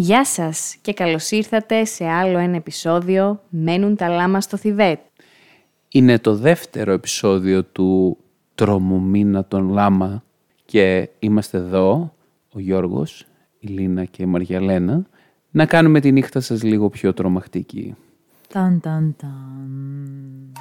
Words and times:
Γεια 0.00 0.24
σας 0.24 0.76
και 0.80 0.92
καλώς 0.92 1.30
ήρθατε 1.30 1.84
σε 1.84 2.04
άλλο 2.04 2.38
ένα 2.38 2.56
επεισόδιο 2.56 3.40
«Μένουν 3.48 3.96
τα 3.96 4.08
λάμα 4.08 4.40
στο 4.40 4.56
Θιβέτ». 4.56 5.00
Είναι 5.88 6.18
το 6.18 6.34
δεύτερο 6.34 6.92
επεισόδιο 6.92 7.64
του 7.64 8.16
«Τρομομήνα 8.54 9.44
των 9.44 9.68
Λάμα» 9.68 10.24
και 10.64 11.08
είμαστε 11.18 11.58
εδώ, 11.58 12.14
ο 12.52 12.60
Γιώργος, 12.60 13.26
η 13.58 13.66
Λίνα 13.66 14.04
και 14.04 14.22
η 14.22 14.26
Μαριαλένα, 14.26 15.06
να 15.50 15.66
κάνουμε 15.66 16.00
τη 16.00 16.12
νύχτα 16.12 16.40
σας 16.40 16.62
λίγο 16.62 16.88
πιο 16.88 17.14
τρομακτική. 17.14 17.94
Ταν, 18.48 18.80
ταν, 18.80 19.14
ταν. 19.18 20.52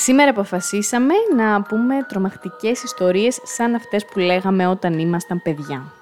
Σήμερα 0.00 0.30
αποφασίσαμε 0.30 1.14
να 1.36 1.62
πούμε 1.62 2.02
τρομακτικές 2.08 2.82
ιστορίες 2.82 3.40
σαν 3.42 3.74
αυτές 3.74 4.04
που 4.04 4.18
λέγαμε 4.18 4.66
όταν 4.66 4.98
ήμασταν 4.98 5.42
παιδιά. 5.42 5.92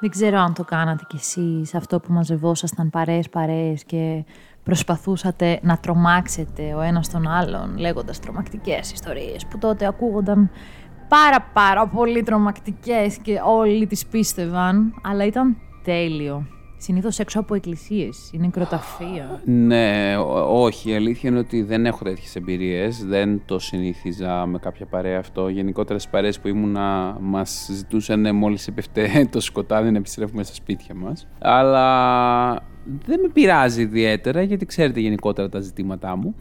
Δεν 0.00 0.10
ξέρω 0.10 0.38
αν 0.38 0.54
το 0.54 0.64
κάνατε 0.64 1.04
κι 1.08 1.16
εσείς 1.16 1.74
αυτό 1.74 2.00
που 2.00 2.12
μαζευόσασταν 2.12 2.90
παρέες 2.90 3.28
παρέες 3.28 3.84
και 3.84 4.24
προσπαθούσατε 4.62 5.58
να 5.62 5.78
τρομάξετε 5.78 6.74
ο 6.74 6.80
ένας 6.80 7.10
τον 7.10 7.28
άλλον 7.28 7.76
λέγοντας 7.78 8.20
τρομακτικές 8.20 8.92
ιστορίες 8.92 9.46
που 9.46 9.58
τότε 9.58 9.86
ακούγονταν 9.86 10.50
πάρα 11.08 11.40
πάρα 11.52 11.86
πολύ 11.86 12.22
τρομακτικές 12.22 13.16
και 13.16 13.40
όλοι 13.44 13.86
τις 13.86 14.06
πίστευαν, 14.06 14.94
αλλά 15.02 15.24
ήταν 15.24 15.56
τέλειο. 15.84 16.59
Συνήθως 16.82 17.18
έξω 17.18 17.40
από 17.40 17.54
εκκλησίες, 17.54 18.30
είναι 18.32 18.44
νεκροταφεία. 18.44 19.40
Ναι, 19.44 20.16
ό- 20.16 20.62
όχι. 20.64 20.90
Η 20.90 20.94
αλήθεια 20.94 21.30
είναι 21.30 21.38
ότι 21.38 21.62
δεν 21.62 21.86
έχω 21.86 22.04
τέτοιες 22.04 22.36
εμπειρίες. 22.36 23.04
Δεν 23.04 23.42
το 23.46 23.58
συνήθιζα 23.58 24.46
με 24.46 24.58
κάποια 24.58 24.86
παρέα 24.86 25.18
αυτό. 25.18 25.48
Γενικότερα 25.48 25.98
στις 25.98 26.10
παρέες 26.10 26.40
που 26.40 26.48
ήμουνα, 26.48 27.16
μας 27.20 27.68
ζητούσαν 27.72 28.36
μόλις 28.36 28.66
έπεφτε 28.66 29.28
το 29.30 29.40
σκοτάδι 29.40 29.90
να 29.90 29.98
επιστρέφουμε 29.98 30.42
στα 30.42 30.54
σπίτια 30.54 30.94
μας. 30.94 31.26
Αλλά 31.38 32.52
δεν 33.06 33.20
με 33.20 33.28
πειράζει 33.32 33.82
ιδιαίτερα 33.82 34.42
γιατί 34.42 34.66
ξέρετε 34.66 35.00
γενικότερα 35.00 35.48
τα 35.48 35.60
ζητήματά 35.60 36.16
μου. 36.16 36.34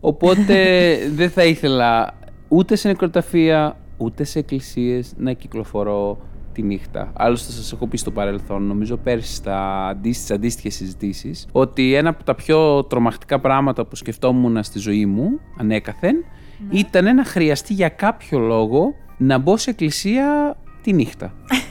Οπότε 0.00 0.94
δεν 1.18 1.30
θα 1.30 1.44
ήθελα 1.44 2.18
ούτε 2.48 2.76
σε 2.76 2.88
νεκροταφεία 2.88 3.76
ούτε 3.96 4.24
σε 4.24 4.38
εκκλησίες 4.38 5.12
να 5.16 5.32
κυκλοφορώ 5.32 6.18
τη 6.52 6.62
νύχτα. 6.62 7.12
Άλλωστε 7.16 7.52
σας 7.52 7.72
έχω 7.72 7.86
πει 7.86 7.96
στο 7.96 8.10
παρελθόν, 8.10 8.62
νομίζω 8.62 8.96
πέρσι 8.96 9.34
στα, 9.34 9.86
αντί- 9.86 10.14
στις 10.14 10.30
αντίστοιχες 10.30 10.74
συζητήσεις, 10.74 11.46
ότι 11.52 11.94
ένα 11.94 12.08
από 12.08 12.24
τα 12.24 12.34
πιο 12.34 12.84
τρομακτικά 12.84 13.38
πράγματα 13.40 13.84
που 13.86 13.96
σκεφτόμουν 13.96 14.62
στη 14.62 14.78
ζωή 14.78 15.06
μου, 15.06 15.40
ανέκαθεν, 15.58 16.24
ήταν 16.70 17.14
να 17.14 17.24
χρειαστεί 17.24 17.72
για 17.72 17.88
κάποιο 17.88 18.38
λόγο 18.38 18.94
να 19.16 19.38
μπω 19.38 19.56
σε 19.56 19.70
εκκλησία 19.70 20.56
τη 20.82 20.92
νύχτα. 20.92 21.32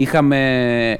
Είχαμε 0.00 0.38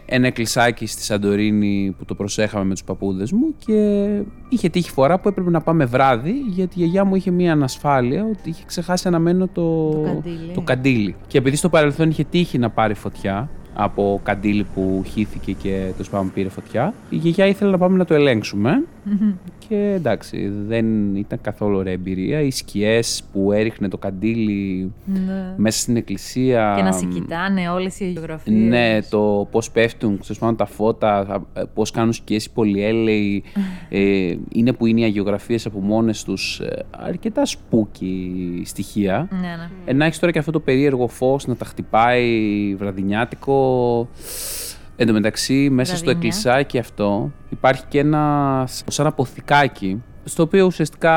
ένα 0.06 0.26
εκκλησάκι 0.26 0.86
στη 0.86 1.02
Σαντορίνη 1.02 1.94
που 1.98 2.04
το 2.04 2.14
προσέχαμε 2.14 2.64
με 2.64 2.72
τους 2.72 2.84
παππούδες 2.84 3.32
μου 3.32 3.54
και 3.58 4.08
είχε 4.48 4.68
τύχει 4.68 4.90
φορά 4.90 5.18
που 5.20 5.28
έπρεπε 5.28 5.50
να 5.50 5.60
πάμε 5.60 5.84
βράδυ 5.84 6.32
γιατί 6.48 6.74
η 6.78 6.82
γιαγιά 6.82 7.04
μου 7.04 7.14
είχε 7.14 7.30
μία 7.30 7.52
ανασφάλεια 7.52 8.24
ότι 8.24 8.48
είχε 8.48 8.62
ξεχάσει 8.66 9.10
να 9.10 9.18
μένω 9.18 9.46
το, 9.46 9.90
Το 9.90 10.02
καντήλι. 10.02 10.52
το 10.54 10.60
καντήλι. 10.60 11.16
Και 11.26 11.38
επειδή 11.38 11.56
στο 11.56 11.68
παρελθόν 11.68 12.08
είχε 12.10 12.24
τύχει 12.24 12.58
να 12.58 12.70
πάρει 12.70 12.94
φωτιά 12.94 13.50
από 13.74 14.20
καντήλι 14.22 14.66
που 14.74 15.02
χύθηκε 15.06 15.52
και 15.52 15.90
το 15.98 16.04
πάντων 16.10 16.32
πήρε 16.32 16.48
φωτιά, 16.48 16.94
η 17.10 17.16
γιαγιά 17.16 17.46
ήθελε 17.46 17.70
να 17.70 17.78
πάμε 17.78 17.96
να 17.96 18.04
το 18.04 18.14
ελέγξουμε 18.14 18.84
και 19.68 19.92
εντάξει 19.94 20.48
δεν 20.66 21.16
ήταν 21.16 21.40
καθόλου 21.40 21.76
ωραία 21.76 21.92
εμπειρία. 21.92 22.40
Οι 22.40 22.50
σκιές 22.50 23.22
που 23.32 23.52
έριχνε 23.52 23.88
το 23.88 23.98
καντήλι 23.98 24.92
Ναι. 25.04 25.54
μέσα 25.56 25.78
στην 25.78 25.96
εκκλησία. 25.96 26.72
Και 26.76 26.82
να 26.82 26.92
σε 26.92 27.04
κοιτάνε 27.06 27.68
όλες 27.68 28.00
οι 28.00 28.10
γεωγραφίες. 28.10 28.56
Ναι, 28.56 28.98
το 29.10 29.48
πώς 29.50 29.70
πέφτουν 29.70 30.18
ξέρεις, 30.18 30.40
πάνω 30.40 30.56
τα 30.56 30.66
φώτα, 30.66 31.46
πώς 31.74 31.90
κάνουν 31.90 32.12
σκιές 32.12 32.44
οι 32.44 32.50
πολυέλαιοι. 32.52 33.42
ε, 33.88 34.34
είναι 34.52 34.72
που 34.72 34.86
είναι 34.86 35.00
οι 35.00 35.04
αγιογραφίες 35.04 35.66
από 35.66 35.80
μόνες 35.80 36.24
τους. 36.24 36.60
αρκετά 36.90 37.44
σπούκι 37.46 38.62
στοιχεία. 38.64 39.28
Ναι, 39.30 39.38
ναι. 39.38 39.68
Ε, 39.84 39.92
να 39.92 40.04
έχεις 40.04 40.18
τώρα 40.18 40.32
και 40.32 40.38
αυτό 40.38 40.50
το 40.50 40.60
περίεργο 40.60 41.08
φως 41.08 41.46
να 41.46 41.56
τα 41.56 41.64
χτυπάει 41.64 42.74
βραδινιάτικο. 42.78 44.08
Εν 45.00 45.06
τω 45.06 45.12
μεταξύ, 45.12 45.70
μέσα 45.70 45.96
στο 45.96 46.04
Βραδινιά. 46.04 46.28
εκκλησάκι 46.28 46.78
αυτό 46.78 47.32
υπάρχει 47.50 47.84
και 47.88 47.98
ένα 47.98 48.64
σαν 48.86 49.06
αποθηκάκι 49.06 50.02
στο 50.28 50.42
οποίο 50.42 50.66
ουσιαστικά 50.66 51.14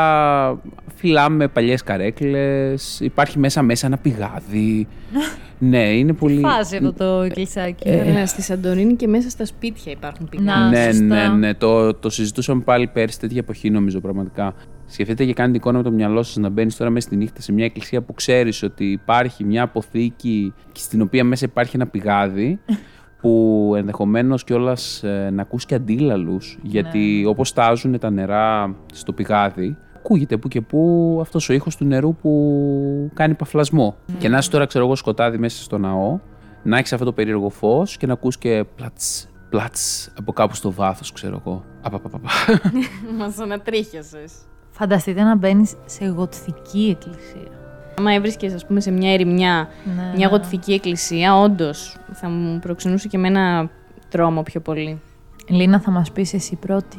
φυλάμε 0.95 1.47
παλιές 1.47 1.83
καρέκλες, 1.83 2.99
υπάρχει 2.99 3.39
μέσα 3.39 3.61
μέσα 3.61 3.87
ένα 3.87 3.97
πηγάδι. 3.97 4.87
ναι, 5.71 5.97
είναι 5.97 6.13
πολύ... 6.13 6.39
Φάση 6.39 6.75
αυτό 6.75 6.93
το 6.93 7.21
εκκλησάκι; 7.21 7.89
Ε, 7.89 8.25
στη 8.25 8.41
Σαντορίνη 8.41 8.95
και 8.95 9.07
μέσα 9.07 9.29
στα 9.29 9.45
σπίτια 9.45 9.91
υπάρχουν 9.91 10.29
Να. 10.35 10.43
πηγάδια. 10.43 10.69
ναι, 10.69 10.85
σωστά. 10.85 11.03
ναι, 11.05 11.27
ναι. 11.27 11.53
Το, 11.53 11.93
το 11.93 12.09
συζητούσαμε 12.09 12.61
πάλι 12.61 12.87
πέρσι 12.87 13.19
τέτοια 13.19 13.39
εποχή, 13.39 13.69
νομίζω 13.69 13.99
πραγματικά. 13.99 14.53
Σκεφτείτε 14.85 15.25
και 15.25 15.33
κάνετε 15.33 15.57
εικόνα 15.57 15.77
με 15.77 15.83
το 15.83 15.91
μυαλό 15.91 16.23
σας 16.23 16.35
να 16.35 16.49
μπαίνεις 16.49 16.75
τώρα 16.77 16.91
μέσα 16.91 17.07
στη 17.07 17.15
νύχτα 17.15 17.41
σε 17.41 17.51
μια 17.51 17.65
εκκλησία 17.65 18.01
που 18.01 18.13
ξέρεις 18.13 18.63
ότι 18.63 18.85
υπάρχει 18.85 19.43
μια 19.43 19.63
αποθήκη 19.63 20.53
και 20.71 20.79
στην 20.79 21.01
οποία 21.01 21.23
μέσα 21.23 21.45
υπάρχει 21.45 21.75
ένα 21.75 21.87
πηγάδι. 21.87 22.59
που 23.21 23.73
ενδεχομένως 23.77 24.43
κιόλας 24.43 25.03
να 25.31 25.41
ακούς 25.41 25.65
και 25.65 25.75
αντίλαλους, 25.75 26.57
γιατί 26.61 27.25
όπως 27.25 27.47
στάζουν 27.47 27.99
τα 27.99 28.09
νερά 28.09 28.75
στο 28.93 29.13
πηγάδι, 29.13 29.77
ακούγεται 29.95 30.37
που 30.37 30.47
και 30.47 30.61
που 30.61 31.17
αυτός 31.21 31.49
ο 31.49 31.53
ήχος 31.53 31.75
του 31.75 31.85
νερού 31.85 32.15
που 32.15 33.11
κάνει 33.13 33.33
παφλασμό. 33.33 33.95
Και 34.17 34.29
να 34.29 34.37
είσαι 34.37 34.49
τώρα, 34.49 34.65
ξέρω 34.65 34.85
εγώ, 34.85 34.95
σκοτάδι 34.95 35.37
μέσα 35.37 35.63
στο 35.63 35.77
ναό, 35.77 36.19
να 36.63 36.77
έχεις 36.77 36.93
αυτό 36.93 37.05
το 37.05 37.13
περίεργο 37.13 37.49
φως 37.49 37.97
και 37.97 38.07
να 38.07 38.13
ακούς 38.13 38.37
και 38.37 38.65
πλατς, 38.75 39.29
πλατς 39.49 40.13
από 40.17 40.33
κάπου 40.33 40.55
στο 40.55 40.71
βάθος, 40.71 41.11
ξέρω 41.11 41.41
εγώ. 41.45 41.63
Απαπαπαπα. 41.81 42.29
Μας 43.17 43.39
ανατρίχιασες. 43.39 44.33
Φανταστείτε 44.71 45.23
να 45.23 45.35
μπαίνεις 45.35 45.75
σε 45.85 46.05
γοτθική 46.05 46.97
εκκλησία. 46.99 47.60
Άμα 47.97 48.13
έβρισκες, 48.13 48.53
ας 48.53 48.65
πούμε, 48.65 48.79
σε 48.79 48.91
μια 48.91 49.13
ερημιά 49.13 49.69
Ναι, 49.83 50.03
μια 50.15 50.27
ναι. 50.27 50.35
γοτθική 50.35 50.73
εκκλησία, 50.73 51.37
όντως 51.37 51.97
θα 52.11 52.29
μου 52.29 52.59
προξενούσε 52.59 53.07
και 53.07 53.17
εμένα 53.17 53.69
τρόμο 54.09 54.43
πιο 54.43 54.59
πολύ. 54.59 55.01
Λίνα, 55.47 55.79
θα 55.79 55.91
μας 55.91 56.11
πεις 56.11 56.33
εσύ 56.33 56.55
πρώτη. 56.55 56.97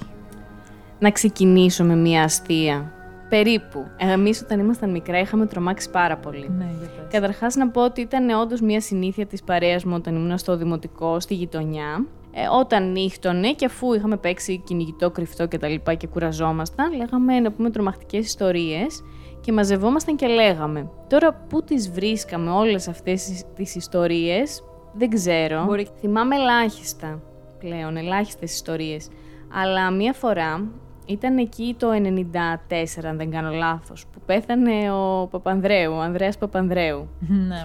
Να 0.98 1.10
ξεκινήσω 1.10 1.84
με 1.84 1.96
μια 1.96 2.22
αστεία. 2.22 2.92
Περίπου. 3.28 3.86
Εμείς 3.96 4.40
όταν 4.40 4.58
ήμασταν 4.58 4.90
μικρά 4.90 5.18
είχαμε 5.18 5.46
τρομάξει 5.46 5.90
πάρα 5.90 6.16
πολύ. 6.16 6.50
Ναι, 6.58 6.64
για 6.78 6.88
πες. 6.88 7.06
Καταρχάς, 7.10 7.54
να 7.54 7.68
πω 7.68 7.84
ότι 7.84 8.00
ήταν 8.00 8.30
όντως 8.30 8.60
μια 8.60 8.80
συνήθεια 8.80 9.26
της 9.26 9.42
παρέας 9.42 9.84
μου 9.84 9.94
όταν 9.96 10.14
ήμουν 10.14 10.38
στο 10.38 10.56
δημοτικό, 10.56 11.20
στη 11.20 11.34
γειτονιά. 11.34 12.06
Ε, 12.34 12.40
όταν 12.60 12.92
νύχτωνε 12.92 13.52
και 13.52 13.64
αφού 13.64 13.92
είχαμε 13.92 14.16
παίξει 14.16 14.62
κυνηγητό, 14.64 15.10
κρυφτό 15.10 15.48
κτλ. 15.48 15.74
Και, 15.74 15.94
και 15.94 16.06
κουραζόμασταν, 16.06 16.92
λέγαμε 16.96 17.40
να 17.40 17.52
πούμε 17.52 17.70
τρομακτικές 17.70 18.24
ιστορίες 18.24 19.02
και 19.42 19.52
μαζευόμασταν 19.52 20.16
και 20.16 20.26
λέγαμε. 20.26 20.88
Τώρα 21.08 21.32
που 21.48 21.62
τις 21.64 21.90
βρίσκαμε 21.90 22.50
όλες 22.50 22.88
αυτές 22.88 23.44
τις 23.54 23.74
ιστορίες, 23.74 24.64
δεν 24.92 25.10
ξέρω. 25.10 25.64
Μπορεί- 25.64 25.88
Θυμάμαι 26.00 26.36
ελάχιστα 26.36 27.20
πλέον, 27.58 27.96
ελάχιστες 27.96 28.52
ιστορίες. 28.54 29.08
Αλλά 29.54 29.90
μία 29.90 30.12
φορά 30.12 30.64
ήταν 31.06 31.38
εκεί 31.38 31.74
το 31.78 31.90
94, 31.92 33.08
αν 33.08 33.16
δεν 33.16 33.30
κάνω 33.30 33.50
λάθος, 33.50 34.04
που 34.12 34.20
πέθανε 34.26 34.92
ο 34.92 35.26
Παπανδρέου, 35.30 35.92
ο 35.92 36.00
Ανδρέας 36.00 36.38
Παπανδρέου. 36.38 37.08
Ναι. 37.48 37.64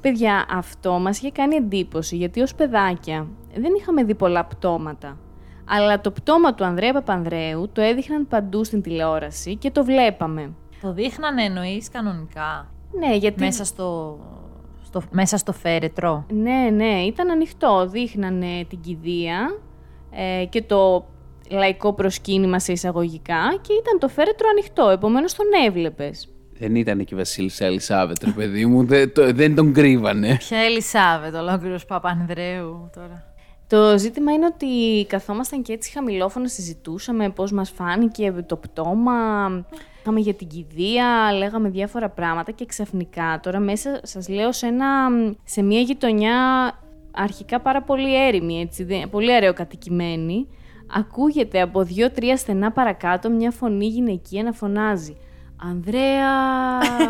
Παιδιά, 0.00 0.46
αυτό 0.50 0.92
μας 0.92 1.18
είχε 1.18 1.30
κάνει 1.30 1.54
εντύπωση, 1.54 2.16
γιατί 2.16 2.40
ως 2.40 2.54
παιδάκια 2.54 3.26
δεν 3.56 3.72
είχαμε 3.78 4.04
δει 4.04 4.14
πολλά 4.14 4.44
πτώματα. 4.44 5.18
Αλλά 5.68 6.00
το 6.00 6.10
πτώμα 6.10 6.54
του 6.54 6.64
Ανδρέα 6.64 6.92
Παπανδρέου 6.92 7.68
το 7.72 7.80
έδειχναν 7.80 8.28
παντού 8.28 8.64
στην 8.64 8.82
τηλεόραση 8.82 9.56
και 9.56 9.70
το 9.70 9.84
βλέπαμε. 9.84 10.52
Το 10.86 10.92
δείχνανε 10.92 11.42
εννοείς 11.42 11.88
κανονικά; 11.90 12.70
Ναι, 12.98 13.16
γιατί... 13.16 13.40
Μέσα 13.40 13.64
στο, 13.64 14.18
στο, 14.84 15.02
μέσα 15.10 15.36
στο 15.36 15.52
φέρετρο; 15.52 16.26
Ναι, 16.32 16.70
ναι, 16.72 17.00
ήταν 17.00 17.30
ανοιχτό. 17.30 17.88
Δείχνανε 17.88 18.64
την 18.68 18.80
κηδεία 18.80 19.58
ε, 20.10 20.44
και 20.44 20.62
το 20.62 21.06
λαϊκό 21.50 21.92
προσκύνημα 21.92 22.58
σε 22.58 22.72
εισαγωγικά 22.72 23.58
και 23.60 23.72
ήταν 23.72 23.98
το 23.98 24.08
φέρετρο 24.08 24.48
ανοιχτό, 24.50 24.88
επομένως 24.88 25.34
τον 25.34 25.46
έβλεπες. 25.66 26.28
δεν 26.58 26.74
ήταν 26.74 27.04
και 27.04 27.14
η 27.14 27.16
Βασίλισσα 27.16 27.64
Ελισάβετ, 27.64 28.24
ρε 28.24 28.30
παιδί 28.30 28.66
μου. 28.66 28.84
Δεν, 28.86 29.12
το- 29.12 29.32
δεν 29.32 29.54
τον 29.54 29.72
κρύβανε. 29.72 30.36
Ποια 30.38 30.58
Ελισάβετ, 30.58 31.34
ολόκληρος 31.34 31.84
Παπανδρέου 31.84 32.90
τώρα. 32.94 33.34
Το 33.68 33.98
ζήτημα 33.98 34.32
είναι 34.32 34.46
ότι 34.46 34.66
καθόμασταν 35.06 35.62
και 35.62 35.72
έτσι 35.72 35.90
χαμηλόφωνα 35.90 36.48
συζητούσαμε 36.48 37.30
πώς 37.30 37.52
μας 37.52 37.70
φάνηκε 37.70 38.32
το 38.46 38.56
πτώμα, 38.56 39.12
είχαμε 40.06 40.20
για 40.20 40.34
την 40.34 40.46
κηδεία, 40.48 41.32
λέγαμε 41.32 41.68
διάφορα 41.68 42.08
πράγματα 42.08 42.52
και 42.52 42.66
ξαφνικά 42.66 43.40
τώρα 43.42 43.58
μέσα 43.58 44.00
σας 44.02 44.28
λέω 44.28 44.52
σε, 44.52 44.66
ένα, 44.66 44.86
σε 45.44 45.62
μια 45.62 45.80
γειτονιά 45.80 46.34
αρχικά 47.10 47.60
πάρα 47.60 47.82
πολύ 47.82 48.26
έρημη, 48.26 48.60
έτσι, 48.60 48.84
δεν- 48.84 49.10
πολύ 49.10 49.32
αεροκατοικημένη, 49.32 50.46
ακούγεται 50.96 51.60
από 51.60 51.82
δύο-τρία 51.82 52.36
στενά 52.36 52.72
παρακάτω 52.72 53.30
μια 53.30 53.50
φωνή 53.50 53.86
γυναικεία 53.86 54.42
να 54.42 54.52
φωνάζει 54.52 55.16
Ανδρέα! 55.70 56.32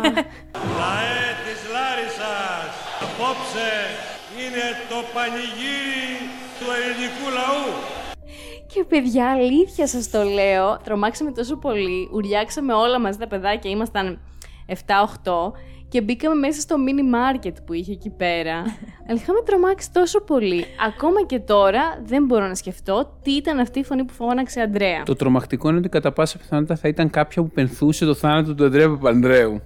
Λαέ 0.79 1.27
της 1.45 1.59
Λάρισας, 1.73 2.69
απόψε 3.05 3.71
είναι 4.41 4.65
το 4.89 4.99
πανηγύρι 5.13 6.11
του 6.59 6.65
ελληνικού 6.77 7.25
λαού. 7.37 7.96
Και 8.77 8.83
παιδιά, 8.83 9.31
αλήθεια 9.31 9.87
σας 9.87 10.09
το 10.09 10.23
λέω, 10.23 10.77
τρομάξαμε 10.83 11.31
τόσο 11.31 11.57
πολύ, 11.57 12.09
ουριάξαμε 12.13 12.73
όλα 12.73 12.99
μαζί 12.99 13.17
τα 13.17 13.27
παιδάκια, 13.27 13.71
ήμασταν 13.71 14.19
7-8 14.67 14.73
και 15.89 16.01
μπήκαμε 16.01 16.35
μέσα 16.35 16.61
στο 16.61 16.75
mini 16.87 17.15
market 17.15 17.53
που 17.65 17.73
είχε 17.73 17.91
εκεί 17.91 18.09
πέρα. 18.09 18.55
Αλλά 19.07 19.19
είχαμε 19.21 19.39
τρομάξει 19.45 19.91
τόσο 19.91 20.21
πολύ. 20.21 20.65
Ακόμα 20.87 21.25
και 21.25 21.39
τώρα 21.39 22.01
δεν 22.03 22.25
μπορώ 22.25 22.47
να 22.47 22.55
σκεφτώ 22.55 23.17
τι 23.21 23.31
ήταν 23.31 23.59
αυτή 23.59 23.79
η 23.79 23.83
φωνή 23.83 24.03
που 24.03 24.13
φώναξε 24.13 24.61
Αντρέα. 24.61 25.03
Το 25.03 25.15
τρομακτικό 25.15 25.69
είναι 25.69 25.77
ότι 25.77 25.89
κατά 25.89 26.11
πάσα 26.11 26.37
πιθανότητα 26.37 26.75
θα 26.75 26.87
ήταν 26.87 27.09
κάποια 27.09 27.41
που 27.41 27.49
πενθούσε 27.49 28.05
το 28.05 28.13
θάνατο 28.13 28.55
του 28.55 28.65
Αντρέα 28.65 28.89
Παπανδρέου. 28.89 29.61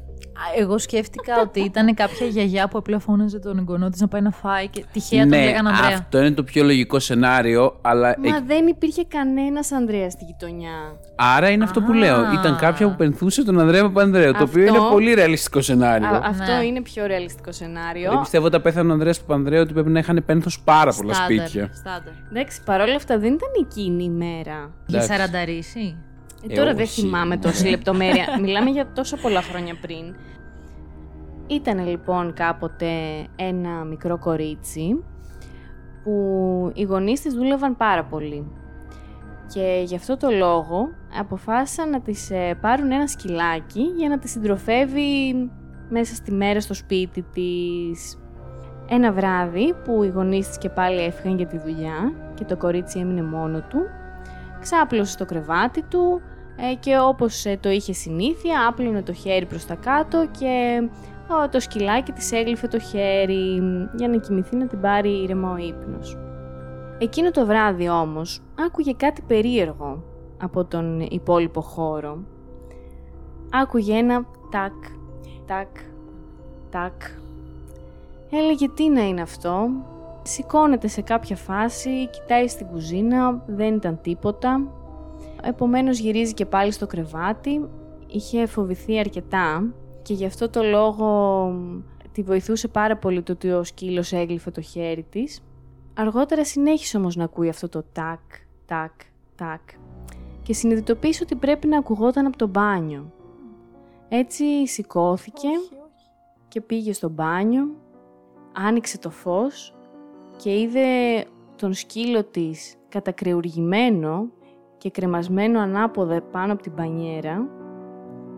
Εγώ 0.58 0.78
σκέφτηκα 0.78 1.42
ότι 1.42 1.60
ήταν 1.60 1.94
κάποια 1.94 2.28
γιαγιά 2.28 2.68
που 2.68 2.78
απλά 2.78 3.00
φώναζε 3.00 3.40
τον 3.40 3.58
εγγονό 3.58 3.90
της 3.90 4.02
να 4.02 4.08
πάει 4.08 4.22
να 4.22 4.32
φάει 4.32 4.68
και 4.68 4.86
τυχαία 4.94 5.20
τον 5.20 5.30
ναι, 5.30 5.44
λέγανε 5.44 5.70
Ανδρέα. 5.70 5.88
αυτό 5.98 6.18
είναι 6.18 6.32
το 6.32 6.44
πιο 6.44 6.64
λογικό 6.64 7.00
σενάριο, 7.00 7.78
αλλά. 7.82 8.16
Μα 8.20 8.36
εκ- 8.36 8.46
δεν 8.46 8.68
υπήρχε 8.68 9.04
κανένας 9.06 9.72
Ανδρέας 9.72 10.12
στη 10.14 10.24
γειτονιά. 10.26 10.72
Άρα 11.16 11.50
είναι 11.50 11.64
αυτό 11.64 11.82
που 11.82 11.92
Α. 11.92 11.96
λέω. 11.96 12.32
Ήταν 12.34 12.56
κάποια 12.58 12.90
που 12.90 12.96
πενθούσε 12.96 13.44
τον 13.44 13.60
Ανδρέα 13.60 13.82
Παπανδρέου. 13.82 14.32
Το 14.32 14.44
οποίο 14.44 14.64
Αυτό- 14.64 14.76
είναι 14.78 14.90
πολύ 14.92 15.14
ρεαλιστικό 15.14 15.62
σενάριο. 15.62 16.08
Α, 16.08 16.22
αυτό 16.24 16.56
Ναι. 16.58 16.66
είναι 16.66 16.82
πιο 16.82 17.06
ρεαλιστικό 17.06 17.52
σενάριο. 17.52 18.10
Δεν 18.10 18.20
πιστεύω 18.20 18.46
όταν 18.46 18.62
πέθανε 18.62 18.90
ο 18.90 18.94
Ανδρέας 18.94 19.20
Παπανδρέου 19.20 19.62
ότι 19.62 19.74
πρέπει 19.74 19.90
να 19.90 20.00
είχαν 20.00 20.24
πένθο 20.26 20.50
πάρα 20.64 20.94
πολλά 20.94 21.14
Στάνταρ, 21.14 21.48
σπίτια. 21.48 21.70
στάνταρ. 21.74 22.14
Εντάξει, 22.30 22.64
παρόλα 22.66 22.96
αυτά 22.96 23.20
δεν 23.20 23.34
ήταν 23.34 23.50
εκείνη 23.60 24.04
η 24.04 24.10
μέρα. 24.10 24.72
Για 24.86 25.04
Εντάξει. 25.04 25.98
Σαρανταρίσι. 26.42 26.48
Ε, 26.48 26.54
Ε, 26.54 26.56
τώρα 26.56 26.74
δεν 26.74 26.84
όχι. 26.84 27.02
θυμάμαι 27.02 27.38
τόση 27.38 27.70
λεπτομέρεια. 27.76 28.26
Μιλάμε 28.42 28.70
για 28.70 28.92
τόσο 28.92 29.18
πολλά 29.18 29.42
χρόνια 29.42 29.76
πριν. 29.82 30.16
Ήταν 31.48 31.88
λοιπόν 31.88 32.34
κάποτε 32.34 32.88
ένα 33.36 33.70
μικρό 33.84 34.18
κορίτσι 34.18 35.04
που 36.04 36.72
οι 36.74 36.84
γονείς 36.84 37.22
της 37.22 37.34
δούλευαν 37.34 37.78
πάρα 37.78 38.04
πολύ. 38.04 38.52
Και 39.54 39.82
γι' 39.86 39.96
αυτό 39.96 40.18
το 40.18 40.30
λόγο 40.30 40.90
αποφάσισαν 41.20 41.90
να 41.90 42.02
της 42.02 42.32
ε, 42.32 42.58
πάρουν 42.62 42.92
ένα 42.92 43.08
σκυλάκι 43.08 43.82
για 43.82 44.10
να 44.10 44.20
της 44.20 44.32
συντροφεύει 44.32 45.34
μέσα 45.90 46.16
στη 46.16 46.32
μέρα 46.32 46.60
στο 46.62 46.74
σπίτι 46.74 47.22
της. 47.34 48.16
Ένα 48.90 49.12
βράδυ 49.12 49.74
που 49.84 50.04
οι 50.04 50.08
γονείς 50.08 50.48
της 50.48 50.58
και 50.58 50.70
πάλι 50.70 51.02
έφυγαν 51.02 51.38
για 51.38 51.48
τη 51.48 51.58
δουλειά 51.58 52.14
και 52.34 52.44
το 52.44 52.58
κορίτσι 52.58 53.00
έμεινε 53.00 53.24
μόνο 53.24 53.62
του, 53.62 53.80
ξάπλωσε 54.60 55.12
στο 55.12 55.26
κρεβάτι 55.26 55.82
του 55.82 56.22
ε, 56.22 56.31
και 56.80 57.00
όπως 57.00 57.46
ε, 57.46 57.58
το 57.62 57.70
είχε 57.70 57.94
συνήθεια 57.94 58.68
άπλωνε 58.68 59.02
το 59.02 59.14
χέρι 59.14 59.46
προς 59.46 59.66
τα 59.66 59.76
κάτω 59.76 60.28
και 60.40 60.82
ε, 61.44 61.48
το 61.48 61.60
σκυλάκι 61.60 62.12
της 62.12 62.32
έγλυφε 62.32 62.68
το 62.68 62.80
χέρι 62.80 63.62
για 63.96 64.08
να 64.08 64.18
κοιμηθεί 64.18 64.56
να 64.56 64.68
την 64.68 64.82
πάρει 64.82 65.22
ήρεμα 65.22 65.52
ο 65.52 65.58
ύπνος. 65.58 66.18
Εκείνο 66.98 67.32
το 67.32 67.46
βράδυ 67.46 67.90
όμως 67.90 68.42
άκουγε 68.66 68.94
κάτι 68.94 69.22
περίεργο 69.28 70.04
από 70.42 70.66
τον 70.66 71.00
υπόλοιπο 71.00 71.62
χώρο. 71.62 72.18
Άκουγε 73.52 73.98
ένα 73.98 74.26
τάκ, 74.52 74.74
τάκ, 75.46 75.68
τάκ. 76.70 77.02
Έλεγε 78.32 78.70
τι 78.70 78.90
να 78.90 79.02
είναι 79.02 79.22
αυτό; 79.22 79.70
Σηκώνεται 80.24 80.88
σε 80.88 81.02
κάποια 81.02 81.36
φάση, 81.36 82.10
κοιτάει 82.10 82.48
στην 82.48 82.68
κουζίνα, 82.68 83.44
δεν 83.48 83.76
ήταν 83.76 84.00
τίποτα. 84.02 84.62
Επομένως 85.44 86.00
γυρίζει 86.00 86.34
και 86.34 86.46
πάλι 86.46 86.72
στο 86.72 86.88
κρεβάτι. 86.88 87.70
Είχε 88.08 88.46
φοβηθεί 88.46 89.00
αρκετά 89.00 89.74
και 90.02 90.14
γι' 90.14 90.26
αυτό 90.26 90.50
το 90.50 90.64
λόγο 90.64 91.06
μ, 91.50 91.82
τη 92.12 92.22
βοηθούσε 92.22 92.68
πάρα 92.68 92.98
πολύ 92.98 93.22
το 93.22 93.32
ότι 93.32 93.52
ο 93.52 93.64
σκύλος 93.64 94.12
έγλυφε 94.12 94.52
το 94.52 94.62
χέρι 94.62 95.06
της. 95.10 95.44
Αργότερα 95.94 96.46
συνέχισε 96.46 96.98
όμως 96.98 97.16
να 97.16 97.24
ακούει 97.24 97.50
αυτό 97.50 97.70
το 97.70 97.84
τάκ, 97.94 98.20
τάκ, 98.66 98.92
τάκ 99.36 99.62
και 100.44 100.54
συνειδητοποίησε 100.54 101.24
ότι 101.24 101.36
πρέπει 101.36 101.68
να 101.68 101.78
ακουγόταν 101.78 102.26
από 102.26 102.38
το 102.38 102.48
μπάνιο. 102.48 103.12
Έτσι 104.10 104.68
σηκώθηκε 104.68 105.48
και 106.48 106.62
πήγε 106.62 106.94
στο 106.94 107.10
μπάνιο, 107.10 107.76
άνοιξε 108.54 108.98
το 108.98 109.10
φως 109.10 109.76
και 110.38 110.60
είδε 110.60 110.82
τον 111.56 111.74
σκύλο 111.74 112.24
της 112.24 112.76
κατακρεουργημένο 112.90 114.30
και 114.82 114.90
κρεμασμένο 114.90 115.60
ανάποδα 115.60 116.22
πάνω 116.22 116.54
από 116.54 116.62
την 116.62 116.72
μπανιέρα. 116.76 117.48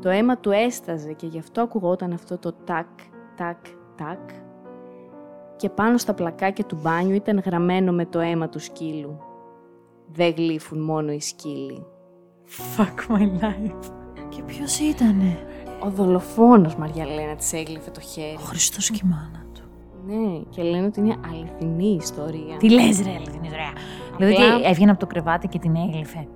Το 0.02 0.10
αίμα 0.10 0.38
του 0.38 0.52
έσταζε 0.52 1.14
και 1.14 1.28
γι' 1.28 1.40
αυτό 1.40 1.62
ακουγόταν 1.62 2.14
αυτό 2.14 2.38
το 2.38 2.54
τάκ, 2.64 2.88
τάκ, 3.36 3.58
τάκ. 3.96 4.30
Και 5.56 5.70
πάνω 5.70 5.98
στα 5.98 6.14
πλακάκια 6.14 6.64
του 6.66 6.78
μπάνιου 6.82 7.16
ήταν 7.16 7.42
γραμμένο 7.46 7.92
με 7.92 8.06
το 8.06 8.20
αίμα 8.20 8.50
του 8.50 8.60
σκύλου. 8.60 9.20
Δεν 10.08 10.34
γλύφουν 10.38 10.82
μόνο 10.82 11.12
οι 11.12 11.20
σκύλοι. 11.20 11.86
Fuck 12.78 13.16
my 13.16 13.44
life. 13.44 13.92
Και 14.30 14.42
ποιος 14.46 14.80
ήτανε; 14.80 15.38
Ο 15.84 15.90
δολοφόνος 15.90 16.76
Μαριαλένα 16.76 17.36
της 17.36 17.54
έγλυφε 17.54 17.92
το 17.92 18.00
χέρι. 18.00 18.36
Ο 18.36 18.44
Χριστός 18.44 18.90
και 18.90 19.00
η 19.04 19.08
μάνα 19.08 19.46
του. 19.54 19.62
Ναι, 20.06 20.40
και 20.50 20.62
λένε 20.62 20.86
ότι 20.86 21.00
είναι 21.00 21.16
αληθινή 21.32 21.98
ιστορία. 22.02 22.58
Τι 22.58 22.70
λες 22.70 23.02
ρε, 23.02 23.12
Ελβίνη, 23.12 23.48
ωραία. 23.48 23.74
Δηλαδή 24.18 24.34
Απλά- 24.34 24.56
ότι 24.56 24.66
έβγαινε 24.68 24.92
από 24.92 25.00
το 25.00 25.08
κρεβάτι 25.08 25.48
και 25.48 25.60
την 25.60 25.76
έγλυφε. 25.76 26.28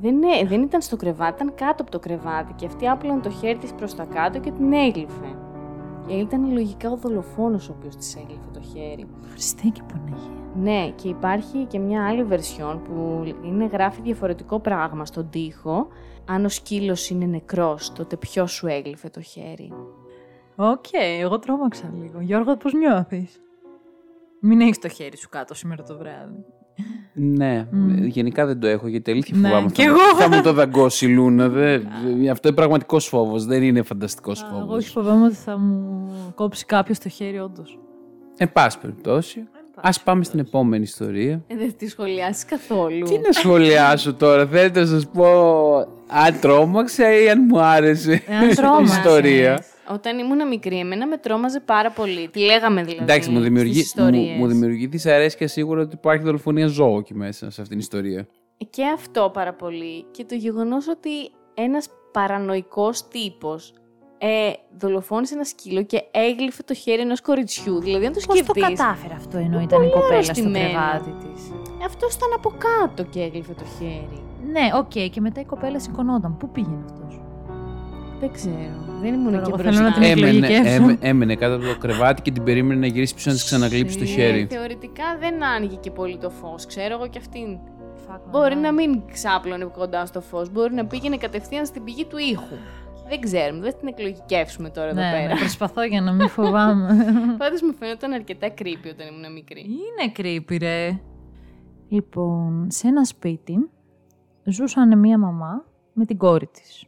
Δεν, 0.00 0.18
ναι, 0.18 0.44
δεν 0.46 0.62
ήταν 0.62 0.80
στο 0.80 0.96
κρεβάτι, 0.96 1.42
ήταν 1.42 1.54
κάτω 1.54 1.82
από 1.82 1.90
το 1.90 1.98
κρεβάτι 1.98 2.52
και 2.52 2.66
αυτή 2.66 2.88
άπλωνε 2.88 3.20
το 3.20 3.30
χέρι 3.30 3.58
της 3.58 3.72
προς 3.72 3.94
τα 3.94 4.04
κάτω 4.04 4.38
και 4.38 4.50
την 4.50 4.72
έγλυφε. 4.72 5.36
Και 6.06 6.12
ήταν 6.14 6.52
λογικά 6.52 6.90
ο 6.90 6.96
δολοφόνος 6.96 7.68
ο 7.68 7.74
οποίος 7.78 7.96
της 7.96 8.16
έγλυφε 8.16 8.48
το 8.52 8.60
χέρι. 8.60 9.06
Χριστέ 9.30 9.68
και 9.68 9.80
Παναγία. 9.92 10.30
Ναι, 10.54 10.90
και 10.94 11.08
υπάρχει 11.08 11.64
και 11.64 11.78
μια 11.78 12.06
άλλη 12.06 12.24
βερσιόν 12.24 12.82
που 12.82 13.22
είναι 13.44 13.64
γράφει 13.66 14.00
διαφορετικό 14.00 14.58
πράγμα 14.60 15.04
στον 15.04 15.30
τοίχο. 15.30 15.86
Αν 16.28 16.44
ο 16.44 16.48
σκύλος 16.48 17.10
είναι 17.10 17.26
νεκρός, 17.26 17.92
τότε 17.92 18.16
ποιος 18.16 18.52
σου 18.52 18.66
έγλυφε 18.66 19.08
το 19.08 19.20
χέρι; 19.20 19.72
Οκ, 20.56 20.84
εγώ 21.20 21.38
τρόμαξα 21.38 21.92
λίγο. 22.00 22.20
Γιώργο, 22.20 22.56
πώς 22.56 22.72
νιώθεις; 22.72 23.40
Μην 24.40 24.60
έχεις 24.60 24.78
το 24.78 24.88
χέρι 24.88 25.16
σου 25.16 25.28
κάτω 25.28 25.54
σήμερα 25.54 25.82
το 25.82 25.96
βράδυ. 25.98 26.44
Ναι, 27.18 27.66
γενικά 28.06 28.46
δεν 28.46 28.60
το 28.60 28.66
έχω 28.66 28.88
γιατί 28.88 29.10
αλήθεια 29.10 29.36
Ναι, 29.36 29.48
φοβάμαι. 29.48 29.70
κι 29.70 29.82
θα, 29.82 29.88
εγώ. 29.88 29.98
θα 30.18 30.28
μου 30.28 30.42
το 30.42 30.52
δαγκώσει 30.52 31.06
η 31.06 31.08
Λούνα. 31.08 31.48
δεν- 31.48 31.86
αυτό 32.30 32.48
είναι 32.48 32.56
πραγματικός 32.56 33.06
φόβος, 33.06 33.44
δεν 33.44 33.62
είναι 33.62 33.82
φανταστικός 33.82 34.42
Εγώ 34.42 34.58
φόβος. 34.60 34.76
όχι 34.76 34.88
φοβάμαι 34.90 35.26
ότι 35.26 35.34
θα 35.34 35.58
μου 35.58 36.10
κόψει 36.34 36.64
κάποιος 36.64 36.98
το 36.98 37.08
χέρι, 37.08 37.38
όντως. 37.38 37.78
Εν 38.36 38.52
πάση 38.52 38.78
περιπτώσει, 38.78 39.48
ας 39.74 40.02
πάμε 40.02 40.24
στην 40.24 40.38
επόμενη 40.38 40.82
ιστορία. 40.82 41.42
Ε, 41.46 41.56
δεν 41.56 41.74
τη 41.76 41.88
σχολιάσεις 41.88 42.44
καθόλου. 42.44 43.04
Τι 43.06 43.18
να 43.18 43.32
σχολιάσω 43.32 44.14
τώρα, 44.14 44.46
θέλετε 44.46 44.80
να 44.80 44.86
σας 44.86 45.06
πω 45.06 45.26
αν 46.08 46.40
τρόμαξα 46.40 47.20
ή 47.22 47.28
αν 47.30 47.44
μου 47.48 47.60
άρεσε 47.60 48.22
Εάν 48.28 48.48
η 48.50 48.54
τρόμαξες. 48.54 48.96
ιστορία. 48.96 49.64
Όταν 49.92 50.18
ήμουν 50.18 50.48
μικρή, 50.48 50.78
εμένα 50.78 51.06
με 51.06 51.16
τρόμαζε 51.16 51.60
πάρα 51.60 51.90
πολύ. 51.90 52.28
Τι 52.28 52.40
λέγαμε 52.40 52.82
δηλαδή. 52.82 53.02
Εντάξει, 53.02 53.30
μου 53.30 53.40
δημιουργεί, 53.40 53.80
στις 53.80 53.94
μου, 53.96 54.06
ιστορίες; 54.06 54.38
μου 54.38 54.46
δημιουργεί 54.46 54.86
δυσαρέσκεια 54.86 55.48
σίγουρα 55.48 55.82
ότι 55.82 55.94
υπάρχει 55.94 56.24
δολοφονία 56.24 56.66
ζώου 56.66 56.98
εκεί 56.98 57.14
μέσα 57.14 57.50
σε 57.50 57.60
αυτήν 57.60 57.68
την 57.68 57.78
ιστορία. 57.78 58.26
Και 58.70 58.86
αυτό 58.94 59.30
πάρα 59.32 59.52
πολύ. 59.54 60.04
Και 60.10 60.24
το 60.24 60.34
γεγονός 60.34 60.88
ότι 60.88 61.10
ένας 61.54 61.88
παρανοϊκός 62.12 63.08
τύπος 63.08 63.72
ε, 64.18 64.52
δολοφόνησε 64.78 65.34
ένα 65.34 65.44
σκύλο 65.44 65.82
και 65.82 66.02
έγλυφε 66.10 66.62
το 66.62 66.74
χέρι 66.74 67.00
ενός 67.00 67.20
κοριτσιού. 67.20 67.80
Δηλαδή, 67.80 68.06
αν 68.06 68.12
το 68.12 68.20
Πώς 68.26 68.38
το 68.38 68.44
σκεφτείς, 68.44 68.78
κατάφερε 68.78 69.14
αυτό 69.14 69.38
ενώ 69.38 69.60
ήταν 69.60 69.82
η 69.82 69.90
κοπέλα 69.90 70.22
στο 70.22 70.32
αρρωστημένο. 70.32 70.68
κρεβάτι 70.68 71.10
της; 71.10 71.42
αυτός 71.84 72.14
ήταν 72.14 72.28
από 72.34 72.52
κάτω 72.58 73.02
και 73.02 73.20
έγλυφε 73.20 73.52
το 73.52 73.64
χέρι. 73.78 74.20
Ναι, 74.50 74.70
οκ, 74.74 75.10
και 75.10 75.20
μετά 75.20 75.40
η 75.40 75.44
κοπέλα 75.44 75.80
σηκωνόταν. 75.80 76.36
Πού 76.36 76.48
πήγαινε 76.48 76.84
αυτό; 76.84 77.05
Δεν 78.20 78.32
ξέρω. 78.32 78.84
Δεν 79.00 79.14
ήμουν 79.14 79.24
Τώρα 79.24 79.36
εκεί 79.38 79.48
εγώ 79.48 79.56
θέλω 79.58 79.70
μπροστά. 79.70 79.82
να 79.82 79.92
την 79.92 80.02
Έμενε, 80.02 80.28
εκλογικεύσω. 80.46 80.72
έμενε, 80.74 80.98
έμενε 81.00 81.34
κάτω 81.34 81.54
από 81.54 81.64
το 81.64 81.78
κρεβάτι 81.78 82.22
και 82.22 82.30
την 82.30 82.42
περίμενε 82.42 82.80
να 82.80 82.86
γυρίσει 82.86 83.14
πίσω 83.14 83.28
να 83.30 83.34
της 83.36 83.44
ξαναγλύψει 83.44 83.96
το 83.98 84.02
Ε, 84.04 84.06
χέρι. 84.06 84.46
Θεωρητικά 84.50 85.04
δεν 85.20 85.44
άνοιγε 85.44 85.76
και 85.76 85.90
πολύ 85.90 86.16
το 86.18 86.30
φως. 86.30 86.66
Ξέρω 86.66 86.94
εγώ 86.94 87.06
και 87.08 87.18
αυτήν. 87.18 87.58
Fuck 88.08 88.14
my 88.14 88.30
Μπορεί 88.30 88.54
life. 88.54 88.60
να 88.60 88.72
μην 88.72 89.02
ξάπλωνε 89.12 89.64
κοντά 89.64 90.06
στο 90.06 90.20
φως. 90.20 90.50
Μπορεί 90.50 90.74
να 90.74 90.86
πήγαινε 90.86 91.16
κατευθείαν 91.16 91.66
στην 91.66 91.84
πηγή 91.84 92.04
του 92.04 92.16
ήχου. 92.18 92.56
Δεν 93.08 93.20
ξέρουμε. 93.20 93.60
Δεν 93.60 93.74
την 93.78 93.88
εκλογικεύσουμε 93.88 94.70
τώρα 94.70 94.88
εδώ 94.88 95.00
Ναι, 95.00 95.10
πέρα. 95.10 95.26
ναι, 95.34 95.38
προσπαθώ 95.38 95.82
για 95.84 96.00
να 96.00 96.12
μην 96.12 96.28
φοβάμαι. 96.28 96.96
Πάντως 97.38 97.62
μου 97.62 97.74
φαίνονταν 97.78 98.12
αρκετά 98.12 98.48
creepy 98.48 98.88
όταν 98.92 99.06
ήμουν 99.06 99.32
μικρή. 99.32 99.60
Είναι 99.60 100.12
creepy, 100.16 100.58
ρε. 100.60 100.98
Λοιπόν, 101.88 102.66
σε 102.70 102.88
ένα 102.88 103.04
σπίτι 103.04 103.70
ζούσαν 104.44 104.98
μία 104.98 105.18
μαμά 105.18 105.64
με 105.92 106.04
την 106.04 106.16
κόρη 106.16 106.46
της. 106.46 106.84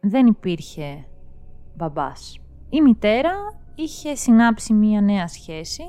Δεν 0.00 0.26
υπήρχε 0.26 1.04
μπαμπάς. 1.76 2.38
Η 2.70 2.80
μητέρα 2.80 3.32
είχε 3.74 4.14
συνάψει 4.14 4.72
μία 4.72 5.00
νέα 5.00 5.28
σχέση. 5.28 5.82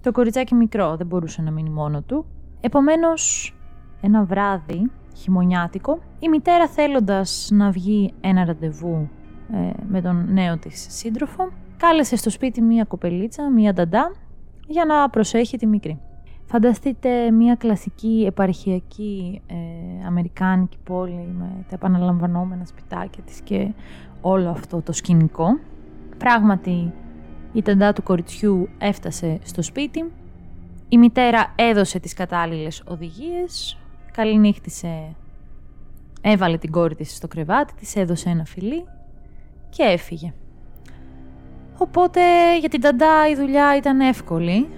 Το 0.00 0.12
κοριτσάκι 0.12 0.54
μικρό 0.54 0.96
δεν 0.96 1.06
μπορούσε 1.06 1.42
να 1.42 1.50
μείνει 1.50 1.70
μόνο 1.70 2.02
του. 2.02 2.26
Επομένως, 2.60 3.54
ένα 4.00 4.24
βράδυ 4.24 4.90
χειμωνιάτικο, 5.16 5.98
η 6.18 6.28
μητέρα 6.28 6.68
θέλοντας 6.68 7.48
να 7.52 7.70
βγει 7.70 8.12
ένα 8.20 8.44
ραντεβού 8.44 9.08
ε, 9.52 9.70
με 9.88 10.00
τον 10.00 10.32
νέο 10.32 10.58
της 10.58 10.86
σύντροφο, 10.90 11.50
κάλεσε 11.76 12.16
στο 12.16 12.30
σπίτι 12.30 12.62
μία 12.62 12.84
κοπελίτσα, 12.84 13.50
μία 13.50 13.72
νταντά, 13.72 14.12
για 14.66 14.84
να 14.84 15.10
προσέχει 15.10 15.56
τη 15.56 15.66
μικρή. 15.66 16.00
Φανταστείτε 16.50 17.30
μία 17.30 17.54
κλασική 17.54 18.24
επαρχιακή 18.26 19.40
ε, 19.46 20.06
αμερικάνικη 20.06 20.76
πόλη 20.84 21.34
με 21.38 21.64
τα 21.68 21.74
επαναλαμβανόμενα 21.74 22.64
σπιτάκια 22.64 23.22
της 23.22 23.40
και 23.40 23.72
όλο 24.20 24.50
αυτό 24.50 24.82
το 24.82 24.92
σκηνικό. 24.92 25.58
Πράγματι, 26.18 26.92
η 27.52 27.62
ταντά 27.62 27.92
του 27.92 28.02
κοριτσιού 28.02 28.68
έφτασε 28.78 29.38
στο 29.42 29.62
σπίτι. 29.62 30.04
Η 30.88 30.98
μητέρα 30.98 31.52
έδωσε 31.56 31.98
τις 31.98 32.14
κατάλληλες 32.14 32.82
οδηγίες, 32.86 33.78
καληνύχτησε, 34.12 35.14
έβαλε 36.20 36.58
την 36.58 36.70
κόρη 36.70 36.94
της 36.94 37.16
στο 37.16 37.28
κρεβάτι, 37.28 37.74
της 37.74 37.96
έδωσε 37.96 38.28
ένα 38.28 38.44
φιλί 38.44 38.84
και 39.68 39.82
έφυγε. 39.82 40.32
Οπότε 41.78 42.20
για 42.58 42.68
την 42.68 42.80
Ταντά 42.80 43.28
η 43.28 43.34
δουλειά 43.34 43.76
ήταν 43.76 44.00
εύκολη. 44.00 44.68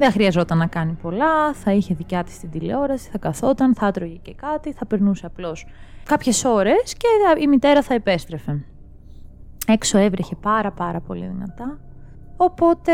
Δεν 0.00 0.12
χρειαζόταν 0.12 0.58
να 0.58 0.66
κάνει 0.66 0.92
πολλά, 0.92 1.52
θα 1.54 1.72
είχε 1.72 1.94
δικιά 1.94 2.24
της 2.24 2.38
την 2.38 2.50
τηλεόραση, 2.50 3.10
θα 3.10 3.18
καθόταν, 3.18 3.74
θα 3.74 3.86
έτρωγε 3.86 4.16
και 4.22 4.34
κάτι, 4.34 4.72
θα 4.72 4.86
περνούσε 4.86 5.26
απλώς 5.26 5.66
κάποιες 6.04 6.44
ώρες 6.44 6.94
και 6.94 7.06
η 7.40 7.46
μητέρα 7.46 7.82
θα 7.82 7.94
επέστρεφε. 7.94 8.64
Έξω 9.66 9.98
έβρεχε 9.98 10.34
πάρα 10.34 10.72
πάρα 10.72 11.00
πολύ 11.00 11.26
δυνατά. 11.26 11.78
Οπότε 12.36 12.92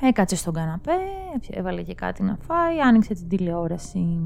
έκατσε 0.00 0.36
στον 0.36 0.54
καναπέ, 0.54 0.98
έβαλε 1.50 1.82
και 1.82 1.94
κάτι 1.94 2.22
να 2.22 2.38
φάει, 2.46 2.80
άνοιξε 2.80 3.14
την 3.14 3.28
τηλεόραση. 3.28 4.18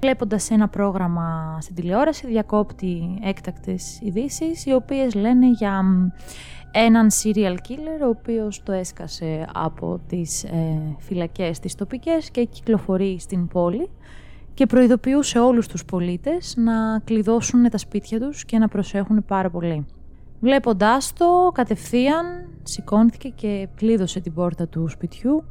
Βλέποντας 0.00 0.50
ένα 0.50 0.68
πρόγραμμα 0.68 1.58
στην 1.60 1.74
τηλεόραση 1.74 2.26
διακόπτει 2.26 3.18
έκτακτες 3.22 4.00
ειδήσεις, 4.00 4.66
οι 4.66 4.72
οποίες 4.72 5.14
λένε 5.14 5.50
για 5.50 5.84
έναν 6.70 7.08
serial 7.22 7.54
killer 7.54 8.04
ο 8.04 8.08
οποίος 8.08 8.62
το 8.62 8.72
έσκασε 8.72 9.46
από 9.54 10.00
τις 10.08 10.44
ε, 10.44 10.96
φυλακές 10.98 11.58
τις 11.58 11.74
τοπικές 11.74 12.30
και 12.30 12.44
κυκλοφορεί 12.44 13.18
στην 13.20 13.48
πόλη 13.48 13.90
και 14.54 14.66
προειδοποιούσε 14.66 15.38
όλους 15.38 15.66
τους 15.66 15.84
πολίτες 15.84 16.54
να 16.56 16.98
κλειδώσουν 16.98 17.68
τα 17.70 17.78
σπίτια 17.78 18.20
τους 18.20 18.44
και 18.44 18.58
να 18.58 18.68
προσέχουν 18.68 19.24
πάρα 19.24 19.50
πολύ. 19.50 19.86
Βλέποντάς 20.40 21.12
το, 21.12 21.50
κατευθείαν 21.54 22.26
σηκώνθηκε 22.62 23.28
και 23.28 23.68
κλείδωσε 23.74 24.20
την 24.20 24.34
πόρτα 24.34 24.68
του 24.68 24.88
σπιτιού, 24.88 25.44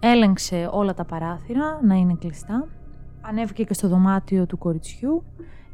έλεγξε 0.00 0.68
όλα 0.72 0.94
τα 0.94 1.04
παράθυρα 1.04 1.80
να 1.82 1.94
είναι 1.94 2.16
κλειστά, 2.20 2.68
ανέβηκε 3.28 3.64
και 3.64 3.74
στο 3.74 3.88
δωμάτιο 3.88 4.46
του 4.46 4.58
κοριτσιού, 4.58 5.24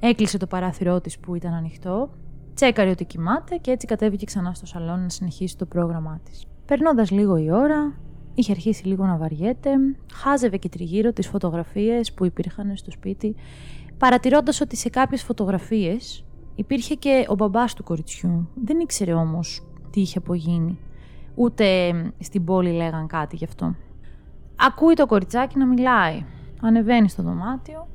έκλεισε 0.01 0.39
το 0.39 0.47
παράθυρό 0.47 1.01
της 1.01 1.19
που 1.19 1.35
ήταν 1.35 1.53
ανοιχτό, 1.53 2.11
τσέκαρε 2.55 2.91
ότι 2.91 3.05
κοιμάται 3.05 3.57
και 3.57 3.71
έτσι 3.71 3.87
κατέβηκε 3.87 4.25
ξανά 4.25 4.55
στο 4.55 4.67
σαλόνι 4.67 5.03
να 5.03 5.09
συνεχίσει 5.09 5.57
το 5.57 5.67
πρόγραμμά 5.67 6.21
της. 6.25 6.47
Περνώντας 6.67 7.11
λίγο 7.11 7.37
η 7.37 7.51
ώρα, 7.51 7.95
είχε 8.35 8.53
αρχίσει 8.53 8.87
λίγο 8.87 9.07
να 9.07 9.17
βαριέται, 9.17 9.71
χάζευε 10.13 10.57
και 10.57 10.69
τριγύρω 10.69 11.13
τις 11.13 11.29
φωτογραφίες 11.29 12.13
που 12.13 12.25
υπήρχαν 12.25 12.77
στο 12.77 12.91
σπίτι, 12.91 13.35
παρατηρώντας 13.99 14.61
ότι 14.61 14.77
σε 14.77 14.89
κάποιες 14.89 15.23
φωτογραφίες 15.23 16.25
Υπήρχε 16.61 16.95
και 16.95 17.25
ο 17.29 17.35
μπαμπάς 17.35 17.75
του 17.75 17.85
κοριτσιού. 17.85 18.49
Δεν 18.55 18.81
ήξερε 18.81 19.13
όμως 19.13 19.67
τι 19.91 20.01
είχε 20.01 20.19
απογίνει. 20.19 20.79
Ούτε 21.35 21.93
στην 22.19 22.45
πόλη 22.45 22.71
λέγαν 22.71 23.07
κάτι 23.07 23.37
γι' 23.37 23.45
αυτό. 23.45 23.75
Ακούει 24.57 24.95
το 24.95 25.07
κοριτσάκι 25.07 25.59
να 25.59 25.67
μιλάει. 25.67 26.25
Ανεβαίνει 26.61 27.09
στο 27.09 27.23
δωμάτιο, 27.23 27.89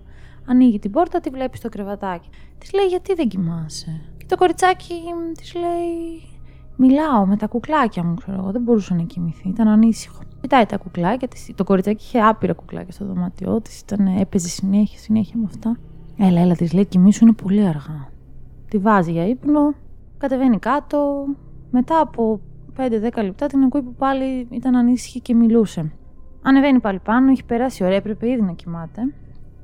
ανοίγει 0.46 0.80
την 0.80 0.92
πόρτα, 0.92 1.20
τη 1.20 1.30
βλέπει 1.30 1.58
στο 1.58 1.70
κρεβατάκι. 1.70 2.30
Της 2.58 2.74
λέει: 2.74 2.86
Γιατί 2.86 3.14
δεν 3.14 3.28
κοιμάσαι; 3.28 4.02
Και 4.18 4.26
το 4.26 4.36
κοριτσάκι 4.36 4.94
της 5.38 5.56
λέει: 5.56 6.30
Μιλάω 6.76 7.26
με 7.26 7.38
τα 7.38 7.48
κουκλάκια 7.48 8.04
μου, 8.04 8.14
ξέρω 8.14 8.38
εγώ. 8.38 8.52
Δεν 8.52 8.62
μπορούσε 8.62 8.94
να 8.94 9.04
κοιμηθεί. 9.04 9.50
Ήταν 9.50 9.68
ανήσυχο. 9.68 10.22
Κοιτάει 10.42 10.66
τα 10.66 10.78
κουκλάκια 10.78 11.28
της. 11.28 11.52
Το 11.56 11.64
κοριτσάκι 11.64 12.04
είχε 12.04 12.22
άπειρα 12.22 12.54
κουκλάκια 12.54 12.92
στο 12.92 13.06
δωμάτιό 13.06 13.62
της. 13.62 13.84
Έπαιζε 14.20 14.48
συνέχεια, 14.48 15.00
συνέχεια 15.00 15.38
με 15.38 15.44
αυτά. 15.48 15.78
Έλα, 16.18 16.40
έλα, 16.42 16.56
της 16.56 16.74
λέει: 16.74 16.86
Κοιμήσου 16.86 17.24
είναι 17.24 17.34
πολύ 17.34 17.68
αργά 17.68 18.14
τη 18.76 18.78
βάζει 18.78 19.12
για 19.12 19.28
ύπνο, 19.28 19.74
κατεβαίνει 20.18 20.60
κάτω. 20.60 21.26
Μετά 21.72 22.00
από 22.00 22.40
5-10 22.78 23.24
λεπτά 23.24 23.48
την 23.48 23.64
ακούει 23.64 23.82
που 23.82 23.94
πάλι 23.94 24.48
ήταν 24.52 24.76
ανήσυχη 24.76 25.20
και 25.20 25.36
μιλούσε. 25.36 25.92
Ανεβαίνει 26.48 26.80
πάλι 26.80 27.00
πάνω, 27.00 27.32
έχει 27.32 27.44
περάσει 27.44 27.84
ωραία, 27.84 27.96
έπρεπε 27.96 28.30
ήδη 28.30 28.42
να 28.42 28.52
κοιμάται. 28.52 29.02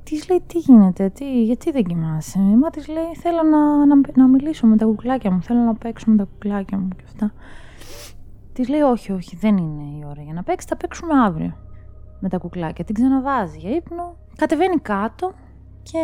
Της 0.02 0.28
λέει 0.28 0.42
τι 0.46 0.58
γίνεται, 0.58 1.08
τι, 1.08 1.42
γιατί 1.42 1.70
δεν 1.70 1.84
κοιμάσαι; 1.84 2.38
Μα 2.38 2.70
της 2.70 2.88
λέει 2.88 3.14
θέλω 3.22 3.42
να, 3.42 3.86
να, 3.86 4.00
να, 4.14 4.28
μιλήσω 4.28 4.66
με 4.66 4.76
τα 4.76 4.84
κουκλάκια 4.84 5.30
μου, 5.30 5.42
θέλω 5.42 5.60
να 5.60 5.74
παίξω 5.74 6.10
με 6.10 6.16
τα 6.16 6.24
κουκλάκια 6.24 6.78
μου 6.78 6.88
και 6.88 7.02
αυτά. 7.04 7.32
Της 8.52 8.68
λέει 8.68 8.80
όχι, 8.80 9.12
όχι, 9.12 9.36
δεν 9.36 9.56
είναι 9.56 9.82
η 9.82 10.04
ώρα 10.06 10.22
για 10.22 10.32
να 10.32 10.42
παίξεις, 10.42 10.70
θα 10.70 10.76
παίξουμε 10.76 11.14
αύριο 11.14 11.56
με 12.20 12.28
τα 12.28 12.38
κουκλάκια. 12.38 12.84
Την 12.84 12.94
ξαναβάζει 12.94 13.58
για 13.58 13.70
ύπνο, 13.70 14.16
κατεβαίνει 14.36 14.78
κάτω, 14.78 15.32
και 15.82 15.98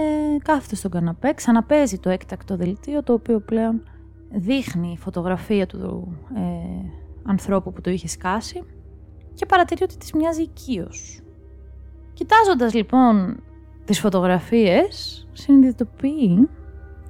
κάθεται 0.44 0.74
στον 0.74 0.90
καναπέ, 0.90 1.32
ξαναπέζει 1.32 1.98
το 1.98 2.10
έκτακτο 2.10 2.56
δελτίο, 2.56 3.02
το 3.02 3.12
οποίο 3.12 3.40
πλέον 3.40 3.82
δείχνει 4.30 4.92
η 4.92 4.96
φωτογραφία 4.96 5.66
του 5.66 6.16
ε, 6.36 6.40
ανθρώπου 7.22 7.72
που 7.72 7.80
το 7.80 7.90
είχε 7.90 8.08
σκάσει 8.08 8.62
και 9.38 9.46
παρατηρεί 9.46 9.82
ότι 9.82 9.96
της 9.96 10.12
μοιάζει 10.12 10.42
οικείος. 10.42 11.20
Κοιτάζοντας 12.12 12.74
λοιπόν 12.74 13.36
τις 13.84 14.00
φωτογραφίες, 14.00 15.26
συνειδητοποιεί 15.32 16.48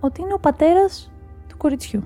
ότι 0.00 0.20
είναι 0.20 0.32
ο 0.32 0.38
πατέρας 0.38 1.10
του 1.48 1.56
κοριτσιού, 1.56 2.02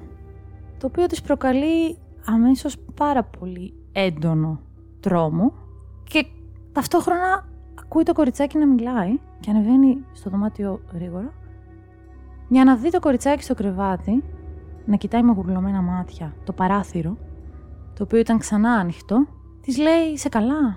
το 0.78 0.86
οποίο 0.86 1.06
της 1.06 1.22
προκαλεί 1.22 1.98
αμέσως 2.24 2.76
πάρα 2.94 3.24
πολύ 3.24 3.74
έντονο 3.92 4.60
τρόμο 5.00 5.52
και 6.04 6.26
ταυτόχρονα 6.72 7.48
ακούει 7.80 8.02
το 8.02 8.12
κοριτσάκι 8.12 8.58
να 8.58 8.66
μιλάει 8.66 9.18
και 9.40 9.50
ανεβαίνει 9.50 10.04
στο 10.12 10.30
δωμάτιο 10.30 10.80
γρήγορα 10.92 11.32
για 12.48 12.64
να 12.64 12.76
δει 12.76 12.90
το 12.90 13.00
κοριτσάκι 13.00 13.42
στο 13.42 13.54
κρεβάτι 13.54 14.24
να 14.86 14.96
κοιτάει 14.96 15.22
με 15.22 15.32
γουρλωμένα 15.32 15.82
μάτια 15.82 16.34
το 16.44 16.52
παράθυρο, 16.52 17.16
το 17.94 18.02
οποίο 18.02 18.18
ήταν 18.18 18.38
ξανά 18.38 18.72
ανοιχτό. 18.72 19.26
Της 19.62 19.78
λέει: 19.78 20.16
Σε 20.16 20.28
καλά. 20.28 20.76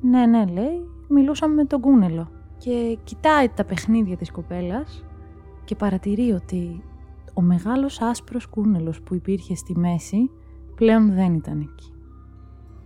Ναι, 0.00 0.26
ναι, 0.26 0.44
λέει. 0.46 0.88
Μιλούσαμε 1.08 1.54
με 1.54 1.64
τον 1.64 1.80
κούνελο. 1.80 2.30
Και 2.58 2.98
κοιτάει 3.04 3.48
τα 3.48 3.64
παιχνίδια 3.64 4.16
της 4.16 4.30
κοπέλας 4.30 5.04
και 5.64 5.74
παρατηρεί 5.74 6.32
ότι 6.32 6.82
ο 7.34 7.40
μεγάλος 7.40 8.00
άσπρος 8.00 8.46
κούνελος 8.46 9.02
που 9.02 9.14
υπήρχε 9.14 9.54
στη 9.54 9.78
μέση 9.78 10.30
πλέον 10.74 11.14
δεν 11.14 11.34
ήταν 11.34 11.60
εκεί. 11.60 11.92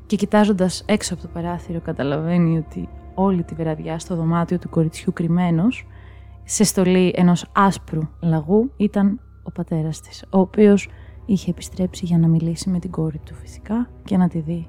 Και 0.06 0.16
κοιτάζοντας 0.16 0.84
έξω 0.86 1.14
από 1.14 1.22
το 1.22 1.28
παράθυρο 1.28 1.80
καταλαβαίνει 1.80 2.58
ότι 2.58 2.88
όλη 3.14 3.42
τη 3.42 3.54
βραδιά 3.54 3.98
στο 3.98 4.16
δωμάτιο 4.16 4.58
του 4.58 4.68
κοριτσιού 4.68 5.12
κρυμμένος, 5.12 5.86
σε 6.44 6.64
στολή 6.64 7.12
ενός 7.16 7.46
άσπρου 7.52 8.02
λαγού, 8.20 8.70
ήταν 8.76 9.20
ο 9.42 9.50
πατέρας 9.50 10.00
της, 10.00 10.24
ο 10.30 10.38
οποίος 10.38 10.88
είχε 11.26 11.50
επιστρέψει 11.50 12.04
για 12.04 12.18
να 12.18 12.28
μιλήσει 12.28 12.70
με 12.70 12.78
την 12.78 12.90
κόρη 12.90 13.20
του 13.24 13.34
φυσικά 13.34 13.90
και 14.04 14.16
να 14.16 14.28
τη 14.28 14.38
δει. 14.38 14.68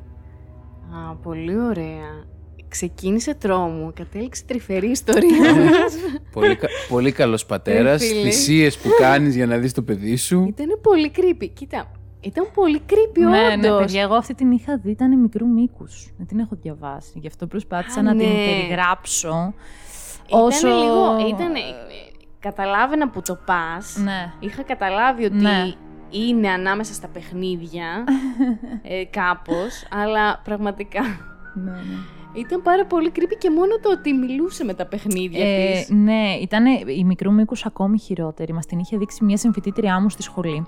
Α, 0.92 1.16
πολύ 1.16 1.60
ωραία. 1.60 2.34
Ξεκίνησε 2.68 3.34
τρόμο, 3.34 3.92
κατέληξε 3.96 4.44
τρυφερή 4.46 4.90
ιστορία. 4.90 5.54
πολύ, 6.32 6.60
πολύ 6.90 7.12
καλός 7.12 7.46
πατέρας, 7.46 8.04
θυσίες 8.04 8.78
που 8.78 8.90
κάνεις 9.00 9.36
για 9.36 9.46
να 9.46 9.58
δεις 9.58 9.74
το 9.74 9.82
παιδί 9.82 10.16
σου. 10.16 10.46
Ήταν 10.48 10.80
πολύ 10.82 11.12
creepy. 11.16 11.50
Κοίτα, 11.54 11.92
ήταν 12.20 12.48
πολύ 12.54 12.82
creepy, 12.90 13.20
ναι, 13.20 13.54
όντως. 13.54 13.72
Ναι, 13.72 13.86
παιδιά, 13.86 14.02
εγώ 14.02 14.16
αυτή 14.16 14.34
την 14.34 14.52
είχα 14.52 14.78
δει, 14.78 14.90
ήταν 14.92 15.20
μικρού 15.20 15.48
μήκους. 15.48 16.14
Δεν 16.18 16.28
την 16.28 16.40
έχω 16.40 16.58
διαβάσει. 16.62 17.20
Γι' 17.20 17.28
αυτό 17.28 17.48
προσπάθησα 17.48 18.02
να 18.02 18.16
την 18.16 18.28
ναι. 18.28 18.34
περιγράψω. 18.34 19.54
Ήταν 20.28 20.42
όσο... 20.42 20.68
λίγο. 20.68 21.28
Ήταν, 21.28 21.52
καταλάβαινα 22.40 23.10
που 23.10 23.22
το 23.22 23.38
πας. 23.46 23.98
Ναι. 24.04 24.34
Είχα 24.40 24.64
καταλάβει 24.64 25.26
ότι 25.26 25.36
ναι. 25.36 25.74
Είναι 26.16 26.50
ανάμεσα 26.50 26.94
στα 26.94 27.08
παιχνίδια. 27.08 28.04
ε, 28.82 29.06
Κάπως. 29.06 29.88
Αλλά 29.92 30.42
πραγματικά. 30.44 31.02
Ναι, 31.54 31.72
ναι. 31.72 32.16
Ήταν 32.40 32.62
πάρα 32.62 32.86
πολύ 32.86 33.12
creepy 33.16 33.36
και 33.38 33.50
μόνο 33.50 33.80
το 33.82 33.92
ότι 33.92 34.14
μιλούσε 34.14 34.64
με 34.64 34.74
τα 34.74 34.86
παιχνίδια 34.86 35.46
ε, 35.46 35.72
της. 35.72 35.90
Ναι, 35.90 36.38
ήταν 36.42 36.66
η 36.98 37.04
μικρού 37.04 37.34
μήκους 37.34 37.66
ακόμη 37.66 38.00
χειρότερη. 38.00 38.54
Μας 38.54 38.66
την 38.66 38.80
είχε 38.80 38.98
δείξει 38.98 39.24
μια 39.24 39.38
συμφιτήτριά 39.38 40.00
μου 40.02 40.10
στη 40.10 40.22
σχολή. 40.22 40.66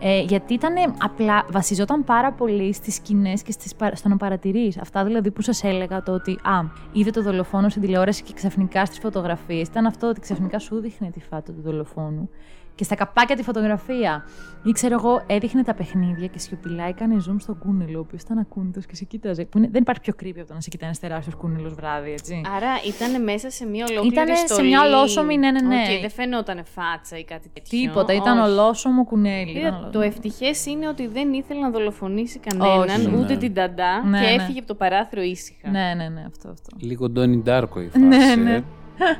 Ε, 0.00 0.20
γιατί 0.20 0.54
ήταν 0.54 0.74
απλά, 0.98 1.44
βασιζόταν 1.50 2.04
πάρα 2.04 2.32
πολύ 2.32 2.72
στις 2.72 2.94
σκηνές 2.94 3.42
και 3.42 3.52
στις, 3.52 3.72
στο 3.92 4.08
να 4.08 4.16
παρατηρείς. 4.16 4.78
Αυτά 4.78 5.04
δηλαδή 5.04 5.30
που 5.30 5.42
σας 5.42 5.64
έλεγα 5.64 6.02
το 6.02 6.12
ότι 6.12 6.32
Α, 6.32 6.60
είδε 6.92 7.10
το 7.10 7.22
δολοφόνο 7.22 7.68
στην 7.68 7.82
τηλεόραση 7.82 8.22
και 8.22 8.32
ξαφνικά 8.32 8.84
στις 8.84 8.98
φωτογραφίες. 8.98 9.68
Ήταν 9.68 9.86
αυτό 9.86 10.08
ότι 10.08 10.20
ξαφνικά 10.20 10.58
σου 10.58 10.80
δείχνει 10.80 11.10
τη 11.10 11.20
φάτα 11.20 11.52
του 11.52 11.60
δολοφόνου. 11.64 12.30
Και 12.76 12.84
στα 12.84 12.94
καπάκια 12.94 13.36
τη 13.36 13.42
φωτογραφία. 13.42 14.24
Ή 14.62 14.70
ξέρω 14.72 14.94
εγώ, 14.98 15.22
έδειχνε 15.26 15.62
τα 15.62 15.74
παιχνίδια 15.74 16.26
και 16.26 16.38
σιωπηλά 16.38 16.84
έκανε 16.84 17.16
zoom 17.28 17.34
στον 17.38 17.58
κούνελο, 17.58 17.98
ο 17.98 18.00
οποίος 18.00 18.22
ήταν 18.22 18.38
ακούνητο 18.38 18.80
και 18.80 18.94
σε 18.96 19.04
κοίταζε. 19.04 19.44
Που 19.44 19.58
είναι, 19.58 19.68
δεν 19.72 19.80
υπάρχει 19.82 20.00
πιο 20.00 20.12
creepy 20.22 20.38
από 20.38 20.46
το 20.48 20.54
να 20.54 20.60
σε 20.60 20.68
κοιτάει 20.68 20.88
ένα 20.88 20.98
τεράστιο 21.00 21.36
κούνελος 21.36 21.74
βράδυ, 21.74 22.10
έτσι. 22.12 22.40
Άρα 22.56 22.68
ήταν 22.86 23.22
μέσα 23.22 23.50
σε 23.50 23.66
μια 23.66 23.84
ολόκληρη 23.90 24.14
Ήτανε 24.14 24.34
σε 24.36 24.46
στολή. 24.46 24.68
μια 24.68 24.82
ολόσωμη, 24.82 25.36
ναι, 25.38 25.50
ναι, 25.50 25.60
ναι. 25.60 25.74
Οκ, 25.94 26.00
δεν 26.00 26.10
φαινόταν 26.10 26.64
φάτσα 26.64 27.18
ή 27.18 27.24
κάτι 27.24 27.48
τέτοιο. 27.52 27.78
Τίποτα, 27.80 28.12
ήταν 28.14 28.38
Όχι. 28.38 28.50
ολόσωμο 28.50 29.04
κουνέλι. 29.04 29.50
Είδα, 29.50 29.58
ήταν 29.58 29.72
το 29.72 29.78
ολόσωμο. 29.78 30.04
ευτυχές 30.06 30.66
είναι 30.66 30.88
ότι 30.88 31.06
δεν 31.06 31.32
ήθελε 31.32 31.60
να 31.60 31.70
δολοφονήσει 31.70 32.38
κανέναν, 32.38 33.00
Όχι. 33.06 33.16
ούτε 33.16 33.32
Ναι. 33.32 33.38
την 33.38 33.54
νταντά 33.54 34.04
Ναι, 34.04 34.20
και 34.20 34.26
ναι. 34.26 34.42
έφυγε 34.42 34.58
από 34.58 34.68
το 34.68 34.74
παράθυρο 34.74 35.22
ήσυχα. 35.22 35.70
Ναι, 35.70 35.94
ναι, 35.96 36.08
ναι, 36.08 36.24
αυτό, 36.28 36.48
αυτό. 36.48 36.76
Λίγο 36.80 37.08
Donnie 37.10 37.36
Darko 37.42 37.80
η 37.80 37.88
φάση. 37.88 38.04
Ναι, 38.04 38.34
ναι. 38.36 38.54
ε. 38.54 38.62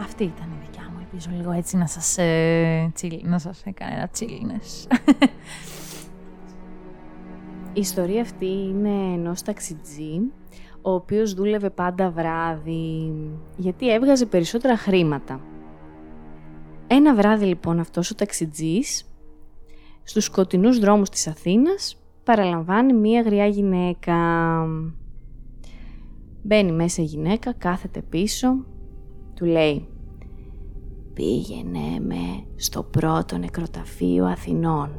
Αυτή 0.00 0.22
ήταν 0.24 0.46
η 0.46 0.58
δικιά 0.60 0.66
μου. 0.66 0.67
Ελπίζω 1.12 1.30
λίγο 1.36 1.50
έτσι 1.50 1.76
να 1.76 1.86
σας, 1.86 2.18
ε, 2.18 2.92
chill- 3.00 3.22
να 3.22 3.38
σας 3.38 3.62
έκανε 3.64 3.94
ένα 3.94 4.10
chillness. 4.18 4.96
Η 7.72 7.80
ιστορία 7.80 8.20
αυτή 8.20 8.46
είναι 8.46 8.88
ενός 9.14 9.42
ταξιτζή, 9.42 10.20
ο 10.82 10.90
οποίος 10.90 11.34
δούλευε 11.34 11.70
πάντα 11.70 12.10
βράδυ, 12.10 13.12
γιατί 13.56 13.92
έβγαζε 13.92 14.26
περισσότερα 14.26 14.76
χρήματα. 14.76 15.40
Ένα 16.86 17.14
βράδυ 17.14 17.44
λοιπόν 17.44 17.78
αυτός 17.78 18.10
ο 18.10 18.14
ταξιτζής, 18.14 19.12
στους 20.02 20.24
σκοτεινούς 20.24 20.78
δρόμους 20.78 21.08
της 21.08 21.26
Αθήνας, 21.26 22.02
παραλαμβάνει 22.24 22.92
μία 22.92 23.20
γριά 23.20 23.46
γυναίκα. 23.46 24.16
Μπαίνει 26.42 26.72
μέσα 26.72 27.02
η 27.02 27.04
γυναίκα, 27.04 27.52
κάθεται 27.52 28.02
πίσω, 28.02 28.64
του 29.34 29.44
λέει 29.44 29.88
«Πήγαινε 31.18 32.00
με 32.06 32.44
στο 32.56 32.82
πρώτο 32.82 33.38
νεκροταφείο 33.38 34.24
Αθηνών». 34.24 34.90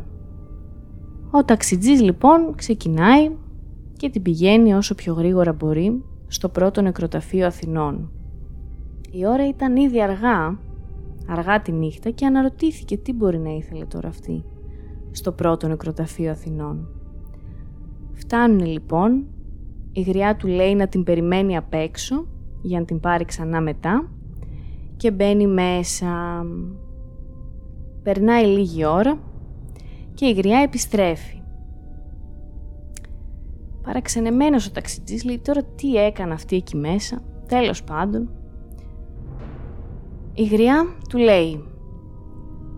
Ο 1.31 1.43
ταξιτζής 1.45 2.01
λοιπόν 2.01 2.55
ξεκινάει 2.55 3.31
και 3.97 4.09
την 4.09 4.21
πηγαίνει 4.21 4.73
όσο 4.73 4.95
πιο 4.95 5.13
γρήγορα 5.13 5.53
μπορεί 5.53 6.03
στο 6.27 6.49
πρώτο 6.49 6.81
νεκροταφείο 6.81 7.45
Αθηνών. 7.45 8.11
Η 9.11 9.27
ώρα 9.27 9.47
ήταν 9.47 9.75
ήδη 9.75 10.01
αργά, 10.01 10.59
αργά 11.27 11.61
τη 11.61 11.71
νύχτα 11.71 12.09
και 12.09 12.25
αναρωτήθηκε 12.25 12.97
τι 12.97 13.13
μπορεί 13.13 13.37
να 13.37 13.49
ήθελε 13.49 13.85
τώρα 13.85 14.07
αυτή 14.07 14.43
στο 15.11 15.31
πρώτο 15.31 15.67
νεκροταφείο 15.67 16.31
Αθηνών. 16.31 16.87
Φτάνουν 18.13 18.65
λοιπόν, 18.65 19.25
η 19.91 20.01
γριά 20.01 20.35
του 20.35 20.47
λέει 20.47 20.75
να 20.75 20.87
την 20.87 21.03
περιμένει 21.03 21.57
απ' 21.57 21.73
έξω 21.73 22.27
για 22.61 22.79
να 22.79 22.85
την 22.85 22.99
πάρει 22.99 23.25
ξανά 23.25 23.61
μετά 23.61 24.09
και 24.99 25.11
μπαίνει 25.11 25.47
μέσα. 25.47 26.45
Περνάει 28.03 28.45
λίγη 28.45 28.85
ώρα 28.85 29.19
και 30.13 30.25
η 30.25 30.31
γριά 30.31 30.59
επιστρέφει. 30.59 31.41
Παραξενεμένος 33.83 34.67
ο 34.67 34.71
ταξιτζής 34.71 35.23
λέει 35.23 35.39
τώρα 35.39 35.63
τι 35.63 35.95
έκανε 35.95 36.33
αυτή 36.33 36.55
εκεί 36.55 36.75
μέσα, 36.75 37.21
τέλος 37.47 37.83
πάντων. 37.83 38.29
Η 40.33 40.43
γριά 40.43 40.85
του 41.09 41.17
λέει 41.17 41.63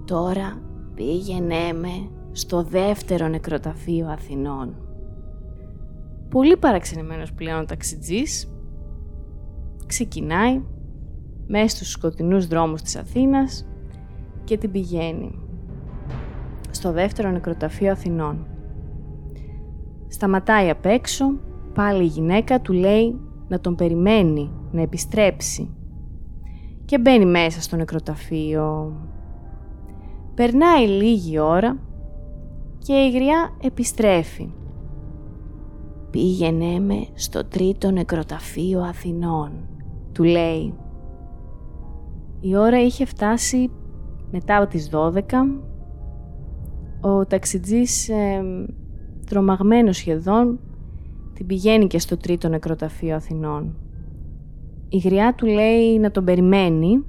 «Τώρα 0.06 0.62
πήγαινέ 0.96 1.74
με 1.74 2.10
στο 2.32 2.64
δεύτερο 2.64 3.28
νεκροταφείο 3.28 4.08
Αθηνών». 4.08 4.76
Πολύ 6.30 6.58
παραξενεμένος 6.58 7.34
πλέον 7.34 7.62
ο 7.62 7.66
ταξιτζής 7.66 8.54
ξεκινάει 9.86 10.62
μέσα 11.52 11.76
στους 11.76 11.92
σκοτεινούς 11.92 12.48
δρόμους 12.48 12.82
της 12.82 12.96
Αθήνας 12.96 13.68
και 14.44 14.58
την 14.58 14.72
πηγαίνει 14.72 15.40
στο 16.72 16.92
δεύτερο 16.92 17.32
νεκροταφείο 17.32 17.92
Αθηνών. 17.92 18.46
Σταματάει 20.08 20.70
απ' 20.70 20.86
έξω, 20.86 21.26
πάλι 21.74 22.04
η 22.04 22.08
γυναίκα 22.08 22.62
του 22.62 22.74
λέει 22.74 23.20
να 23.48 23.60
τον 23.60 23.76
περιμένει, 23.76 24.52
να 24.72 24.82
επιστρέψει. 24.82 25.70
Και 26.86 27.00
μπαίνει 27.00 27.26
μέσα 27.26 27.62
στο 27.62 27.76
νεκροταφείο. 27.76 28.96
Περνάει 30.36 30.88
λίγη 30.88 31.40
ώρα 31.40 31.78
και 32.78 32.94
η 32.94 33.12
γριά 33.12 33.58
επιστρέφει. 33.62 34.54
«Πήγαινε 36.10 36.80
με 36.80 37.08
στο 37.14 37.46
τρίτο 37.46 37.92
νεκροταφείο 37.92 38.82
Αθηνών», 38.82 39.52
του 40.12 40.24
λέει. 40.24 40.74
Η 42.42 42.56
ώρα 42.56 42.82
είχε 42.82 43.06
φτάσει 43.06 43.70
μετά 44.32 44.58
από 44.58 44.68
τις 44.70 44.90
12 44.94 45.62
ο 47.02 47.26
ταξιτζής, 47.26 48.10
ε, 48.10 48.44
τρομαγμένος 49.26 49.98
σχεδόν, 49.98 50.60
την 51.34 51.46
πηγαίνει 51.46 51.88
και 51.88 52.00
στο 52.00 52.18
τρίτο 52.18 52.50
νεκροταφείο 52.50 53.16
Αθηνών. 53.16 53.76
Η 54.90 54.98
γριά 54.98 55.34
του 55.36 55.46
λέει 55.46 56.00
να 56.00 56.12
τον 56.12 56.26
περιμένει 56.26 57.04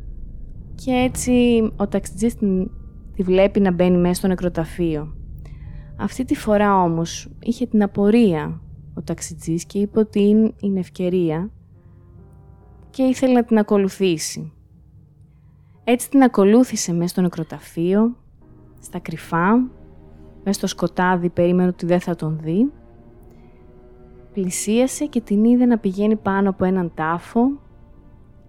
και 0.74 0.90
έτσι 0.90 1.32
ο 1.76 1.88
ταξιτζής 1.88 2.34
την, 2.36 2.70
τη 3.14 3.22
βλέπει 3.22 3.60
να 3.60 3.72
μπαίνει 3.72 3.96
μέσα 3.98 4.14
στο 4.14 4.26
νεκροταφείο. 4.28 5.14
Αυτή 5.96 6.24
τη 6.24 6.34
φορά 6.34 6.82
όμως 6.82 7.28
είχε 7.42 7.66
την 7.66 7.82
απορία 7.82 8.60
ο 8.94 9.02
ταξιτζής 9.02 9.64
και 9.64 9.78
είπε 9.78 9.98
ότι 9.98 10.20
είναι- 10.22 10.52
είναι 10.60 10.78
ευκαιρία 10.80 11.50
και 12.90 13.02
ήθελε 13.02 13.32
να 13.32 13.44
την 13.44 13.58
ακολουθήσει. 13.58 14.52
Έτσι 15.84 16.10
την 16.10 16.22
ακολούθησε 16.22 16.92
μέσα 16.92 17.08
στο 17.08 17.20
νεκροταφείο, 17.20 18.16
στα 18.80 18.98
κρυφά, 18.98 19.52
μέσα 20.44 20.58
στο 20.58 20.66
σκοτάδι 20.66 21.28
περίμενε 21.28 21.68
ότι 21.68 21.86
δεν 21.86 22.00
θα 22.00 22.14
τον 22.14 22.38
δει. 22.42 22.72
Πλησίασε 24.32 25.06
και 25.06 25.20
την 25.20 25.44
είδε 25.44 25.64
να 25.64 25.78
πηγαίνει 25.78 26.16
πάνω 26.16 26.50
από 26.50 26.64
έναν 26.64 26.92
τάφο 26.94 27.60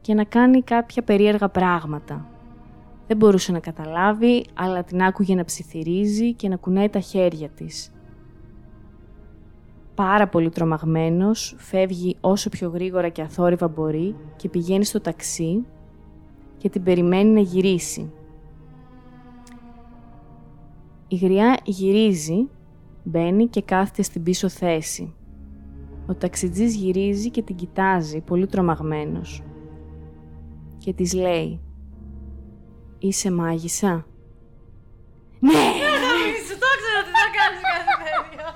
και 0.02 0.14
να 0.14 0.24
κάνει 0.24 0.62
κάποια 0.62 1.04
περίεργα 1.04 1.50
πράγματα. 1.50 2.28
Δεν 3.08 3.18
μπορούσε 3.18 3.52
να 3.52 3.60
καταλάβει, 3.60 4.46
αλλά 4.54 4.84
την 4.84 5.04
άκουγε 5.04 5.36
να 5.36 5.46
ψιθυρίζει 5.46 6.34
και 6.34 6.50
να 6.50 6.56
κουνάει 6.56 6.90
τα 6.90 7.00
χέρια 7.00 7.50
της. 7.50 7.92
Πάρα 9.96 10.28
πολύ 10.28 10.50
τρομαγμένος, 10.50 11.56
φεύγει 11.58 12.18
όσο 12.22 12.50
πιο 12.50 12.70
γρήγορα 12.70 13.10
και 13.10 13.22
αθόρυβα 13.22 13.68
μπορεί 13.68 14.16
και 14.36 14.50
πηγαίνει 14.50 14.86
στο 14.86 15.02
ταξί 15.02 15.66
και 16.64 16.70
την 16.70 16.84
περιμένει 16.84 17.30
να 17.30 17.40
γυρίσει. 17.40 18.12
Η 21.08 21.16
γριά 21.16 21.60
γυρίζει, 21.64 22.50
μπαίνει 23.04 23.48
και 23.48 23.62
κάθεται 23.62 24.02
στην 24.02 24.24
πίσω 24.24 24.50
θέση. 24.50 25.16
Ο 26.08 26.16
ταξιτζής 26.16 26.76
γυρίζει 26.76 27.30
και 27.30 27.42
την 27.42 27.56
κοιτάζει, 27.56 28.22
πολύ 28.22 28.48
τρομαγμένος. 28.48 29.44
Και 30.78 30.94
της 30.94 31.14
λέει 31.14 31.60
«Είσαι 33.00 33.32
μάγισσα» 33.32 34.06
«Ναι!» 35.40 35.52
Σου 36.48 36.58
το 36.60 36.68
ξέρω 36.80 37.00
ότι 37.02 37.12
θα 37.18 37.24
κάνεις 37.38 37.62
κάτι 37.70 37.84
τέτοιο. 38.10 38.24
Έλα 38.30 38.30
ρε 38.30 38.30
φίλε. 38.30 38.52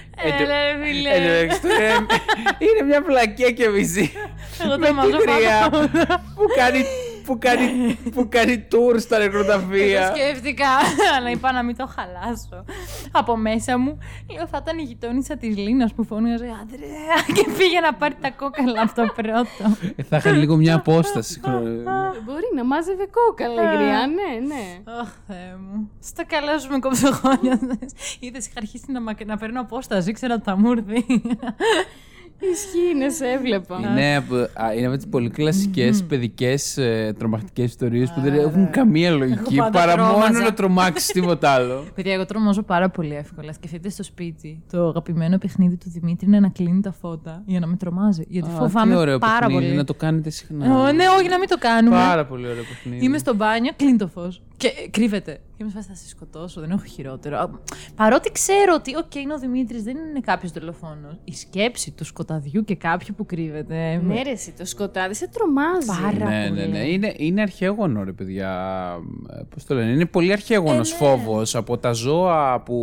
Εν 0.00 0.09
τω 0.09 0.09
μεταξύ, 0.09 0.09
τώρα 0.09 0.09
είναι 2.58 2.82
μια 2.86 3.02
πλακία 3.02 3.50
και 3.50 3.68
μισή. 3.68 4.12
Εγώ 4.64 4.78
με 4.78 4.86
το 4.86 4.94
μάζω 4.94 5.10
τη 5.10 5.16
γριά 5.16 5.68
πάνω. 5.70 5.88
που 6.34 6.46
κάνει, 6.56 6.84
που 7.30 7.38
κάνει, 7.38 7.98
που 8.14 8.26
κάνει 8.28 8.66
tour 8.70 8.94
στα 9.00 9.16
Το 9.16 9.22
νεκροταφεία. 9.22 10.12
σκέφτηκα, 10.14 10.66
αλλά 11.16 11.30
είπα 11.30 11.52
να 11.52 11.62
μην 11.62 11.76
το 11.76 11.86
χαλάσω. 11.86 12.64
Από 13.12 13.36
μέσα 13.36 13.78
μου, 13.78 13.98
λέω 14.34 14.46
θα 14.46 14.58
ήταν 14.62 14.78
η 14.78 14.82
γειτόνισσα 14.82 15.36
της 15.36 15.56
Λίνας 15.56 15.92
που 15.94 16.04
φώναζε 16.04 16.44
Ανδρέα 16.60 17.16
και 17.34 17.44
πήγε 17.58 17.80
να 17.80 17.94
πάρει 17.94 18.14
τα 18.20 18.30
κόκαλα 18.30 18.82
από 18.82 18.94
το 18.94 19.12
πρώτο. 19.16 19.76
Ε, 19.96 20.02
θα 20.02 20.16
είχαν 20.16 20.36
λίγο 20.38 20.56
μια 20.56 20.74
απόσταση. 20.74 21.40
Μπορεί 22.24 22.48
να 22.56 22.64
μάζευε 22.64 23.06
κόκαλα 23.10 23.62
η 23.72 23.76
γριά, 23.76 23.98
ναι, 24.06 24.46
ναι. 24.46 24.92
Αχ, 25.00 25.08
Θεέ 25.26 25.56
μου. 25.70 25.90
Στο 26.00 26.22
καλά 26.26 26.58
σου 26.58 26.70
με 26.70 26.78
κοψογόνια. 26.78 27.60
Είδες, 28.20 28.46
είχα 28.46 28.54
αρχίσει 28.56 28.92
να, 28.92 29.00
μακ- 29.00 29.24
να 29.26 29.36
παίρνω 29.36 29.60
απόσταση, 29.60 30.10
ήξερα 30.10 30.34
ότι 30.34 30.42
θα 30.44 30.56
μου 30.56 30.70
έρθει. 30.70 31.04
Ισχύει, 32.52 32.94
ναι, 32.96 33.08
σε 33.08 33.26
έβλεπα. 33.26 33.78
Είναι 33.90 34.16
από, 34.16 34.34
α, 34.34 34.74
είναι 34.76 34.86
από 34.86 34.96
τις 34.96 35.06
πολύ 35.06 35.30
κλασικές 35.30 36.04
παιδικές 36.04 36.76
ε, 36.76 37.14
τρομακτικές 37.18 37.64
ιστορίες 37.64 38.10
που 38.12 38.20
δεν 38.20 38.34
έχουν 38.34 38.70
καμία 38.70 39.10
λογική 39.10 39.56
πάντα 39.56 39.70
παρά 39.70 39.96
μόνο 39.96 40.12
τρόμαζα. 40.12 40.42
να 40.42 40.52
τρομάξεις 40.52 41.12
τίποτα 41.12 41.50
άλλο. 41.50 41.84
Παιδιά, 41.94 42.12
εγώ 42.12 42.26
τρομάζω 42.26 42.62
πάρα 42.62 42.88
πολύ 42.90 43.14
εύκολα. 43.14 43.52
Σκεφτείτε 43.52 43.88
στο 43.88 44.02
σπίτι. 44.02 44.62
Το 44.70 44.88
αγαπημένο 44.88 45.38
παιχνίδι 45.38 45.76
του 45.76 45.90
Δημήτρη 45.90 46.26
είναι 46.26 46.40
να 46.40 46.48
κλείνει 46.48 46.80
τα 46.80 46.92
φώτα 46.92 47.42
για 47.46 47.60
να 47.60 47.66
με 47.66 47.76
τρομάζει. 47.76 48.24
Γιατί 48.28 48.48
Α, 48.50 48.52
φοβάμαι 48.52 48.92
τι 48.92 48.98
ωραίο 48.98 49.18
πάρα 49.18 49.38
παιχνίδι, 49.46 49.64
πολύ. 49.64 49.76
Να 49.76 49.84
το 49.84 49.94
κάνετε 49.94 50.30
συχνά. 50.30 50.76
Ω, 50.76 50.92
ναι, 50.92 51.04
όχι, 51.18 51.28
να 51.28 51.38
μην 51.38 51.48
το 51.48 51.56
κάνουμε. 51.58 51.96
Πάρα 51.96 52.26
πολύ 52.26 52.46
ωραίο 52.46 52.62
παιχνίδι. 52.62 53.04
Είμαι 53.04 53.18
στο 53.18 53.34
μπάνιο, 53.34 53.72
κλείνει 53.76 53.98
το 53.98 54.06
φως. 54.06 54.42
Και 54.60 54.88
κρύβεται. 54.90 55.40
Και 55.56 55.64
με 55.64 55.70
θα 55.70 55.82
σε 55.94 56.08
σκοτώσω, 56.08 56.60
δεν 56.60 56.70
έχω 56.70 56.84
χειρότερο. 56.84 57.38
Α, 57.38 57.48
Παρότι 57.94 58.32
ξέρω 58.32 58.74
ότι, 58.74 58.96
οκ, 58.96 59.14
είναι 59.14 59.34
ο 59.34 59.38
Δημήτρης, 59.38 59.82
δεν 59.82 59.96
είναι 59.96 60.20
κάποιος 60.20 60.52
δολοφόνος. 60.52 61.16
Η 61.24 61.32
σκέψη 61.34 61.90
του 61.90 62.04
σκοταδιού 62.04 62.64
και 62.64 62.74
κάποιου 62.76 63.14
που 63.16 63.26
κρύβεται. 63.26 64.00
με- 64.02 64.14
Ναι, 64.14 64.22
ρε, 64.22 64.30
εσύ, 64.30 64.52
το 64.58 64.64
σκοτάδι 64.64 65.14
σε 65.14 65.28
τρομάζει. 65.28 65.86
Πάρα 65.86 66.30
ναι, 66.30 66.48
πολύ. 66.48 66.60
ναι, 66.60 66.66
ναι. 66.66 66.78
Είναι, 66.88 67.14
είναι 67.16 67.40
αρχέγονο, 67.42 68.04
ρε 68.04 68.12
παιδιά. 68.12 68.50
Πώς 69.48 69.64
το 69.64 69.74
λένε, 69.74 69.90
είναι 69.90 70.06
πολύ 70.06 70.32
αρχέγονος 70.32 70.90
Ε, 70.90 70.92
ναι. 70.92 70.98
φόβος 71.10 71.54
από 71.54 71.78
τα 71.78 71.92
ζώα 71.92 72.60
που 72.60 72.76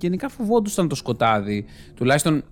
γενικά 0.00 0.28
φοβόντουσαν 0.28 0.88
το 0.88 0.94
σκοτάδι. 0.94 1.64
Τουλάχιστον 1.94 2.42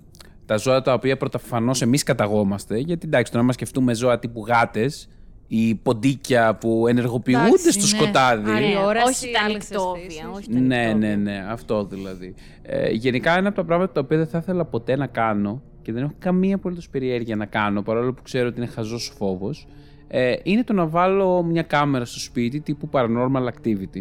τα 0.46 0.56
ζώα 0.56 0.82
τα 0.82 0.92
οποία 0.92 1.16
πρωτοφανώς 1.16 1.82
εμείς 1.82 2.02
καταγόμαστε. 2.02 2.78
Γιατί 2.78 3.06
εντάξει, 3.06 3.32
τώρα 3.32 3.44
να 3.44 3.52
σκεφτούμε 3.52 3.94
ζώα 3.94 4.18
τύπου 4.18 4.44
γάτες 4.46 5.08
ή 5.54 5.74
ποντίκια 5.74 6.54
που 6.56 6.86
ενεργοποιούνται 6.88 7.46
Εντάξει, 7.46 7.70
στο 7.72 7.80
ναι. 7.80 7.86
σκοτάδι. 8.02 8.50
Άλλη 8.50 8.76
όραση, 8.86 9.24
όχι 9.24 9.32
τα 9.34 9.40
άλλες 9.44 9.70
νυχτόβια. 9.70 10.02
αισθήσεις. 10.04 10.24
Όχι 10.34 10.48
τα 10.50 10.58
Ναι, 10.58 10.76
νυχτόβια. 10.76 11.08
ναι, 11.08 11.14
ναι, 11.30 11.44
αυτό 11.48 11.84
δηλαδή. 11.84 12.34
Ε, 12.62 12.90
γενικά 12.90 13.36
ένα 13.36 13.48
από 13.48 13.56
τα 13.56 13.64
πράγματα 13.64 13.92
τα 13.92 14.00
οποία 14.00 14.16
δεν 14.16 14.26
θα 14.26 14.38
ήθελα 14.38 14.64
ποτέ 14.64 14.96
να 14.96 15.06
κάνω 15.06 15.62
και 15.82 15.92
δεν 15.92 16.02
έχω 16.02 16.12
καμία 16.18 16.54
απολύτως 16.54 16.88
περιέργεια 16.88 17.36
να 17.36 17.46
κάνω, 17.46 17.82
παρόλο 17.82 18.12
που 18.12 18.22
ξέρω 18.22 18.48
ότι 18.48 18.56
είναι 18.60 18.66
χαζός 18.70 19.12
φόβος, 19.16 19.66
ε, 20.08 20.34
είναι 20.42 20.64
το 20.64 20.72
να 20.72 20.86
βάλω 20.86 21.42
μια 21.42 21.62
κάμερα 21.62 22.04
στο 22.04 22.18
σπίτι 22.18 22.60
τύπου 22.60 22.88
paranormal 22.92 23.46
activity. 23.46 24.00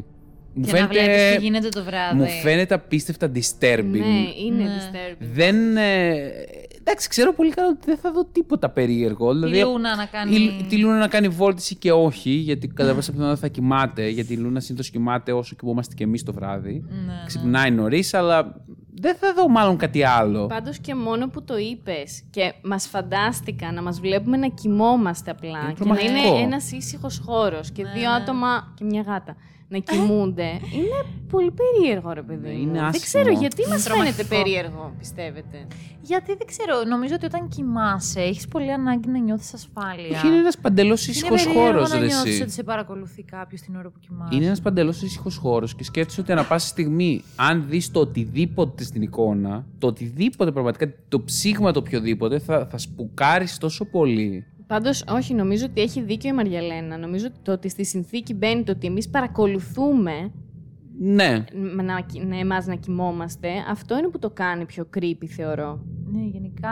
Μου 0.54 0.66
Και 0.66 0.80
να 0.80 0.88
βλέπεις 0.88 1.36
τι 1.36 1.42
γίνεται 1.44 1.70
το 1.70 1.84
βράδυ. 1.84 2.16
μου 2.18 2.26
φαίνεται 2.44 2.74
απίστευτα 2.74 3.32
disturbing. 3.36 3.84
Ναι, 3.92 4.44
είναι 4.46 4.64
Ναι. 4.64 4.70
disturbing. 4.78 5.28
Δεν. 5.34 5.78
Ε, 5.78 6.14
εντάξει, 6.80 7.10
ξέρω 7.10 7.34
πολύ 7.34 7.50
καλά 7.50 7.68
ότι 7.68 7.80
δεν 7.86 7.98
θα 7.98 8.12
δω 8.12 8.26
τίποτα 8.26 8.70
περίεργο. 8.70 9.32
Τη 9.32 9.38
Δηλαδή, 9.38 9.60
Λούνα 9.72 9.96
να 9.96 10.06
κάνει. 10.06 10.36
η, 10.36 10.66
τη 10.70 10.78
Λούνα 10.78 10.98
να 10.98 11.08
κάνει 11.08 11.28
βόλτιση 11.28 11.76
και 11.76 11.92
όχι, 11.92 12.30
γιατί 12.30 12.68
κατά 12.68 12.94
πάσα 12.96 13.12
πιθανότητα 13.12 13.42
θα 13.42 13.48
κοιμάται. 13.54 14.08
Γιατί 14.08 14.34
η 14.34 14.38
Λούνα 14.38 14.60
συνήθως 14.60 14.90
κοιμάται 14.90 15.32
όσο 15.32 15.56
κοιμόμαστε 15.56 15.96
και 15.96 16.04
εμείς 16.04 16.24
το 16.24 16.34
βράδυ. 16.34 16.84
Ναι, 16.90 17.14
Ξυπνάει 17.26 17.72
νωρίς, 17.72 18.14
αλλά 18.14 18.56
δεν 19.02 19.16
θα 19.16 19.34
δω 19.34 19.48
μάλλον 19.50 19.78
κάτι 19.78 20.04
άλλο. 20.04 20.48
Πάντως 20.48 20.78
και 20.80 20.96
μόνο 20.96 21.28
που 21.30 21.44
το 21.44 21.58
είπες 21.58 22.24
και 22.30 22.54
μας 22.64 22.88
φαντάστηκα 22.88 23.72
να 23.72 23.82
μας 23.82 24.00
βλέπουμε 24.00 24.38
να 24.38 24.48
κοιμόμαστε 24.48 25.32
απλά 25.32 25.50
Είναι 25.50 25.60
και 25.60 25.68
να 25.68 25.74
τρομακτικό. 25.76 26.12
είναι 26.36 26.44
ένας 26.44 26.72
ήσυχος 26.72 27.22
χώρος 27.26 27.72
και 27.72 27.84
δύο 27.96 28.12
άτομα 28.12 28.74
και 28.78 28.84
μια 28.84 29.02
γάτα 29.02 29.36
να 29.72 29.78
κοιμούνται. 29.80 30.44
είναι 30.74 31.00
πολύ 31.30 31.52
περίεργο 31.52 32.12
ρε 32.14 32.22
παιδί 32.22 32.48
Ναι, 32.48 32.54
μου. 32.54 32.62
είναι 32.62 32.72
Δεν 32.72 32.84
άσχημο. 32.84 33.04
ξέρω 33.04 33.40
γιατί 33.40 33.62
μας 33.70 33.84
Τρομακτικό. 33.84 34.14
φαίνεται 34.16 34.36
περίεργο, 34.36 34.94
πιστεύετε. 35.00 35.68
Γιατί 36.02 36.36
δεν 36.36 36.48
ξέρω, 36.48 36.84
νομίζω 36.88 37.14
ότι 37.16 37.26
όταν 37.26 37.48
κοιμάσαι 37.48 38.20
έχεις 38.22 38.48
πολύ 38.48 38.72
ανάγκη 38.72 39.08
να 39.10 39.20
νιώθεις 39.20 39.54
ασφάλεια. 39.54 40.18
Όχι, 40.18 40.28
είναι 40.28 40.36
ένας 40.36 40.58
παντελώς 40.58 41.08
ήσυχος 41.08 41.44
Είναι 41.44 41.54
περίεργο 41.54 41.72
χώρος, 41.74 41.90
να 41.92 42.00
ρε. 42.00 42.06
νιώθεις 42.06 42.32
εσύ. 42.34 42.42
ότι 42.42 42.52
σε 42.52 42.64
παρακολουθεί 42.64 43.24
κάποιος 43.24 43.62
την 43.62 43.76
ώρα 43.76 43.90
που 43.90 44.00
κοιμάσαι. 44.00 44.36
Είναι 44.36 44.46
ένας 44.46 44.62
παντελώς 44.62 45.02
ήσυχος 45.02 45.36
χώρος 45.38 45.76
και 45.76 45.84
σκέφτεσαι 45.84 46.22
ότι 46.22 46.32
ανά 46.32 46.44
πάσα 46.44 46.68
στιγμή, 46.68 47.24
αν 47.36 47.66
δεις 47.70 47.92
το 47.92 48.00
οτιδήποτε 48.00 48.84
στην 48.84 49.02
εικόνα, 49.02 49.66
το 49.80 49.88
οτιδήποτε 49.88 50.52
πραγματικά, 50.52 50.94
το 51.08 51.22
ψήγμα 51.22 51.72
το 51.72 51.80
οποιοδήποτε, 51.80 52.40
θα, 52.40 52.68
θα 52.72 52.78
σπουκάρεις 52.78 53.58
τόσο 53.58 53.86
πολύ. 53.86 54.46
Πάντως, 54.72 55.04
όχι, 55.10 55.34
νομίζω 55.34 55.66
ότι 55.66 55.82
έχει 55.82 56.02
δίκιο 56.02 56.30
η 56.30 56.34
Μαριαλένα. 56.34 56.98
Νομίζω 56.98 57.26
ότι 57.28 57.36
το 57.42 57.52
ότι 57.52 57.70
στη 57.70 57.86
συνθήκη 57.86 58.34
μπαίνει 58.34 58.64
το 58.64 58.72
ότι 58.72 58.88
εμείς 58.88 59.10
παρακολουθούμε 59.10 60.32
Ναι. 61.00 61.44
με 61.76 61.84
να, 61.84 62.06
να 62.28 62.40
εμάς 62.40 62.66
να 62.66 62.76
κοιμόμαστε, 62.76 63.50
αυτό 63.70 63.98
είναι 63.98 64.08
που 64.08 64.20
το 64.20 64.30
κάνει 64.30 64.66
πιο 64.66 64.88
creepy, 64.98 65.26
θεωρώ. 65.26 65.80
Ναι, 66.12 66.22
γενικά 66.24 66.70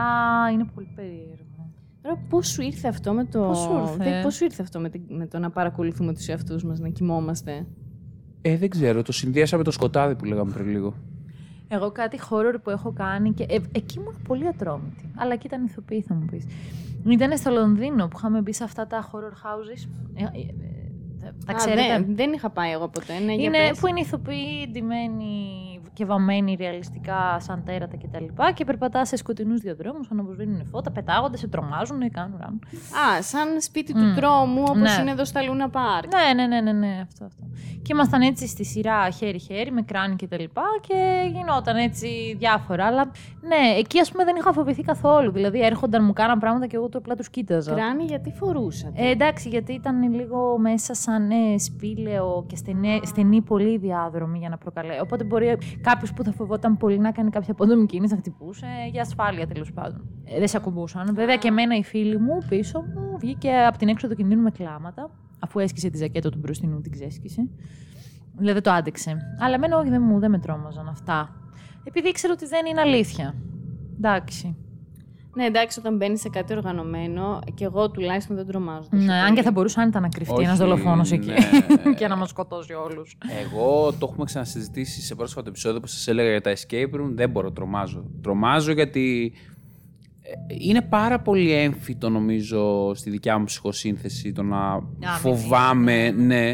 είναι 0.53 0.65
πολύ 0.75 0.91
περίεργο. 0.95 1.71
Τώρα 2.01 2.17
πώς 2.29 2.47
σου 2.47 2.61
ήρθε 2.61 2.87
αυτό 2.87 3.13
με 3.13 3.25
το... 3.25 3.39
Πώς 3.39 3.57
σου 3.59 3.77
ήρθε; 3.79 4.03
Δεν- 4.03 4.23
πώς 4.23 4.35
σου 4.35 4.43
ήρθε 4.43 4.61
αυτό 4.61 4.79
με, 4.79 4.89
τη- 4.89 5.01
με 5.13 5.27
το 5.27 5.39
να 5.39 5.49
παρακολουθούμε 5.49 6.13
τους 6.13 6.27
εαυτούς 6.27 6.63
μας, 6.63 6.79
να 6.79 6.89
κοιμόμαστε; 6.89 7.65
Ε, 8.41 8.57
δεν 8.57 8.69
ξέρω, 8.69 9.01
το 9.01 9.11
συνδυάσα 9.11 9.57
με 9.57 9.63
το 9.63 9.71
σκοτάδι 9.71 10.15
που 10.15 10.25
λέγαμε 10.25 10.51
πριν 10.51 10.67
λίγο. 10.69 10.93
Εγώ 11.67 11.91
κάτι 11.91 12.19
horror 12.29 12.55
που 12.63 12.69
έχω 12.69 12.91
κάνει 12.93 13.33
και 13.33 13.45
ε, 13.49 13.57
εκεί 13.71 13.99
ήμουν 13.99 14.15
πολύ 14.27 14.47
ατρόμητη. 14.47 15.11
Αλλά 15.15 15.33
εκεί 15.33 15.47
ήταν 15.47 15.65
ηθοποιή, 15.65 16.01
θα 16.01 16.13
μου 16.13 16.25
πεις. 16.31 16.45
Ήταν 17.07 17.37
στο 17.37 17.51
Λονδίνο 17.51 18.07
που 18.07 18.17
είχαμε 18.17 18.41
μπει 18.41 18.53
σε 18.53 18.63
αυτά 18.63 18.87
τα 18.87 19.09
horror 19.11 19.33
houses. 19.47 19.89
Ε, 20.13 20.23
ε, 20.23 20.41
ε, 20.41 20.53
τα- 21.21 21.33
τα 21.45 21.51
Α, 21.53 21.55
ξέρετε. 21.55 21.87
δεν, 21.87 22.15
δεν 22.15 22.33
είχα 22.33 22.49
πάει 22.49 22.71
εγώ 22.71 22.87
ποτέ. 22.87 23.13
Ναι, 23.25 23.33
για 23.33 23.43
Είναι 23.43 23.57
πες. 23.69 23.79
που 23.79 23.87
είναι 23.87 23.99
ηθοποιοί 23.99 24.67
ντυμένοι 24.71 25.33
και 25.99 26.05
βαμμένοι 26.05 26.55
ρεαλιστικά 26.59 27.37
σαν 27.39 27.63
τέρατα 27.65 27.97
κτλ. 27.97 27.97
Και, 28.01 28.07
τα 28.11 28.19
λοιπά 28.19 28.51
και 28.51 28.65
περπατά 28.65 29.05
σε 29.05 29.15
σκοτεινούς 29.15 29.59
διαδρόμου, 29.59 29.99
αναβοσβήνουν 30.11 30.65
φώτα, 30.65 30.91
πετάγονται, 30.91 31.37
σε 31.37 31.47
τρομάζουν, 31.47 32.11
κάνουν 32.11 32.37
ράνουν. 32.41 32.61
Α, 33.17 33.21
σαν 33.21 33.61
σπίτι 33.61 33.93
του 33.93 33.99
Μμ. 34.05 34.15
τρόμου, 34.15 34.61
όπως 34.67 34.77
Ναι. 34.81 35.01
είναι 35.01 35.11
εδώ 35.11 35.25
στα 35.25 35.41
Λούνα 35.43 35.69
Πάρκ. 35.69 36.13
Ναι, 36.13 36.33
ναι, 36.33 36.47
ναι, 36.47 36.61
ναι, 36.61 36.71
ναι, 36.71 36.99
αυτό, 37.03 37.25
αυτό. 37.25 37.43
Και 37.81 37.91
ήμασταν 37.93 38.21
έτσι 38.21 38.47
στη 38.47 38.65
σειρά 38.65 39.09
χέρι-χέρι 39.09 39.71
με 39.71 39.81
κράνη 39.81 40.15
και 40.15 40.27
τα 40.27 40.39
λοιπά 40.39 40.63
και 40.87 41.29
γινόταν 41.33 41.75
έτσι 41.75 42.35
διάφορα. 42.39 42.85
Αλλά 42.85 43.11
ναι, 43.41 43.77
εκεί 43.77 43.99
ας 43.99 44.11
πούμε 44.11 44.23
δεν 44.23 44.35
είχα 44.35 44.53
φοβηθεί 44.53 44.81
καθόλου. 44.81 45.31
Δηλαδή 45.31 45.61
έρχονταν, 45.61 46.03
μου 46.05 46.13
κάναν 46.13 46.39
πράγματα 46.39 46.67
και 46.67 46.75
εγώ 46.75 46.89
το 46.89 46.97
απλά 46.97 47.15
τους 47.15 47.29
κοίταζα. 47.29 47.73
Κράνη 47.73 48.03
γιατί 48.03 48.31
φορούσατε; 48.31 48.93
Ε, 49.03 49.09
εντάξει, 49.09 49.49
γιατί 49.49 49.73
ήταν 49.73 50.13
λίγο 50.13 50.57
μέσα 50.57 50.93
σαν 50.93 51.29
ε, 51.31 51.57
σπήλαιο 51.57 52.45
και 52.47 52.55
στενέ, 52.55 52.99
στενή 53.03 53.41
πολύ 53.41 53.77
διάδρομη 53.77 54.37
για 54.37 54.49
να 54.49 54.57
προκαλέσει. 54.57 54.99
Οπότε 54.99 55.23
μπορεί 55.23 55.57
κάποιος 55.89 56.13
που 56.13 56.23
θα 56.23 56.31
φοβόταν 56.31 56.77
πολύ 56.77 56.99
να 56.99 57.11
κάνει 57.11 57.29
κάποια 57.29 57.51
απότομη 57.51 57.85
κίνηση 57.85 58.13
να 58.13 58.19
χτυπούσε 58.19 58.65
για 58.91 59.01
ασφάλεια 59.01 59.47
τέλος 59.47 59.73
πάντων. 59.73 60.01
Ε, 60.25 60.37
δεν 60.37 60.47
σε 60.47 60.57
ακουμπούσαν. 60.57 61.15
Βέβαια 61.15 61.35
και 61.35 61.47
εμένα 61.47 61.75
η 61.75 61.83
φίλη 61.83 62.19
μου 62.19 62.37
πίσω 62.49 62.79
μου 62.79 63.17
βγήκε 63.19 63.51
από 63.67 63.77
την 63.77 63.87
έξοδο 63.87 64.13
κινδύνου 64.13 64.41
με 64.41 64.51
κλάματα, 64.51 65.09
αφού 65.39 65.59
έσκησε 65.59 65.89
τη 65.89 65.97
ζακέτα 65.97 66.29
του 66.29 66.37
μπροστινού, 66.37 66.81
την 66.81 66.91
ξέσκησε. 66.91 67.47
Δηλαδή 68.35 68.53
δεν 68.53 68.63
το 68.63 68.71
άντεξε. 68.71 69.17
Αλλά 69.39 69.55
εμένα 69.55 69.77
όχι, 69.77 69.89
δεν, 69.89 70.01
μου, 70.01 70.19
δεν 70.19 70.31
με 70.31 70.39
τρόμαζαν 70.39 70.87
αυτά. 70.87 71.35
Επειδή 71.83 72.07
ήξερα 72.07 72.33
ότι 72.33 72.45
δεν 72.45 72.65
είναι 72.65 72.81
αλήθεια. 72.81 73.35
Εντάξει. 73.97 74.55
Ναι, 75.39 75.45
εντάξει, 75.45 75.79
όταν 75.79 75.95
μπαίνεις 75.95 76.19
σε 76.19 76.29
κάτι 76.29 76.53
οργανωμένο, 76.53 77.39
και 77.53 77.63
εγώ 77.63 77.89
τουλάχιστον 77.89 78.35
δεν 78.35 78.45
τρομάζω. 78.45 78.87
τόσο 78.89 79.03
Ναι, 79.03 79.13
αν 79.13 79.23
πολύ. 79.23 79.35
και 79.35 79.41
θα 79.41 79.51
μπορούσε 79.51 79.81
άνετα 79.81 79.99
να 79.99 80.09
κρυφτεί 80.09 80.33
Όχι, 80.33 80.43
ένα 80.43 80.55
δολοφόνος 80.55 81.11
εκεί 81.11 81.27
ναι. 81.27 81.93
και 81.97 82.07
να 82.07 82.15
μας 82.15 82.29
σκοτώσει 82.29 82.73
όλους. 82.73 83.17
Εγώ 83.41 83.93
το 83.99 84.07
έχουμε 84.09 84.25
ξανασυζητήσει 84.25 85.01
σε 85.01 85.15
πρόσφατο 85.15 85.49
επεισόδιο 85.49 85.79
που 85.79 85.87
σας 85.87 86.07
έλεγα 86.07 86.29
για 86.29 86.41
τα 86.41 86.53
escape 86.53 86.95
room. 86.95 87.09
Δεν 87.13 87.29
μπορώ, 87.29 87.51
τρομάζω. 87.51 88.03
Τρομάζω 88.21 88.71
γιατί 88.71 89.33
ε, 90.21 90.31
είναι 90.47 90.81
πάρα 90.81 91.19
πολύ 91.19 91.51
έμφυτο 91.53 92.09
νομίζω 92.09 92.91
στη 92.93 93.09
δικιά 93.09 93.37
μου 93.37 93.43
ψυχοσύνθεση 93.43 94.31
το 94.31 94.43
να 94.43 94.81
φοβάμαι, 95.19 96.11
ναι. 96.11 96.49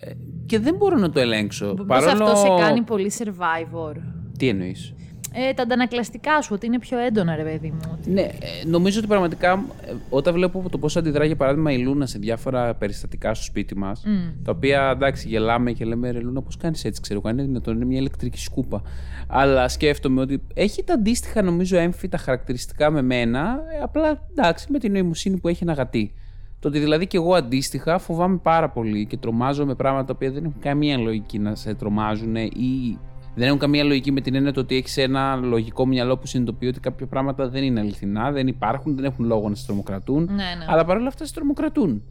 Ε, 0.00 0.12
Και 0.46 0.58
δεν 0.58 0.74
μπορώ 0.74 0.96
να 0.96 1.10
το 1.10 1.20
ελέγξω. 1.20 1.74
Πώς 1.86 2.06
αυτό 2.06 2.34
σε 2.36 2.48
κάνει 2.58 2.82
πολύ 2.82 3.12
survivor. 3.18 3.94
Τι 4.38 4.48
εννοείς; 4.48 4.94
Ε, 5.34 5.52
τα 5.54 5.62
αντανακλαστικά 5.62 6.42
σου, 6.42 6.50
ότι 6.54 6.66
είναι 6.66 6.78
πιο 6.78 6.98
έντονα, 6.98 7.36
ρε 7.36 7.42
παιδί 7.42 7.70
μου. 7.70 7.80
ότι- 7.92 8.10
Ναι, 8.10 8.20
ε, 8.20 8.28
νομίζω 8.66 8.98
ότι 8.98 9.06
πραγματικά 9.08 9.64
ε, 9.86 9.92
όταν 10.10 10.34
βλέπω 10.34 10.64
το 10.70 10.78
πώς 10.78 10.96
αντιδρά 10.96 11.24
για 11.24 11.36
παράδειγμα 11.36 11.72
η 11.72 11.78
Λούνα 11.78 12.06
σε 12.06 12.18
διάφορα 12.18 12.74
περιστατικά 12.74 13.34
στο 13.34 13.44
σπίτι 13.44 13.76
μας, 13.76 14.02
τα 14.44 14.50
οποία 14.52 14.90
εντάξει 14.94 15.28
γελάμε 15.28 15.72
και 15.72 15.84
λέμε 15.84 16.10
ρε 16.10 16.20
Λούνα, 16.20 16.42
πώς 16.42 16.56
κάνεις 16.56 16.84
έτσι, 16.84 17.00
ξέρω 17.00 17.20
εγώ, 17.24 17.28
είναι 17.34 17.42
δυνατόν, 17.42 17.74
είναι 17.76 17.84
μια 17.84 17.98
ηλεκτρική 17.98 18.38
σκούπα. 18.38 18.82
Αλλά 19.26 19.68
σκέφτομαι 19.68 20.20
ότι 20.20 20.42
έχει 20.54 20.84
τα 20.84 20.94
αντίστοιχα 20.94 21.42
νομίζω 21.42 21.76
έμφυτα 21.78 22.18
χαρακτηριστικά 22.18 22.90
με 22.90 23.02
μένα, 23.02 23.60
ε, 23.78 23.82
απλά 23.82 24.28
εντάξει 24.30 24.66
με 24.72 24.78
την 24.78 24.92
νοημοσύνη 24.92 25.36
που 25.38 25.48
έχει 25.48 25.62
ένα 25.62 25.72
γατί. 25.72 26.12
Το 26.60 26.68
ότι 26.68 26.78
δηλαδή 26.78 27.06
και 27.06 27.16
εγώ 27.16 27.34
αντίστοιχα 27.34 27.98
φοβάμαι 27.98 28.36
πάρα 28.42 28.68
πολύ 28.70 29.06
και 29.06 29.16
τρομάζω 29.16 29.66
με 29.66 29.74
πράγματα 29.74 30.04
τα 30.06 30.12
οποία 30.14 30.30
δεν 30.30 30.44
έχουν 30.44 30.60
καμία 30.60 30.98
λογική 30.98 31.38
να 31.38 31.54
σε 31.54 31.74
τρομάζουν 31.74 32.36
ή 32.36 32.98
δεν 33.34 33.46
έχουν 33.46 33.58
καμία 33.58 33.84
λογική 33.84 34.12
με 34.12 34.20
την 34.20 34.34
έννοια 34.34 34.52
το 34.52 34.60
ότι 34.60 34.76
έχεις 34.76 34.96
ένα 34.96 35.36
λογικό 35.36 35.86
μυαλό 35.86 36.18
που 36.18 36.26
συνειδητοποιεί 36.26 36.68
ότι 36.72 36.80
κάποια 36.80 37.06
πράγματα 37.06 37.48
δεν 37.48 37.62
είναι 37.62 37.80
αληθινά, 37.80 38.30
δεν 38.32 38.46
υπάρχουν, 38.46 38.94
δεν 38.94 39.04
έχουν 39.04 39.24
λόγο 39.24 39.48
να 39.48 39.54
σε 39.54 39.66
τρομοκρατούν. 39.66 40.24
Ναι, 40.24 40.34
ναι. 40.34 40.64
Αλλά 40.66 40.84
παρόλα 40.84 41.08
αυτά 41.08 41.26
σε 41.26 41.34
τρομοκρατούν. 41.34 42.02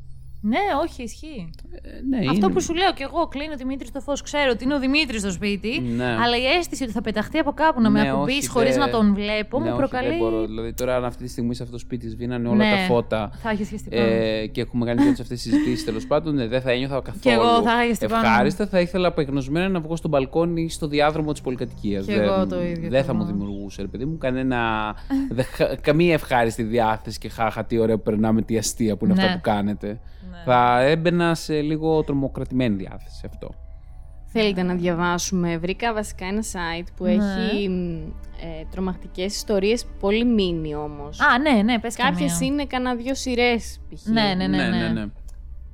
Ναι, 0.43 0.57
όχι, 0.83 1.03
ισχύει. 1.03 1.49
Ε, 1.71 1.89
ναι, 2.09 2.17
Αυτό 2.29 2.45
είναι. 2.45 2.53
που 2.53 2.61
σου 2.61 2.73
λέω 2.73 2.93
κι 2.93 3.01
εγώ, 3.03 3.27
κλείνω 3.27 3.55
Δημήτρης 3.55 3.89
στο 3.89 3.99
φως, 3.99 4.21
ξέρω 4.21 4.49
ότι 4.51 4.63
είναι 4.63 4.73
ο 4.75 4.79
Δημήτρης 4.79 5.21
στο 5.21 5.31
σπίτι, 5.31 5.79
Ναι. 5.95 6.03
αλλά 6.05 6.37
η 6.37 6.45
αίσθηση 6.57 6.83
ότι 6.83 6.91
θα 6.91 7.01
πεταχτεί 7.01 7.37
από 7.37 7.51
κάπου 7.51 7.81
να 7.81 7.89
με 7.89 8.01
Ναι, 8.01 8.09
ακουμπήσει 8.11 8.37
όχι, 8.37 8.47
χωρίς 8.47 8.69
δεν- 8.75 8.79
να 8.79 8.89
τον 8.89 9.13
βλέπω 9.13 9.57
ναι, 9.59 9.63
μου 9.63 9.69
όχι, 9.69 9.77
προκαλεί. 9.79 10.07
δεν 10.07 10.17
μπορώ. 10.17 10.45
Δηλαδή 10.45 10.73
τώρα 10.73 10.95
αν 10.95 11.05
αυτή 11.05 11.23
τη 11.23 11.29
στιγμή 11.29 11.55
σε 11.55 11.63
αυτό 11.63 11.75
το 11.75 11.81
σπίτι 11.81 12.09
σβήνανε 12.09 12.47
όλα 12.47 12.57
Ναι, 12.57 12.71
τα 12.71 12.77
φώτα 12.77 13.31
Θα 13.41 13.49
έχει 13.49 13.63
σχεστεί 13.65 13.89
πάνω. 13.89 14.01
ε, 14.01 14.47
και 14.47 14.61
έχουμε 14.61 14.85
κάνει 14.85 15.01
όλε 15.01 15.09
αυτές 15.11 15.27
τι 15.27 15.37
συζητήσεις 15.37 15.85
τέλος 15.85 16.07
πάντων, 16.07 16.35
ναι, 16.35 16.47
δεν 16.47 16.61
θα 16.61 16.71
ένιωθα 16.71 16.93
καθόλου 16.95 17.19
Κι 17.21 17.29
εγώ 17.29 17.61
θα 17.61 17.85
είχα 17.85 17.93
στην 17.95 18.09
πάνω. 18.09 18.27
ευχάριστα. 18.27 18.67
Θα 18.67 18.79
ήθελα 18.79 19.07
απεγνωσμένα 19.07 19.69
να 19.69 19.79
βγω 19.79 19.95
στο 19.95 20.07
μπαλκόνι 20.07 20.61
ή 20.61 20.69
στο 20.69 20.87
διάδρομο 20.87 21.31
της 21.31 21.41
πολυκατοικίας. 21.41 22.05
Κι 22.05 22.11
εγώ 22.11 22.47
το 22.47 22.61
ίδιο 22.63 22.89
Δεν 22.89 22.99
θα 22.99 23.05
θέλω. 23.05 23.17
μου 23.17 23.23
δημιουργούσε, 23.25 23.81
ρε 23.81 23.87
παιδί 23.87 24.05
μου, 24.05 24.17
κανένα, 24.17 24.59
δε- 25.29 25.43
χα- 25.43 25.75
καμία 25.75 26.13
ευχάριστη 26.13 26.63
διάθεση 26.63 27.19
και 27.19 27.29
χάχα 27.29 27.65
τι 27.65 27.77
ωραία 27.77 27.95
που 27.97 28.03
περνάμε, 28.03 28.41
τι 28.41 28.57
αστεία 28.57 28.95
που 28.95 29.05
είναι 29.05 29.13
Ναι. 29.13 29.21
αυτά 29.21 29.33
που 29.33 29.41
κάνετε. 29.41 29.99
Θα 30.45 30.81
έμπαινα 30.81 31.35
σε 31.35 31.61
λίγο 31.61 32.03
τρομοκρατημένη 32.03 32.75
διάθεση 32.75 33.25
αυτό. 33.25 33.49
Θέλετε 34.33 34.63
να 34.63 34.73
διαβάσουμε. 34.75 35.57
Βρήκα 35.57 35.93
βασικά 35.93 36.25
ένα 36.25 36.41
site 36.41 36.87
που 36.95 37.03
Ναι. 37.03 37.11
έχει 37.11 37.69
μ, 37.69 37.95
ε, 38.41 38.65
τρομακτικές 38.71 39.35
ιστορίες, 39.35 39.85
πολύ 39.99 40.25
μίνι 40.25 40.75
όμως. 40.75 41.19
Α, 41.19 41.37
ναι, 41.39 41.61
ναι, 41.61 41.79
πες 41.79 41.95
Κάποιες 41.95 42.39
είναι 42.39 42.65
κανένα 42.65 42.95
δυο 42.95 43.15
σειρές 43.15 43.79
π.χ. 43.89 44.05
Ναι, 44.05 44.33
ναι, 44.37 44.47
ναι. 44.47 44.69
ναι, 44.69 44.87
ναι. 44.87 45.05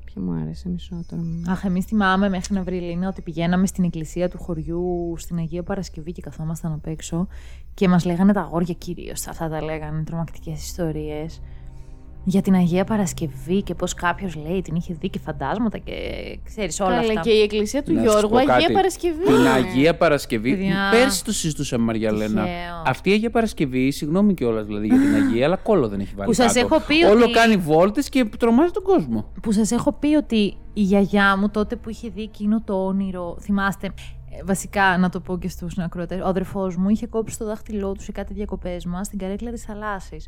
Ποια 0.05 0.15
Όχι, 0.17 0.19
μου 0.19 0.41
άρεσε 0.41 0.69
μισό 0.69 1.03
τώρα. 1.07 1.21
Αχ, 1.47 1.63
εμείς 1.63 1.85
θυμάμαι 1.85 2.29
μέχρι 2.29 2.53
να 2.53 2.61
βρει 2.63 2.75
η 2.77 2.79
Λίνα 2.79 3.07
ότι 3.07 3.21
πηγαίναμε 3.21 3.67
στην 3.67 3.83
εκκλησία 3.83 4.29
του 4.29 4.37
χωριού 4.37 5.13
στην 5.17 5.37
Αγία 5.37 5.63
Παρασκευή 5.63 6.11
και 6.11 6.21
καθόμασταν 6.21 6.71
απ' 6.71 6.87
έξω 6.87 7.27
και 7.73 7.87
μας 7.87 8.05
λέγανε 8.05 8.33
τα 8.33 8.41
αγόρια 8.41 8.73
κυρίως. 8.73 9.27
Αυτά 9.27 9.49
τα 9.49 9.61
λέγανε 9.63 10.03
τρομακτικές 10.03 10.63
ιστορίες 10.65 11.41
για 12.29 12.41
την 12.41 12.53
Αγία 12.55 12.83
Παρασκευή 12.83 13.63
και 13.63 13.73
πώς 13.75 13.93
κάποιος 13.93 14.35
λέει 14.35 14.61
την 14.61 14.75
είχε 14.75 14.93
δει 14.99 15.09
και 15.09 15.19
φαντάσματα 15.19 15.77
και 15.77 15.93
ξέρεις 16.43 16.79
όλα 16.79 16.89
Καλά, 16.89 16.99
αυτά. 17.09 17.19
και 17.21 17.29
η 17.29 17.41
εκκλησία 17.41 17.83
του 17.83 17.93
Να 17.93 17.99
σου 18.01 18.05
Γιώργου, 18.09 18.29
πω 18.29 18.37
Αγία 18.37 18.53
κάτι. 18.57 18.73
Παρασκευή. 18.73 19.23
Την 19.23 19.33
είναι. 19.35 19.49
Αγία 19.49 19.95
Παρασκευή. 19.97 20.51
Παιδιά. 20.55 20.75
Πέρσι 20.91 21.23
το 21.23 21.31
συζητούσαμε, 21.31 21.83
Μαριά 21.83 22.11
Λένα. 22.11 22.41
Τυχαίο. 22.43 22.81
Αυτή 22.85 23.09
η 23.09 23.13
Αγία 23.13 23.29
Παρασκευή, 23.29 23.91
συγγνώμη 23.91 24.33
κιόλας 24.33 24.65
δηλαδή 24.65 24.87
για 24.87 24.97
την 24.97 25.15
Αγία, 25.15 25.45
αλλά 25.45 25.55
κόλλο 25.55 25.87
δεν 25.87 25.99
έχει 25.99 26.13
βάλει. 26.15 26.27
Που 26.27 26.33
σας 26.33 26.53
κάτω. 26.53 26.65
έχω 26.75 26.85
πει 26.85 27.03
Όλο 27.03 27.23
ότι- 27.23 27.31
κάνει 27.33 27.55
βόλτες 27.57 28.09
και 28.09 28.25
τρομάζει 28.39 28.71
τον 28.71 28.83
κόσμο. 28.83 29.31
Που 29.41 29.51
σας 29.51 29.71
έχω 29.71 29.91
πει 29.93 30.15
ότι 30.15 30.57
η 30.73 30.81
γιαγιά 30.81 31.37
μου 31.37 31.49
τότε 31.49 31.75
που 31.75 31.89
είχε 31.89 32.09
δει 32.09 32.21
εκείνο 32.21 32.61
το 32.65 32.85
όνειρο, 32.85 33.37
θυμάστε, 33.41 33.87
ε, 33.87 34.43
βασικά 34.45 34.97
να 34.97 35.09
το 35.09 35.19
πω 35.19 35.37
και 35.37 35.49
στους 35.49 35.77
ακροατές, 35.77 36.21
ο 36.21 36.27
αδερφός 36.27 36.75
μου 36.75 36.89
είχε 36.89 37.07
κόψει 37.07 37.37
το 37.37 37.45
δάχτυλό 37.45 37.91
του 37.91 38.03
σε 38.03 38.11
κάτι 38.11 38.33
διακοπές 38.33 38.85
μας 38.85 39.05
στην 39.05 39.19
καρέκλα 39.19 39.51
της 39.51 39.63
θαλάσσης. 39.63 40.27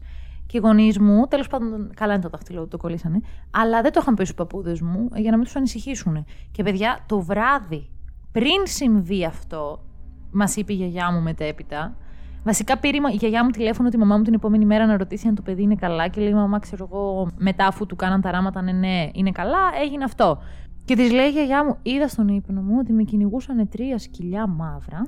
Και 0.49 0.57
οι 0.57 0.59
γονείς 0.63 0.99
μου, 0.99 1.27
τέλος 1.27 1.47
πάντων, 1.47 1.91
καλά 1.95 2.13
είναι 2.13 2.21
το 2.21 2.29
δάχτυλό 2.29 2.61
του, 2.61 2.67
το 2.67 2.77
κολλήσανε, 2.77 3.19
αλλά 3.51 3.81
δεν 3.81 3.91
το 3.91 3.99
είχαν 4.01 4.13
πει 4.13 4.23
στους 4.23 4.35
παππούδες 4.35 4.81
μου 4.81 5.09
ε, 5.13 5.19
για 5.19 5.31
να 5.31 5.37
μην 5.37 5.45
τους 5.45 5.55
ανησυχήσουν. 5.55 6.25
Και 6.51 6.63
παιδιά, 6.63 6.99
το 7.05 7.19
βράδυ, 7.19 7.89
πριν 8.31 8.61
συμβεί 8.63 9.25
αυτό, 9.25 9.83
μας 10.31 10.55
είπε 10.55 10.73
η 10.73 10.75
γιαγιά 10.75 11.11
μου 11.11 11.21
μετέπειτα, 11.21 11.95
Βασικά 12.43 12.77
πήρε 12.77 12.97
η 12.97 13.15
γιαγιά 13.15 13.43
μου 13.43 13.49
τηλέφωνο 13.49 13.89
τη 13.89 13.97
μαμά 13.97 14.17
μου 14.17 14.23
την 14.23 14.33
επόμενη 14.33 14.65
μέρα 14.65 14.85
να 14.85 14.97
ρωτήσει 14.97 15.27
αν 15.27 15.35
το 15.35 15.41
παιδί 15.41 15.61
είναι 15.61 15.75
καλά 15.75 16.07
και 16.07 16.21
λέει: 16.21 16.33
Μαμά, 16.33 16.59
ξέρω 16.59 16.89
εγώ, 16.91 17.31
μετά 17.37 17.67
αφού 17.67 17.85
του 17.85 17.95
κάναν 17.95 18.21
τα 18.21 18.31
ράματα, 18.31 18.61
ναι, 18.61 18.71
ναι, 18.71 19.09
είναι 19.13 19.31
καλά, 19.31 19.59
έγινε 19.81 20.03
αυτό. 20.03 20.41
Και 20.85 20.95
της 20.95 21.11
λέει 21.11 21.27
η 21.27 21.31
γιαγιά 21.31 21.65
μου: 21.65 21.77
Είδα 21.81 22.07
στον 22.07 22.27
ύπνο 22.27 22.61
μου 22.61 22.75
ότι 22.79 22.93
με 22.93 23.03
κυνηγούσαν 23.03 23.69
τρία 23.69 23.97
σκυλιά 23.97 24.47
μαύρα 24.47 25.07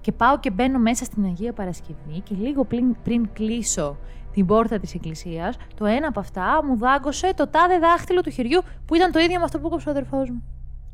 και 0.00 0.12
πάω 0.12 0.38
και 0.38 0.50
μπαίνω 0.50 0.78
μέσα 0.78 1.04
στην 1.04 1.24
Αγία 1.24 1.52
Παρασκευή 1.52 2.20
και 2.22 2.34
λίγο 2.38 2.64
πριν, 2.64 2.96
πριν 3.02 3.28
κλείσω 3.32 3.96
την 4.32 4.46
πόρτα 4.46 4.78
της 4.78 4.94
εκκλησίας, 4.94 5.56
το 5.78 5.84
ένα 5.84 6.08
από 6.08 6.20
αυτά 6.20 6.60
μου 6.66 6.76
δάγκωσε 6.76 7.32
το 7.36 7.48
τάδε 7.48 7.78
δάχτυλο 7.78 8.20
του 8.20 8.30
χεριού 8.30 8.60
που 8.86 8.94
ήταν 8.94 9.12
το 9.12 9.18
ίδιο 9.18 9.38
με 9.38 9.44
αυτό 9.44 9.58
που 9.58 9.68
κόψε 9.68 9.88
ο 9.88 9.90
αδερφός 9.90 10.30
μου. 10.30 10.42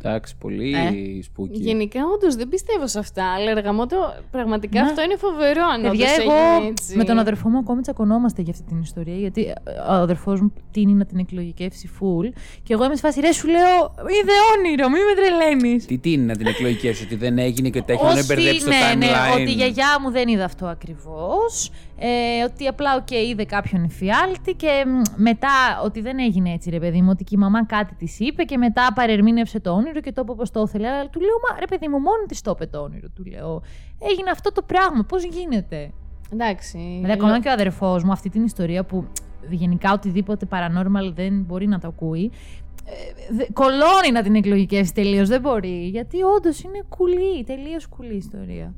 Εντάξει, 0.05 0.37
πολύ 0.37 0.73
Ε. 0.75 1.23
σπούκι. 1.23 1.59
Γενικά, 1.59 2.01
όντως 2.15 2.35
δεν 2.35 2.49
πιστεύω 2.49 2.87
σε 2.87 2.99
αυτά. 2.99 3.33
Αλλά 3.33 3.51
εργαμότο, 3.51 3.97
πραγματικά 4.31 4.81
Ναι. 4.83 4.87
αυτό 4.89 5.03
είναι 5.03 5.17
φοβερό 5.17 5.65
αν 5.65 5.81
όντως 5.81 5.91
Παιδιά, 5.91 6.09
έγινε 6.19 6.33
εγώ 6.33 6.67
έτσι. 6.67 6.97
με 6.97 7.05
τον 7.05 7.19
αδερφό 7.19 7.49
μου 7.49 7.59
ακόμη 7.59 7.81
τσακωνόμαστε 7.81 8.43
για 8.43 8.53
αυτή 8.53 8.65
την 8.67 8.81
ιστορία, 8.81 9.15
γιατί 9.17 9.43
ε, 9.45 9.53
ο 9.89 9.93
αδερφός 9.93 10.41
μου 10.41 10.53
τίνει 10.71 10.93
να 10.93 11.05
την 11.05 11.19
εκλογικεύσει 11.19 11.91
full. 12.01 12.33
Και 12.63 12.73
εγώ 12.73 12.85
είμαι 12.85 12.95
σε 12.95 13.01
φάση, 13.01 13.21
ρε, 13.21 13.33
σου 13.33 13.49
λέω, 13.49 13.95
είδε 14.21 14.33
όνειρο, 14.57 14.89
μη 14.89 14.99
με 14.99 15.15
τρελαίνεις. 15.23 15.87
Τι, 15.87 15.99
τι 15.99 16.13
είναι 16.13 16.25
να 16.25 16.37
την 16.37 16.47
εκλογικεύσει, 16.47 17.05
ότι 17.05 17.15
δεν 17.17 17.39
έγινε 17.39 17.69
και 17.69 17.79
ότι 17.79 17.87
τα 17.87 17.93
έχουν 17.93 18.27
μπερδέψει 18.27 18.61
στο 18.61 18.71
ναι, 18.71 18.95
ναι, 18.97 19.07
timeline; 19.07 19.33
ότι 19.41 19.51
η 19.51 19.55
γιαγιά 19.55 19.99
μου 20.03 20.11
δεν 20.11 20.29
είδε 20.29 20.43
αυτό 20.43 20.67
ακριβώς. 20.67 21.71
Ε, 21.99 22.43
ότι 22.45 22.67
απλά, 22.67 22.97
οκ, 22.97 23.11
είδε 23.11 23.45
κάποιον 23.45 23.85
εφιάλτη 23.85 24.53
και 24.55 24.85
μ, 24.87 25.01
μετά 25.17 25.81
ότι 25.85 26.01
δεν 26.01 26.19
έγινε 26.19 26.53
έτσι, 26.53 26.71
ρε 26.71 26.79
παιδί 26.79 27.03
μου, 27.03 27.09
ότι 27.13 27.25
και 27.25 27.35
η 27.35 27.39
μαμά 27.39 27.67
κάτι 27.67 27.95
της 27.95 28.19
είπε 28.21 28.43
και 28.43 28.57
μετά 28.59 28.93
παρερμήνευσε 28.95 29.61
το 29.61 29.71
όνειρο 29.71 30.01
και 30.01 30.13
το 30.13 30.21
είπε 30.23 30.31
όπως 30.33 30.51
το 30.51 30.63
ήθελε. 30.67 30.89
Αλλά 30.89 31.09
του 31.11 31.21
λέω, 31.21 31.31
Μα 31.51 31.59
ρε 31.61 31.67
παιδί 31.67 31.89
μου, 31.89 31.99
μόνη 31.99 32.27
της 32.29 32.41
το 32.41 32.51
είπε 32.55 32.67
το 32.67 32.79
όνειρο. 32.79 33.09
Του 33.15 33.25
λέω, 33.25 33.63
Έγινε 34.11 34.31
αυτό 34.31 34.53
το 34.53 34.63
πράγμα, 34.63 35.05
πώς 35.05 35.25
γίνεται; 35.25 35.91
Εντάξει. 36.33 36.79
Δηλαδή, 36.79 37.13
ακόμα 37.13 37.41
και 37.41 37.49
ο 37.49 37.53
αδερφός 37.53 38.05
μου, 38.05 38.13
αυτή 38.13 38.29
την 38.29 38.45
ιστορία 38.45 38.85
που 38.85 39.05
γενικά 39.51 39.93
οτιδήποτε 39.93 40.47
paranormal 40.51 41.13
δεν 41.15 41.43
μπορεί 41.47 41.67
να 41.67 41.79
το 41.79 41.89
ακούει. 41.89 42.31
ε, 42.89 43.35
δε- 43.35 43.47
κολώνει 43.53 44.11
να 44.13 44.23
την 44.23 44.35
εκλογικεύσει 44.35 44.95
τελείως. 44.95 45.29
Δεν 45.29 45.41
μπορεί. 45.41 45.89
Γιατί 45.89 46.23
όντως 46.23 46.61
είναι 46.63 46.83
κουλή, 46.89 47.45
τελείως 47.47 47.87
κουλή 47.87 48.15
ιστορία. 48.15 48.75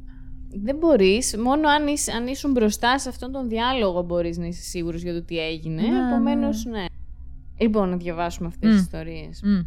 Δεν 0.50 0.76
μπορείς. 0.76 1.36
Μόνο 1.36 1.68
αν, 1.68 1.86
είσαι, 1.86 2.12
αν 2.12 2.26
ήσουν 2.26 2.50
μπροστά 2.52 2.98
σε 2.98 3.08
αυτόν 3.08 3.32
τον 3.32 3.48
διάλογο 3.48 4.02
μπορείς 4.02 4.38
να 4.38 4.46
είσαι 4.46 4.62
σίγουρος 4.62 5.02
για 5.02 5.14
το 5.14 5.22
τι 5.24 5.38
έγινε. 5.38 5.82
Ναι, 5.82 6.08
Επομένως, 6.08 6.64
ναι. 6.64 6.78
ναι. 6.78 6.84
Λοιπόν, 7.60 7.88
να 7.88 7.96
διαβάσουμε 7.96 8.48
αυτές 8.48 8.70
Μμ. 8.70 8.72
τις 8.72 8.82
ιστορίες. 8.82 9.40
Μμ. 9.42 9.60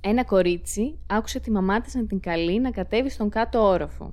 Ένα 0.00 0.24
κορίτσι 0.24 0.98
άκουσε 1.06 1.40
τη 1.40 1.50
μαμά 1.50 1.80
της 1.80 1.94
να 1.94 2.06
την 2.06 2.20
καλεί 2.20 2.60
να 2.60 2.70
κατέβει 2.70 3.10
στον 3.10 3.28
κάτω 3.28 3.62
όροφο. 3.62 4.12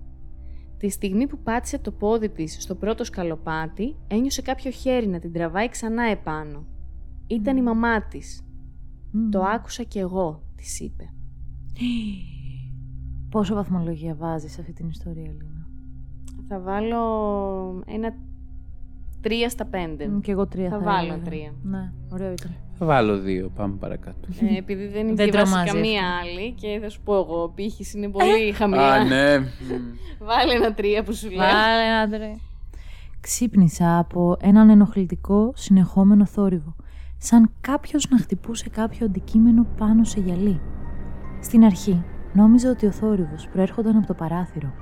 Τη 0.77 0.89
στιγμή 0.89 1.27
που 1.27 1.37
πάτησε 1.43 1.79
το 1.79 1.91
πόδι 1.91 2.29
της 2.29 2.57
στο 2.59 2.75
πρώτο 2.75 3.03
σκαλοπάτι, 3.03 3.95
ένιωσε 4.07 4.41
κάποιο 4.41 4.71
χέρι 4.71 5.07
να 5.07 5.19
την 5.19 5.33
τραβάει 5.33 5.69
ξανά 5.69 6.03
επάνω. 6.03 6.65
Ήταν 7.27 7.57
η 7.57 7.61
μαμά 7.61 8.07
της. 8.07 8.41
Μμ. 9.11 9.29
Το 9.29 9.41
άκουσα 9.41 9.83
κι 9.83 9.99
εγώ, 9.99 10.43
της 10.55 10.79
είπε. 10.79 11.03
Πόσο 13.31 13.55
βαθμολογία 13.55 14.15
βάζεις 14.19 14.51
σε 14.51 14.61
αυτή 14.61 14.73
την 14.73 14.87
ιστορία, 14.89 15.31
Λίνα. 15.31 15.65
Θα 16.47 16.59
βάλω 16.59 17.03
ένα 17.85 18.13
τρία 19.21 19.49
στα 19.49 19.65
πέντε. 19.65 20.07
Μ, 20.07 20.19
Και 20.19 20.31
εγώ 20.31 20.47
τρία 20.47 20.69
Θα 20.69 20.77
θα, 20.77 20.83
βάλω 20.83 21.07
έλεγα. 21.13 21.23
τρία. 21.23 21.53
Ναι, 21.63 21.91
ωραίο 22.11 22.31
ήταν. 22.31 22.51
Θα 22.73 22.85
βάλω 22.85 23.19
δύο, 23.19 23.51
πάμε 23.55 23.75
παρακάτω. 23.79 24.27
Ε, 24.41 24.57
επειδή 24.57 24.87
δεν 24.87 25.05
έχει 25.07 25.15
Δεν 25.15 25.29
διαβάσει 25.29 25.51
τρομάζεις 25.51 25.73
καμία 25.73 26.01
αυτό. 26.07 26.27
άλλη 26.29 26.51
και 26.51 26.79
θα 26.81 26.89
σου 26.89 27.01
πω 27.01 27.13
εγώ, 27.15 27.43
ο 27.43 27.49
πύχης 27.49 27.93
είναι 27.93 28.09
πολύ 28.09 28.51
χαμηλά. 28.51 28.93
Α, 28.93 29.03
ναι. 29.03 29.37
Βάλε 30.29 30.53
ένα 30.53 30.73
τρία 30.73 31.03
που 31.03 31.13
σου 31.13 31.29
λέω. 31.29 31.37
Βάλε 31.37 31.83
ένα 31.85 32.09
τρία. 32.17 32.37
Ξύπνησα 33.21 33.97
από 33.97 34.37
έναν 34.41 34.69
ενοχλητικό 34.69 35.51
συνεχόμενο 35.55 36.25
θόρυβο, 36.25 36.75
σαν 37.17 37.51
κάποιος 37.61 38.09
να 38.09 38.17
χτυπούσε 38.17 38.69
κάποιο 38.69 39.05
αντικείμενο 39.05 39.65
πάνω 39.77 40.03
σε 40.03 40.19
γυαλί. 40.19 40.59
Στην 41.41 41.63
αρχή 41.63 42.03
νόμιζα 42.33 42.69
ότι 42.69 42.85
ο 42.85 42.91
θόρυβος 42.91 43.47
προέρχονταν 43.47 43.97
από 43.97 44.07
το 44.07 44.13
παράθυρο. 44.13 44.73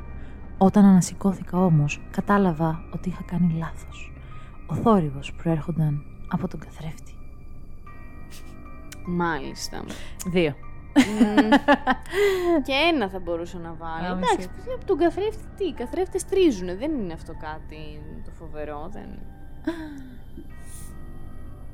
Όταν 0.58 0.86
ανασηκώθηκα 0.86 1.58
όμως, 1.58 2.02
κατάλαβα 2.12 2.84
ότι 2.94 3.10
είχα 3.10 3.24
κάνει 3.24 3.54
λάθος. 3.58 4.14
Ο 4.68 4.76
θόρυβος 4.76 5.34
προέρχονταν 5.34 6.04
από 6.28 6.48
τον 6.48 6.60
καθρέφτη. 6.60 7.14
Μάλιστα. 9.06 9.84
Δύο. 10.28 10.54
Μμμ. 10.96 11.50
και 12.66 12.74
ένα 12.94 13.10
θα 13.10 13.20
μπορούσα 13.20 13.58
να 13.58 13.74
βάλω. 13.74 14.14
Α, 14.14 14.18
Εντάξει, 14.18 14.38
μισή. 14.38 14.50
από 14.76 14.86
τον 14.86 14.98
καθρέφτη 14.98 15.44
τι, 15.58 15.66
οι 15.66 15.74
καθρέφτες 15.74 16.26
τρίζουνε, 16.26 16.76
δεν 16.76 16.92
είναι 16.92 17.14
αυτό 17.14 17.34
κάτι 17.34 18.02
το 18.26 18.32
φοβερό, 18.32 18.90
δεν... 18.92 19.08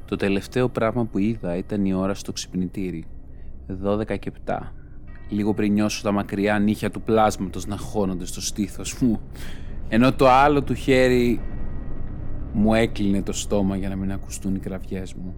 Το 0.05 0.15
τελευταίο 0.15 0.69
πράγμα 0.69 1.05
που 1.05 1.17
είδα 1.17 1.55
ήταν 1.55 1.85
η 1.85 1.93
ώρα 1.93 2.13
στο 2.13 2.31
ξυπνητήρι. 2.31 3.07
12 3.85 4.19
και 4.19 4.31
7. 4.45 4.59
Λίγο 5.29 5.53
πριν 5.53 5.73
νιώσω 5.73 6.03
τα 6.03 6.11
μακριά 6.11 6.59
νύχια 6.59 6.91
του 6.91 7.01
πλάσματος 7.01 7.65
να 7.65 7.77
χώνονται 7.77 8.25
στο 8.25 8.41
στήθος 8.41 9.01
μου. 9.01 9.21
Ενώ 9.87 10.13
το 10.13 10.29
άλλο 10.29 10.63
του 10.63 10.73
χέρι 10.73 11.41
μου 12.53 12.73
έκλεινε 12.73 13.21
το 13.21 13.33
στόμα 13.33 13.75
για 13.75 13.89
να 13.89 13.95
μην 13.95 14.11
ακουστούν 14.11 14.55
οι 14.55 14.59
κραυγές 14.59 15.13
μου. 15.13 15.35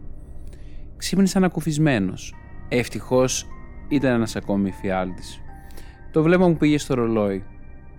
Ξύπνησα 0.98 1.38
ανακουφισμένος. 1.38 2.34
Ευτυχώς 2.68 3.46
ήταν 3.88 4.12
ένας 4.14 4.36
ακόμη 4.36 4.72
φιάλτης. 4.72 5.42
Το 6.12 6.24
βλέμμα 6.24 6.48
μου 6.48 6.58
πήγε 6.58 6.78
στο 6.78 6.94
ρολόι. 6.94 7.44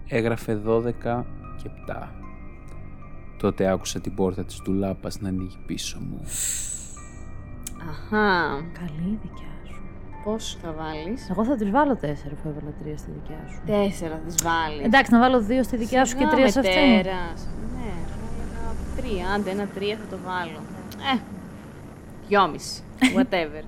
Έγραφε 0.09 0.55
12 0.55 1.27
και 1.62 1.70
7. 1.88 2.09
Τότε 3.38 3.70
άκουσα 3.70 4.01
την 4.01 4.14
πόρτα 4.14 4.44
της 4.44 4.61
ντουλάπας 4.62 5.20
να 5.20 5.29
ανοίγει 5.29 5.59
πίσω 5.66 5.98
μου. 6.01 6.20
Αχα, 7.90 8.46
Καλή 8.72 9.11
η 9.11 9.18
δικιά 9.22 9.57
σου. 10.28 10.58
πώς 10.58 10.58
θα 10.62 10.72
βάλεις. 10.72 11.30
Εγώ 11.30 11.44
θα 11.44 11.56
τη 11.56 11.64
βάλω 11.64 11.96
τέσσερα 11.96 12.34
αφού 12.34 12.48
έβαλα 12.48 12.72
τρία 12.82 12.96
στη 12.96 13.10
δικιά 13.10 13.40
σου. 13.48 13.60
Τέσσερα 13.66 14.14
θα 14.14 14.20
τις 14.26 14.34
βάλεις. 14.42 14.84
Εντάξει, 14.84 15.12
να 15.12 15.18
βάλω 15.20 15.40
δύο 15.40 15.62
στη 15.62 15.76
δικιά 15.76 16.04
σου 16.04 16.16
και 16.16 16.18
Σιγά 16.22 16.34
τρία 16.34 16.50
σε 16.50 16.60
με 16.60 16.68
αυτήν. 16.68 16.84
τέρας. 17.02 17.48
Ναι, 17.74 17.92
ένα 18.60 18.74
τρία, 18.96 19.34
άντε 19.34 19.50
ένα 19.50 19.66
τρία 19.66 19.96
θα 19.96 20.16
το 20.16 20.22
βάλω. 20.26 20.60
Ε, 21.14 21.18
δυόμιση, 22.28 22.82
whatever. 23.16 23.62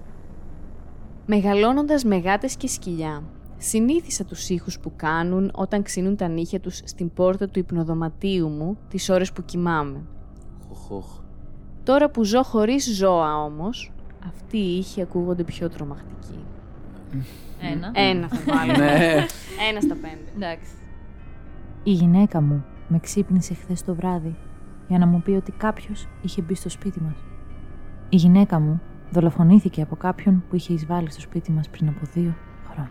Μεγαλώνοντας 1.27 2.05
με 2.05 2.17
γάτες 2.19 2.57
και 2.57 2.69
σκυλιά, 2.69 3.23
συνήθισα 3.59 4.25
τους 4.25 4.49
ήχους 4.49 4.79
που 4.81 4.93
κάνουν 4.97 5.51
όταν 5.55 5.83
ξύνουν 5.83 6.17
τα 6.17 6.29
νύχια 6.29 6.61
τους 6.61 6.81
στην 6.85 7.13
πόρτα 7.13 7.49
του 7.49 7.59
υπνοδωματίου 7.59 8.49
μου 8.49 8.79
τις 8.89 9.09
ώρες 9.09 9.33
που 9.33 9.45
κοιμάμαι. 9.45 10.03
Χοχοχ. 10.69 11.07
Τώρα 11.85 12.11
που 12.11 12.25
ζω 12.25 12.43
χωρίς 12.43 12.97
ζώα 12.97 13.37
όμως, 13.45 13.93
αυτοί 14.27 14.57
οι 14.59 14.77
ήχοι 14.79 15.03
ακούγονται 15.03 15.43
πιο 15.45 15.69
τρομακτικοί. 15.69 16.45
Ένα. 17.61 17.91
Ένα 17.95 18.29
θα 18.29 18.55
βάλω. 18.55 18.73
ναι. 18.77 19.27
Ένα 19.71 19.81
στα 19.81 19.95
πέντε. 19.95 20.25
Εντάξει. 20.37 20.71
Η 21.83 21.91
γυναίκα 21.93 22.41
μου 22.41 22.65
με 22.89 22.99
ξύπνησε 22.99 23.55
χθες 23.55 23.85
το 23.85 23.95
βράδυ 23.95 24.37
για 24.89 24.99
να 24.99 25.07
μου 25.07 25.23
πει 25.23 25.31
ότι 25.31 25.53
κάποιος 25.53 26.07
είχε 26.23 26.43
μπει 26.43 26.55
στο 26.55 26.69
σπίτι 26.69 27.01
μας. 27.01 27.17
Η 28.09 28.17
γυναίκα 28.17 28.61
μου 28.61 28.81
δολοφονήθηκε 29.11 29.83
από 29.83 29.97
κάποιον 29.97 30.45
που 30.49 30.57
είχε 30.57 30.73
εισβάλει 30.73 31.11
στο 31.11 31.21
σπίτι 31.21 31.51
μας 31.53 31.69
πριν 31.69 31.89
από 31.89 32.01
δύο 32.15 32.35
χρόνια. 32.71 32.91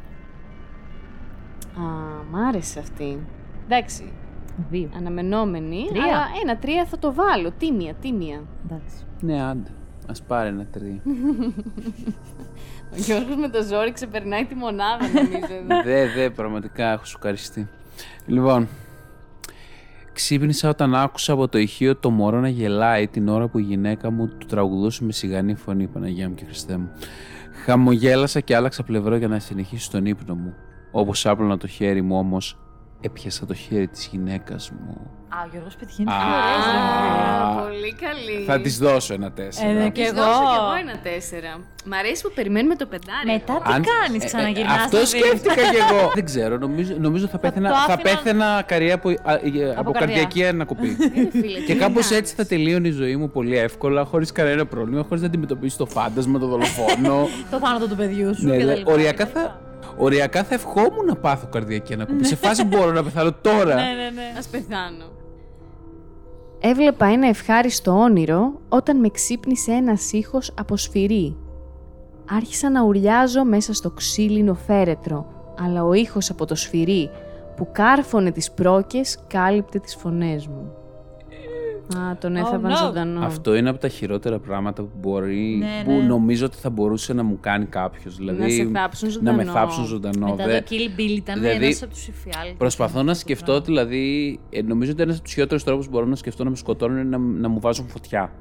Α, 1.89 2.23
μ' 2.31 2.35
άρεσε 2.35 2.79
αυτή. 2.79 3.19
Εντάξει, 3.65 4.11
Δύο. 4.69 4.89
αναμενόμενη, 4.97 5.85
Τρία. 5.89 6.03
αλλά 6.03 6.23
ένα 6.43 6.57
τρία 6.57 6.85
θα 6.85 6.97
το 6.99 7.13
βάλω. 7.13 7.51
Τίμια, 7.51 7.93
τίμια. 7.93 8.41
Εντάξει. 8.65 8.95
ναι, 9.21 9.41
άντε. 9.43 9.69
Ας 10.09 10.21
πάρει 10.21 10.49
ένα 10.49 10.65
τρία. 10.65 11.01
Ο 12.93 12.95
Γιώργος 12.95 13.35
με 13.35 13.49
το 13.49 13.63
ζόρι 13.63 13.91
ξεπερνάει 13.91 14.45
τη 14.45 14.55
μονάδα, 14.55 15.07
νομίζω. 15.07 15.53
εδώ. 15.53 15.83
Δε, 15.91 16.05
δε, 16.15 16.29
πραγματικά 16.29 16.91
έχω 16.91 17.05
σοκαριστεί. 17.05 17.67
Λοιπόν, 18.25 18.67
ξύπνησα 20.13 20.69
όταν 20.69 20.95
άκουσα 20.95 21.33
από 21.33 21.47
το 21.47 21.57
ηχείο 21.57 21.95
το 21.95 22.09
μωρό 22.09 22.39
να 22.39 22.49
γελάει 22.49 23.07
την 23.07 23.27
ώρα 23.27 23.47
που 23.47 23.59
η 23.59 23.61
γυναίκα 23.61 24.11
μου 24.11 24.27
του 24.27 24.45
τραγουδούσε 24.45 25.03
με 25.03 25.11
σιγανή 25.11 25.55
φωνή, 25.55 25.87
Παναγία 25.87 26.29
μου 26.29 26.35
και 26.35 26.45
Χριστέ 26.45 26.77
μου. 26.77 26.91
Χαμογέλασα 27.65 28.39
και 28.39 28.55
άλλαξα 28.55 28.83
πλευρό 28.83 29.15
για 29.15 29.27
να 29.27 29.39
συνεχίσω 29.39 29.91
τον 29.91 30.05
ύπνο 30.05 30.35
μου. 30.35 30.53
Όπως 30.91 31.25
άπλωνα 31.25 31.57
το 31.57 31.67
χέρι 31.67 32.01
μου 32.01 32.17
όμως, 32.17 32.57
έπιασα 33.01 33.45
το 33.45 33.53
χέρι 33.53 33.87
της 33.87 34.07
γυναίκας 34.11 34.71
μου. 34.71 35.18
Α, 35.35 35.37
ο 35.45 35.47
Γιώργος 35.51 35.75
πετυχαίνει 35.75 36.09
Α. 36.11 36.13
πιο 36.17 36.27
ωραίες 36.37 36.65
Α, 36.65 36.71
ρε. 37.55 37.61
πολύ 37.63 37.91
καλή. 38.05 38.37
Θα 38.45 38.61
της 38.61 38.77
δώσω 38.77 39.13
ένα 39.13 39.31
τέσσερα. 39.31 39.69
Ε, 39.69 39.73
ναι, 39.73 39.89
Της 39.89 39.91
και 39.97 40.03
εγώ. 40.11 40.15
δώσω 40.23 40.39
κι 40.51 40.57
εγώ 40.61 40.73
ένα 40.85 40.95
τέσσερα. 41.09 41.51
Μ' 41.85 41.93
αρέσει 41.93 42.21
που 42.23 42.31
περιμένουμε 42.35 42.75
το 42.75 42.85
πεντάρι. 42.85 43.25
Μετά 43.31 43.53
τι 43.65 43.73
Αν- 43.73 43.83
κάνεις, 43.91 44.21
ε, 44.21 44.25
ε, 44.25 44.29
ξαναγυρνάς 44.29 44.77
Αυτό 44.83 44.97
στο 44.97 45.05
σπίτι. 45.05 45.27
σκέφτηκα 45.27 45.53
κι 45.73 45.79
εγώ. 45.89 46.11
Δεν 46.13 46.25
ξέρω, 46.25 46.57
νομίζω, 46.57 46.93
νομίζω 46.99 47.27
θα, 47.27 47.37
πέθαινα, 47.37 47.69
το 47.69 47.75
θα 47.75 47.81
άφηνα- 47.93 48.01
πέθαινα 48.01 48.63
καρία 48.71 48.93
από, 48.95 49.09
α, 49.09 49.13
ε, 49.13 49.73
από 49.81 49.91
καρδιά. 49.91 49.99
καρδιακή 49.99 50.45
ανακοπή. 50.45 50.97
Ε, 51.15 51.39
φίλε, 51.39 51.59
και 51.59 51.73
τι 51.73 51.79
κάπως 51.79 52.09
να 52.11 52.17
έτσι 52.17 52.35
θα 52.35 52.45
τελείωνε 52.45 52.87
η 52.87 52.91
ζωή 52.91 53.15
μου 53.15 53.29
πολύ 53.29 53.57
εύκολα, 53.57 54.05
χωρίς 54.05 54.31
κανένα 54.31 54.65
πρόβλημα, 54.65 55.03
χωρίς 55.07 55.21
να 55.21 55.27
αντιμετωπίσει 55.27 55.77
το 55.77 55.85
φάντασμα, 55.85 56.39
το 56.39 56.47
δολοφόνο. 56.47 57.27
Το 57.51 57.57
θάνατο 57.57 57.87
του 57.87 57.95
παιδιού 57.95 58.35
σου 58.35 58.45
ναι, 58.45 58.51
και 58.51 58.57
τα 58.57 58.63
δηλαδή, 58.63 58.79
λοιπά, 58.79 58.91
οριακά, 58.91 59.23
και 59.25 59.31
τα 59.33 59.39
λοιπά. 59.39 59.59
θα, 59.81 59.93
οριακά 59.97 60.43
θα 60.43 60.53
ευχόμουν 60.53 61.05
να 61.05 61.15
πάθω 61.15 61.47
καρδιακή 61.51 61.93
ανακοπή. 61.93 62.25
Σε 62.25 62.35
φάση 62.35 62.63
μπορώ 62.63 62.91
να 62.91 63.03
πεθάνω 63.03 63.31
τώρα. 63.41 63.75
Ναι, 63.75 63.81
ναι, 63.81 64.09
ναι. 64.15 64.33
Ας 64.37 64.47
πεθάνω. 64.47 65.05
Έβλεπα 66.61 67.05
ένα 67.05 67.27
ευχάριστο 67.27 67.91
όνειρο 67.91 68.59
όταν 68.69 68.99
με 68.99 69.09
ξύπνησε 69.09 69.71
ένας 69.71 70.11
ήχος 70.11 70.53
από 70.59 70.77
σφυρί. 70.77 71.37
Άρχισα 72.29 72.69
να 72.69 72.83
ουρλιάζω 72.83 73.43
μέσα 73.43 73.73
στο 73.73 73.89
ξύλινο 73.89 74.53
φέρετρο, 74.53 75.25
αλλά 75.59 75.83
ο 75.83 75.93
ήχος 75.93 76.29
από 76.29 76.45
το 76.45 76.55
σφυρί 76.55 77.09
που 77.55 77.69
κάρφωνε 77.71 78.31
τις 78.31 78.51
πρόκες 78.51 79.19
κάλυπτε 79.27 79.79
τις 79.79 79.95
φωνές 79.95 80.47
μου. 80.47 80.71
Α, 81.97 82.17
τον 82.17 82.35
έθαβαν 82.35 82.71
no. 82.71 82.75
ζωντανό. 82.85 83.25
Αυτό 83.25 83.55
είναι 83.55 83.69
από 83.69 83.79
τα 83.79 83.87
χειρότερα 83.87 84.39
πράγματα 84.39 84.81
που 84.83 84.89
μπορεί, 84.99 85.55
Ναι, 85.59 85.83
που 85.85 85.91
ναι. 85.91 86.03
νομίζω 86.07 86.45
ότι 86.45 86.57
θα 86.57 86.69
μπορούσε 86.69 87.13
να 87.13 87.23
μου 87.23 87.37
κάνει 87.41 87.65
κάποιος. 87.65 88.15
Δηλαδή, 88.17 88.41
Να 88.41 88.49
σε 88.49 88.69
θάψουν 88.73 89.09
να 89.21 89.33
με 89.33 89.43
ζωντανό. 89.43 89.51
θάψουν 89.59 89.85
ζωντανό. 89.85 90.27
Μετά 90.29 90.45
Δε- 90.45 90.59
το 90.61 90.65
Kill 90.69 90.99
Bill 90.99 91.09
ήταν 91.17 91.39
δηλαδή, 91.39 91.65
ένας 91.65 91.83
από 91.83 91.91
τους 91.93 92.07
εφιάλτες. 92.07 92.55
Προσπαθώ 92.57 92.93
να 93.03 93.11
Αυτό 93.11 93.13
το 93.13 93.19
σκεφτώ, 93.19 93.45
πράγμα. 93.45 93.65
δηλαδή, 93.65 94.39
ε, 94.49 94.61
νομίζω 94.61 94.91
ότι 94.91 95.01
ένας 95.01 95.15
από 95.15 95.23
τους 95.23 95.33
χειρότερους 95.33 95.63
τρόπους 95.63 95.85
που 95.85 95.91
μπορώ 95.91 96.05
να 96.05 96.15
σκεφτώ 96.15 96.43
να 96.43 96.49
με 96.49 96.55
σκοτώνουν 96.55 96.97
είναι 96.97 97.17
να, 97.17 97.17
να 97.17 97.47
μου 97.49 97.59
βάζουν 97.59 97.87
φωτιά. 97.87 98.31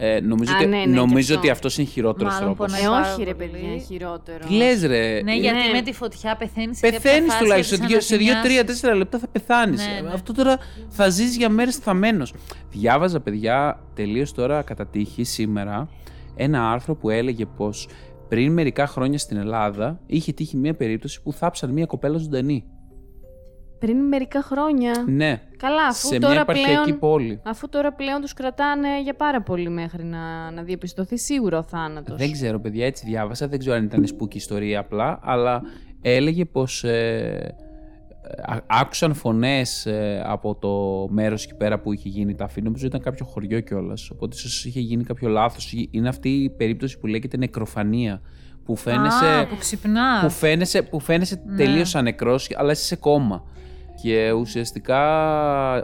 Ε, 0.00 0.20
νομίζω 0.20 0.52
Α, 0.52 0.56
ότι, 0.56 0.66
ναι, 0.66 0.76
ναι, 0.76 0.84
νομίζω 0.84 1.26
και 1.26 1.32
αυτό. 1.32 1.38
ότι 1.38 1.50
αυτός 1.50 1.78
είναι 1.78 1.86
χειρότερος 1.88 2.32
Μάλλον 2.32 2.54
τρόπος. 2.56 2.72
πονάει. 2.72 2.84
Ε, 2.86 3.02
πάρα 3.02 3.14
όχι 3.14 3.24
ρε 3.24 3.34
πολύ. 3.34 3.50
παιδιά, 3.50 3.78
χειρότερο. 3.78 4.38
Τι 4.46 4.54
λες, 4.54 4.82
ρε. 4.86 5.20
Ναι, 5.22 5.32
ε, 5.32 5.34
γιατί 5.36 5.56
Ναι. 5.56 5.72
με 5.72 5.82
τη 5.82 5.92
φωτιά 5.92 6.36
πεθαίνεις 6.36 6.78
σε 6.78 6.86
κάποια 6.90 7.00
Πεθαίνεις 7.00 7.28
φάση 7.32 7.42
τουλάχιστον. 7.42 7.86
και 7.86 8.00
Σε 8.00 8.16
2-3-4 8.16 8.94
λεπτά 8.94 9.18
θα 9.18 9.28
πεθάνεις. 9.28 9.86
Ναι, 9.86 10.00
ναι. 10.08 10.12
Αυτό 10.14 10.32
τώρα 10.32 10.56
θα 10.88 11.08
ζεις 11.08 11.36
για 11.36 11.48
μέρες 11.48 11.76
θαμένο. 11.76 12.26
Διάβαζα, 12.70 13.20
παιδιά, 13.20 13.80
τελείως 13.94 14.32
τώρα 14.32 14.62
κατά 14.62 14.86
τύχη 14.86 15.24
σήμερα 15.24 15.88
ένα 16.36 16.70
άρθρο 16.70 16.94
που 16.96 17.10
έλεγε 17.10 17.46
πως 17.46 17.88
πριν 18.28 18.52
μερικά 18.52 18.86
χρόνια 18.86 19.18
στην 19.18 19.36
Ελλάδα 19.36 20.00
είχε 20.06 20.32
τύχει 20.32 20.56
μια 20.56 20.74
περίπτωση 20.74 21.22
που 21.22 21.32
θάψαν 21.32 21.70
μια 21.70 21.86
κοπέλα 21.86 22.18
ζωντανή. 22.18 22.64
Πριν 23.78 23.96
μερικά 23.96 24.42
χρόνια. 24.42 25.04
Ναι. 25.08 25.42
Καλά, 25.58 25.86
αφού 25.86 26.06
σε 26.08 26.18
τώρα 26.18 26.32
μια 26.32 26.40
επαρχιακή 26.40 26.82
πλέον... 26.82 26.98
πόλη. 26.98 27.40
Αφού 27.44 27.68
τώρα 27.68 27.92
πλέον 27.92 28.20
τους 28.20 28.32
κρατάνε 28.32 29.02
για 29.02 29.14
πάρα 29.14 29.42
πολύ 29.42 29.68
μέχρι 29.68 30.04
να, 30.04 30.50
να 30.50 30.62
διαπιστωθεί 30.62 31.18
σίγουρα 31.18 31.58
ο 31.58 31.62
θάνατος. 31.62 32.16
Δεν 32.18 32.32
ξέρω, 32.32 32.60
παιδιά, 32.60 32.86
έτσι 32.86 33.04
διάβασα. 33.06 33.48
Δεν 33.48 33.58
ξέρω 33.58 33.76
αν 33.76 33.84
ήταν 33.84 34.06
spooky 34.18 34.34
ιστορία 34.34 34.78
απλά, 34.80 35.18
αλλά 35.22 35.62
έλεγε 36.02 36.44
πως 36.44 36.84
ε, 36.84 37.54
α- 38.46 38.64
άκουσαν 38.66 39.14
φωνές 39.14 39.86
ε, 39.86 40.22
από 40.26 40.54
το 40.54 41.06
μέρος 41.14 41.44
εκεί 41.44 41.54
πέρα 41.54 41.78
που 41.80 41.92
είχε 41.92 42.08
γίνει 42.08 42.34
τα 42.34 42.44
αφή. 42.44 42.62
Νομίζω 42.62 42.86
ήταν 42.86 43.00
κάποιο 43.00 43.24
χωριό 43.24 43.60
κιόλας. 43.60 44.10
Οπότε 44.10 44.36
ίσως 44.36 44.64
είχε 44.64 44.80
γίνει 44.80 45.04
κάποιο 45.04 45.28
λάθος. 45.28 45.74
Είναι 45.90 46.08
αυτή 46.08 46.28
η 46.28 46.50
περίπτωση 46.50 46.98
που 46.98 47.06
λέγεται 47.06 47.36
νεκροφανία. 47.36 48.20
Που 48.64 48.76
φαίνεσαι, 48.76 49.24
Α, 49.26 49.46
που 49.46 49.56
ξυπνάς. 49.58 50.22
που 50.22 50.30
φαίνεσαι, 50.30 50.82
που 50.82 51.00
φαίνεσαι 51.00 51.42
Ναι. 51.46 51.56
τελείως 51.56 51.88
σαν 51.88 52.04
νεκρός, 52.04 52.50
αλλά 52.56 52.72
είσαι 52.72 52.84
σε 52.84 52.96
κόμμα. 52.96 53.44
Και 54.02 54.32
ουσιαστικά 54.32 55.00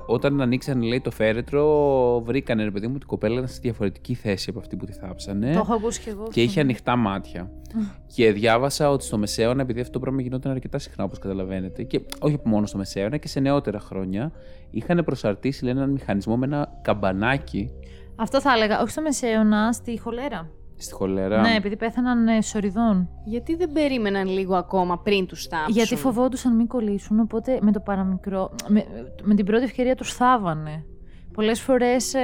όταν 0.06 0.40
ανοίξαν 0.40 0.82
λέει 0.82 1.00
το 1.00 1.10
φέρετρο, 1.10 2.20
βρήκανε 2.24 2.64
ρε 2.64 2.70
παιδί 2.70 2.86
μου 2.86 2.98
την 2.98 3.06
κοπέλα 3.06 3.34
ήταν 3.34 3.48
σε 3.48 3.58
διαφορετική 3.62 4.14
θέση 4.14 4.50
από 4.50 4.58
αυτή 4.58 4.76
που 4.76 4.86
τη 4.86 4.92
θάψανε. 4.92 5.52
Το 5.52 5.58
έχω 5.58 5.74
ακούσει 5.74 6.00
κι 6.00 6.08
εγώ. 6.08 6.28
Και 6.32 6.42
είχε 6.42 6.60
ανοιχτά 6.60 6.96
μάτια. 6.96 7.50
και 8.14 8.32
διάβασα 8.32 8.90
ότι 8.90 9.04
στο 9.04 9.18
Μεσαίωνα, 9.18 9.62
επειδή 9.62 9.80
αυτό 9.80 9.92
το 9.92 9.98
πράγμα 9.98 10.20
γινόταν 10.20 10.52
αρκετά 10.52 10.78
συχνά 10.78 11.04
όπως 11.04 11.18
καταλαβαίνετε, 11.18 11.82
και 11.82 12.00
όχι 12.20 12.40
μόνο 12.44 12.66
στο 12.66 12.78
Μεσαίωνα 12.78 13.16
και 13.16 13.28
σε 13.28 13.40
νεότερα 13.40 13.80
χρόνια, 13.80 14.32
είχαν 14.70 15.04
προσαρτήσει 15.04 15.64
λέει, 15.64 15.72
έναν 15.72 15.90
μηχανισμό 15.90 16.36
με 16.36 16.46
ένα 16.46 16.78
καμπανάκι 16.82 17.70
Αυτό 18.16 18.40
θα 18.40 18.52
έλεγα. 18.52 18.80
Όχι 18.80 18.90
στο 18.90 19.02
Μεσαίωνα, 19.02 19.72
στη 19.72 19.98
χολέρα. 19.98 20.50
Στη 20.76 20.92
χολέρα. 20.92 21.40
Ναι, 21.40 21.54
επειδή 21.56 21.76
πέθαναν 21.76 22.28
ε, 22.28 22.42
σοριδών. 22.42 23.08
Γιατί 23.24 23.56
δεν 23.56 23.72
περίμεναν 23.72 24.28
λίγο 24.28 24.54
ακόμα 24.56 24.98
πριν 24.98 25.26
τους 25.26 25.46
θάψουν; 25.46 25.74
Γιατί 25.74 25.96
φοβόντουσαν 25.96 26.56
μην 26.56 26.66
κολλήσουν, 26.66 27.20
οπότε 27.20 27.58
με 27.62 27.72
το 27.72 27.80
παραμικρό. 27.80 28.50
Με, 28.68 28.84
με 29.22 29.34
την 29.34 29.44
πρώτη 29.44 29.64
ευκαιρία 29.64 29.94
τους 29.94 30.12
θάβανε. 30.12 30.84
Πολλές 31.32 31.60
φορές 31.60 32.14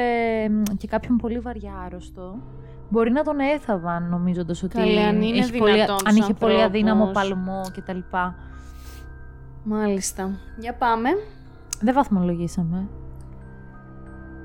και 0.77 0.87
κάποιον 0.87 1.17
πολύ 1.17 1.39
βαριά 1.39 1.73
άρρωστο 1.87 2.39
μπορεί 2.89 3.11
να 3.11 3.23
τον 3.23 3.39
έθαβαν 3.39 4.09
νομίζοντας 4.09 4.63
ότι 4.63 4.77
Καλέ, 4.77 5.01
αν 5.01 5.23
είναι 5.23 5.39
έχει 5.39 5.59
πολύ, 5.59 5.73
δυνατόν 5.73 5.97
αν 6.05 6.15
τους 6.15 6.25
είχε 6.25 6.35
πολύ 6.35 6.63
αδύναμο 6.63 7.05
ανθρώπους. 7.05 7.31
παλμό 7.31 7.61
κτλ. 7.75 7.99
Μάλιστα. 9.65 10.31
Για 10.59 10.75
πάμε. 10.75 11.09
Δεν 11.81 11.95
βαθμολογήσαμε. 11.95 12.89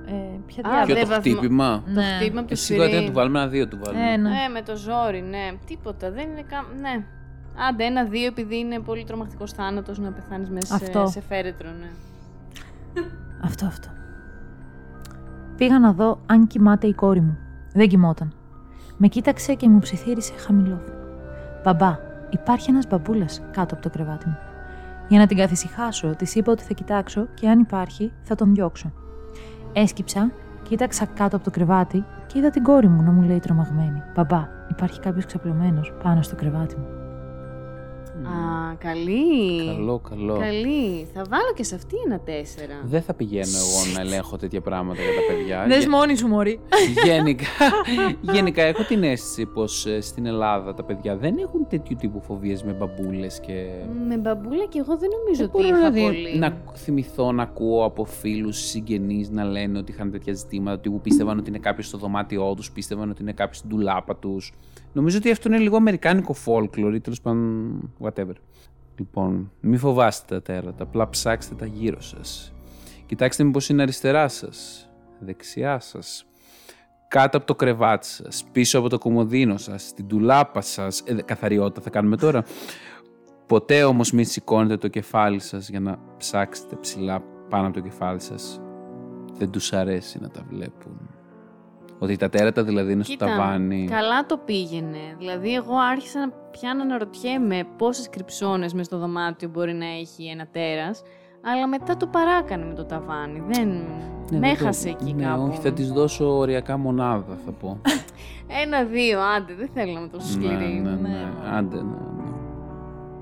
Ε, 0.07 0.39
ποια 0.45 0.63
Α, 0.65 0.69
διάβολη. 0.69 0.85
Ποιο 0.85 0.95
δεν 0.95 1.03
το 1.03 1.09
βαθμο- 1.09 1.37
χτύπημα; 1.37 1.81
Το 1.85 1.91
Ναι. 1.91 2.03
χτύπημα 2.03 2.39
από 2.39 2.47
Ε, 2.51 2.55
το 2.55 2.61
Σίγουρα 2.61 2.85
σφυρί. 2.85 2.99
τι 2.99 3.05
να 3.05 3.11
του 3.11 3.17
βάλουμε 3.17 3.39
ένα 3.39 3.47
δύο 3.47 3.67
του 3.67 3.77
βάλουμε. 3.83 4.11
Ε, 4.11 4.17
ναι. 4.17 4.29
Ναι, 4.29 4.47
με 4.53 4.61
το 4.61 4.75
ζόρι, 4.75 5.21
ναι. 5.21 5.51
Τίποτα. 5.65 6.11
Δεν 6.11 6.29
είναι 6.29 6.41
καν. 6.49 6.65
Ναι. 6.81 7.03
Άντε, 7.69 7.83
ένα-δύο 7.83 8.25
επειδή 8.25 8.57
είναι 8.57 8.79
πολύ 8.79 9.03
τρομακτικός 9.03 9.51
θάνατος 9.51 9.99
να 9.99 10.11
πεθάνεις 10.11 10.49
μέσα 10.49 10.75
Αυτό. 10.75 11.05
σε, 11.05 11.11
σε 11.11 11.21
φέρετρο, 11.21 11.69
ναι. 11.79 11.89
Αυτό, 13.43 13.65
αυτό. 13.65 13.87
Πήγα 15.57 15.79
να 15.79 15.91
δω 15.93 16.19
αν 16.25 16.47
κοιμάται 16.47 16.87
η 16.87 16.93
κόρη 16.93 17.21
μου. 17.21 17.37
Δεν 17.73 17.87
κοιμόταν. 17.87 18.33
Με 18.97 19.07
κοίταξε 19.07 19.53
και 19.53 19.69
μου 19.69 19.79
ψιθύρισε 19.79 20.33
χαμηλόφωνο. 20.37 20.95
Μπαμπά, 21.63 21.97
υπάρχει 22.29 22.69
ένας 22.69 22.87
μπαμπούλας 22.87 23.41
κάτω 23.51 23.73
από 23.73 23.83
το 23.83 23.89
κρεβάτι 23.89 24.27
μου. 24.27 24.37
Για 25.07 25.19
να 25.19 25.27
την 25.27 25.37
καθησυχάσω, 25.37 26.15
της 26.15 26.35
είπα 26.35 26.51
ότι 26.51 26.63
θα 26.63 26.73
κοιτάξω 26.73 27.27
και 27.33 27.49
αν 27.49 27.59
υπάρχει 27.59 28.11
θα 28.23 28.35
τον 28.35 28.53
διώξω. 28.53 28.91
Έσκυψα, 29.77 30.31
κοίταξα 30.63 31.05
κάτω 31.05 31.35
από 31.35 31.45
το 31.45 31.51
κρεβάτι 31.51 32.05
και 32.27 32.39
είδα 32.39 32.49
την 32.49 32.63
κόρη 32.63 32.87
μου 32.87 33.01
να 33.01 33.11
μου 33.11 33.21
λέει 33.21 33.39
τρομαγμένη. 33.39 34.03
Μπαμπά, 34.15 34.47
υπάρχει 34.71 34.99
κάποιος 34.99 35.25
ξαπλωμένος 35.25 35.93
πάνω 36.03 36.21
στο 36.21 36.35
κρεβάτι 36.35 36.75
μου. 36.75 37.04
Α, 38.27 38.75
καλή. 38.77 39.65
Καλό, 39.75 39.99
καλό. 40.09 40.37
Καλή. 40.39 41.07
Θα 41.13 41.21
βάλω 41.29 41.53
και 41.55 41.63
σε 41.63 41.75
αυτή 41.75 41.95
ένα 42.05 42.19
τέσσερα. 42.19 42.73
Δεν 42.83 43.01
θα 43.01 43.13
πηγαίνω 43.13 43.57
εγώ 43.57 43.93
να 43.95 44.01
ελέγχω 44.01 44.37
τέτοια 44.37 44.61
πράγματα 44.61 45.01
για 45.01 45.11
τα 45.11 45.33
παιδιά. 45.33 45.65
Δες 45.67 45.77
Γε- 45.77 45.89
μόνη 45.89 46.15
σου, 46.17 46.27
Μωρή. 46.27 46.59
γενικά, 47.05 47.45
γενικά 48.35 48.61
έχω 48.63 48.83
την 48.83 49.03
αίσθηση 49.03 49.45
πως 49.45 49.85
ε, 49.85 50.01
στην 50.01 50.25
Ελλάδα 50.25 50.73
τα 50.73 50.83
παιδιά 50.83 51.15
δεν 51.17 51.37
έχουν 51.37 51.67
τέτοιου 51.69 51.95
τύπου 51.99 52.21
φοβίες 52.21 52.63
με 52.63 52.71
μπαμπούλες 52.71 53.39
και... 53.39 53.65
Με 54.07 54.17
μπαμπούλα 54.17 54.65
και 54.69 54.79
εγώ 54.79 54.97
δεν 54.97 55.09
νομίζω 55.19 55.39
Δεν 55.39 55.49
ότι 55.53 55.57
μπορώ 55.63 55.67
είχα 55.67 55.79
να, 55.81 55.89
δει- 55.91 56.03
πολύ. 56.03 56.37
να 56.37 56.57
θυμηθώ 56.75 57.31
να 57.31 57.43
ακούω 57.43 57.83
από 57.85 58.05
φίλους, 58.05 58.57
συγγενείς 58.57 59.29
να 59.29 59.43
λένε 59.43 59.77
ότι 59.77 59.91
είχαν 59.91 60.11
τέτοια 60.11 60.33
ζητήματα, 60.33 60.77
ότι 60.77 60.89
που 60.89 61.01
πίστευαν 61.01 61.37
ότι 61.37 61.49
είναι 61.49 61.59
κάποιο 61.59 61.83
στο 61.83 61.97
δωμάτιό 61.97 62.53
τους, 62.55 62.71
πίστευαν 62.71 63.09
ότι 63.09 63.21
είναι 63.21 63.33
κάποιο 63.33 63.53
στην 63.53 63.69
τουλάπα 63.69 64.15
τους. 64.15 64.53
Νομίζω 64.95 65.17
ότι 65.17 65.31
αυτό 65.31 65.47
είναι 65.47 65.57
λίγο 65.57 65.75
αμερικάνικο 65.75 66.35
folklore 66.45 66.91
ή 66.93 66.99
τέλος 66.99 67.21
πάντων 67.21 67.93
whatever. 67.99 68.33
Λοιπόν, 68.97 69.51
μη 69.59 69.77
φοβάστε 69.77 70.35
τα 70.35 70.41
τέρατα, 70.41 70.83
απλά 70.83 71.09
ψάξτε 71.09 71.55
τα 71.55 71.65
γύρω 71.65 72.01
σας. 72.01 72.53
Κοιτάξτε 73.05 73.43
μήπως 73.43 73.69
είναι 73.69 73.81
αριστερά 73.81 74.27
σας, 74.27 74.89
δεξιά 75.19 75.79
σας, 75.79 76.25
κάτω 77.07 77.37
από 77.37 77.45
το 77.45 77.55
κρεβάτι 77.55 78.07
σας, 78.07 78.43
πίσω 78.51 78.79
από 78.79 78.89
το 78.89 78.97
κομμωδίνο 78.97 79.57
σας, 79.57 79.83
στην 79.83 80.07
τουλάπα 80.07 80.61
σας, 80.61 81.03
ε, 81.05 81.13
καθαριότητα 81.13 81.81
θα 81.81 81.89
κάνουμε 81.89 82.17
τώρα. 82.17 82.43
Ποτέ 83.45 83.83
όμως 83.83 84.11
μην 84.11 84.25
σηκώνετε 84.25 84.77
το 84.77 84.87
κεφάλι 84.87 85.39
σας 85.39 85.69
για 85.69 85.79
να 85.79 85.99
ψάξετε 86.17 86.75
ψηλά 86.75 87.23
πάνω 87.49 87.65
από 87.67 87.73
το 87.73 87.81
κεφάλι 87.81 88.21
σας. 88.21 88.61
Δεν 89.37 89.49
τους 89.49 89.73
αρέσει 89.73 90.19
να 90.21 90.29
τα 90.29 90.45
βλέπουν. 90.49 91.14
Ότι 92.05 92.15
τα 92.17 92.29
τέρατα 92.29 92.63
δηλαδή 92.63 92.91
είναι 92.91 93.03
στο 93.03 93.11
Κοίτα, 93.11 93.25
ταβάνι. 93.25 93.87
καλά 93.89 94.25
το 94.25 94.37
πήγαινε. 94.37 94.97
Δηλαδή, 95.17 95.53
εγώ 95.55 95.73
άρχισα 95.91 96.19
να 96.19 96.29
πια 96.51 96.73
να 96.73 96.81
αναρωτιέμαι 96.81 97.67
πόσες 97.77 98.09
κρυψώνες 98.09 98.73
μες 98.73 98.85
στο 98.85 98.97
δωμάτιο 98.97 99.49
μπορεί 99.49 99.73
να 99.73 99.85
έχει 99.85 100.25
ένα 100.25 100.47
τέρας. 100.51 101.01
Αλλά 101.53 101.67
μετά 101.67 101.97
το 101.97 102.07
παράκανε 102.07 102.65
με 102.65 102.73
το 102.73 102.85
ταβάνι. 102.85 103.43
Δεν. 103.47 103.67
Ναι, 103.67 103.77
με 104.31 104.39
δεν 104.39 104.41
το- 104.41 104.47
έχασε 104.47 104.89
εκεί 104.89 105.13
ναι, 105.13 105.23
κάπου. 105.25 105.41
όχι, 105.49 105.59
θα 105.61 105.71
της 105.73 105.91
δώσω 105.91 106.37
οριακά 106.37 106.77
μονάδα 106.77 107.37
θα 107.45 107.51
πω. 107.51 107.79
Ένα-δύο, 108.63 109.19
άντε, 109.37 109.53
δεν 109.53 109.69
θέλω 109.73 109.91
να 109.93 109.99
είμαι 109.99 110.07
τόσο 110.09 110.27
σκληρή. 110.31 110.81
Ναι, 110.83 110.89
ναι, 110.89 110.95
ναι. 111.09 111.17
Άντε, 111.57 111.75
ναι, 111.75 111.81
ναι. 111.83 112.23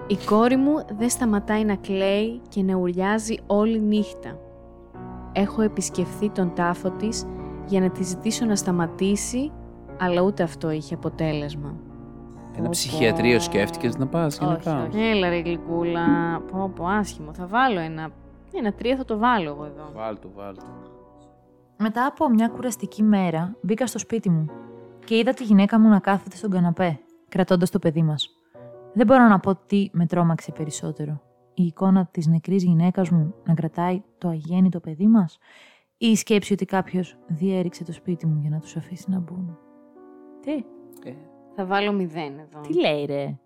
Η 0.07 0.17
κόρη 0.25 0.55
μου 0.55 0.73
δεν 0.97 1.09
σταματάει 1.09 1.63
να 1.65 1.75
κλαίει 1.75 2.41
και 2.49 2.61
να 2.63 2.75
ουρλιάζει 2.75 3.35
όλη 3.47 3.79
νύχτα. 3.79 4.37
Έχω 5.31 5.61
επισκεφθεί 5.61 6.29
τον 6.29 6.51
τάφο 6.55 6.89
της 6.91 7.25
για 7.73 7.81
να 7.81 7.89
τη 7.89 8.03
ζητήσω 8.03 8.45
να 8.45 8.55
σταματήσει, 8.55 9.51
αλλά 9.99 10.21
ούτε 10.21 10.43
αυτό 10.43 10.71
είχε 10.71 10.93
αποτέλεσμα. 10.93 11.75
Ένα 12.55 12.63
Πω, 12.63 12.69
ψυχιατρίο 12.69 13.37
πω. 13.37 13.43
σκέφτηκες 13.43 13.97
να 13.97 14.07
πας 14.07 14.37
γενικά; 14.37 14.87
όχι. 14.87 14.99
Έλα 15.01 15.29
ρε 15.29 15.39
γλυκούλα, 15.39 16.05
πω 16.51 16.71
πω 16.75 16.85
άσχημο, 16.87 17.33
θα 17.33 17.47
βάλω 17.47 17.79
ένα, 17.79 18.09
ένα 18.53 18.73
τρία 18.73 18.95
θα 18.95 19.05
το 19.05 19.17
βάλω 19.17 19.49
εγώ 19.49 19.65
εδώ. 19.65 19.91
Βάλτο, 19.93 20.29
βάλτο. 20.35 20.65
Μετά 21.77 22.05
από 22.05 22.29
μια 22.29 22.47
κουραστική 22.47 23.03
μέρα, 23.03 23.55
μπήκα 23.61 23.87
στο 23.87 23.99
σπίτι 23.99 24.29
μου 24.29 24.45
και 25.05 25.17
είδα 25.17 25.33
τη 25.33 25.43
γυναίκα 25.43 25.79
μου 25.79 25.89
να 25.89 25.99
κάθεται 25.99 26.35
στον 26.35 26.49
καναπέ, 26.49 26.99
κρατώντας 27.29 27.69
το 27.69 27.79
παιδί 27.79 28.01
μας. 28.01 28.29
Δεν 28.93 29.05
μπορώ 29.05 29.27
να 29.27 29.39
πω 29.39 29.55
τι 29.55 29.89
με 29.91 30.05
τρόμαξε 30.05 30.51
περισσότερο. 30.51 31.21
Η 31.53 31.63
εικόνα 31.63 32.07
της 32.11 32.27
νεκρής 32.27 32.63
γυναίκας 32.63 33.09
μου 33.09 33.33
να 33.45 33.53
κρατάει 33.53 34.03
το 34.17 34.27
αγέννητο 34.27 34.79
παιδί 34.79 35.07
μας, 35.07 35.37
ή 36.05 36.07
η 36.11 36.15
σκέψη 36.15 36.53
ότι 36.53 36.65
κάποιος 36.65 37.17
διέριξε 37.27 37.83
το 37.83 37.91
σπίτι 37.93 38.25
μου 38.25 38.39
για 38.41 38.49
να 38.49 38.59
τους 38.59 38.75
αφήσει 38.75 39.05
να 39.09 39.19
μπουν. 39.19 39.57
Τι, 40.41 40.51
Ε, 41.09 41.13
Θα 41.55 41.65
βάλω 41.65 41.91
μηδέν 41.91 42.39
εδώ. 42.39 42.61
τι 42.67 42.79
λέει 42.79 43.05
ρε; 43.05 43.37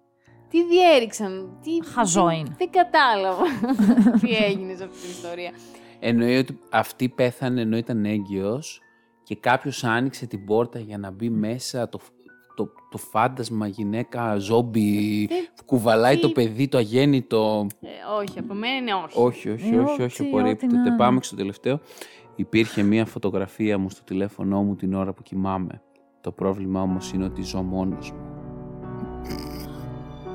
Τι 0.50 0.64
διέριξαν, 0.66 1.58
τι... 1.64 1.90
Χαζό 1.90 2.28
τι- 2.30 2.36
είναι. 2.38 2.56
Δεν 2.58 2.70
κατάλαβα 2.70 3.44
τι 4.22 4.32
έγινε 4.36 4.76
σε 4.76 4.84
αυτή 4.84 4.98
την 5.00 5.10
ιστορία. 5.10 5.52
Εννοεί 6.00 6.38
ότι 6.38 6.60
αυτή 6.72 7.10
πέθανε 7.10 7.62
ενώ 7.62 7.78
ήταν 7.78 8.06
έγκυος 8.06 8.82
και 9.24 9.36
κάποιος 9.36 9.84
άνοιξε 9.84 10.26
την 10.28 10.46
πόρτα 10.46 10.80
για 10.80 10.98
να 10.98 11.12
μπει 11.12 11.30
μέσα 11.30 11.90
το, 11.90 12.00
το, 12.56 12.70
το 12.90 12.98
φάντασμα 12.98 13.68
γυναίκα 13.68 14.38
ζόμπι 14.38 15.26
Δεν- 15.26 15.48
που 15.56 15.64
κουβαλάει 15.66 16.16
τι- 16.16 16.22
το 16.22 16.30
παιδί 16.30 16.68
το 16.68 16.78
αγέννητο. 16.78 17.68
Ε, 17.82 17.88
όχι, 18.22 18.40
από 18.40 18.54
μένα 18.54 18.76
είναι 18.76 18.94
όχι. 18.94 19.20
Όχι, 19.20 19.50
όχι, 19.50 19.70
Ε, 19.76 19.78
όχι, 19.80 19.92
όχι, 19.92 20.02
ό,τι- 20.04 20.22
ό,τι 20.22 20.28
απορρίπτεται. 20.28 20.76
να 20.76 20.82
είναι. 20.88 20.96
Πάμε 20.98 21.20
και 21.20 21.26
στο 21.26 21.36
τελευταίο. 21.36 21.80
Υπήρχε 22.40 22.82
μία 22.84 23.06
φωτογραφία 23.06 23.78
μου 23.78 23.90
στο 23.90 24.04
τηλέφωνό 24.04 24.64
μου 24.64 24.76
την 24.76 24.94
ώρα 24.94 25.14
που 25.14 25.22
κοιμάμαι. 25.22 25.82
Το 26.22 26.32
πρόβλημα 26.32 26.82
όμως 26.82 27.12
είναι 27.12 27.24
ότι 27.26 27.42
ζω 27.42 27.62
μόνος 27.62 28.12
μου. 28.12 28.18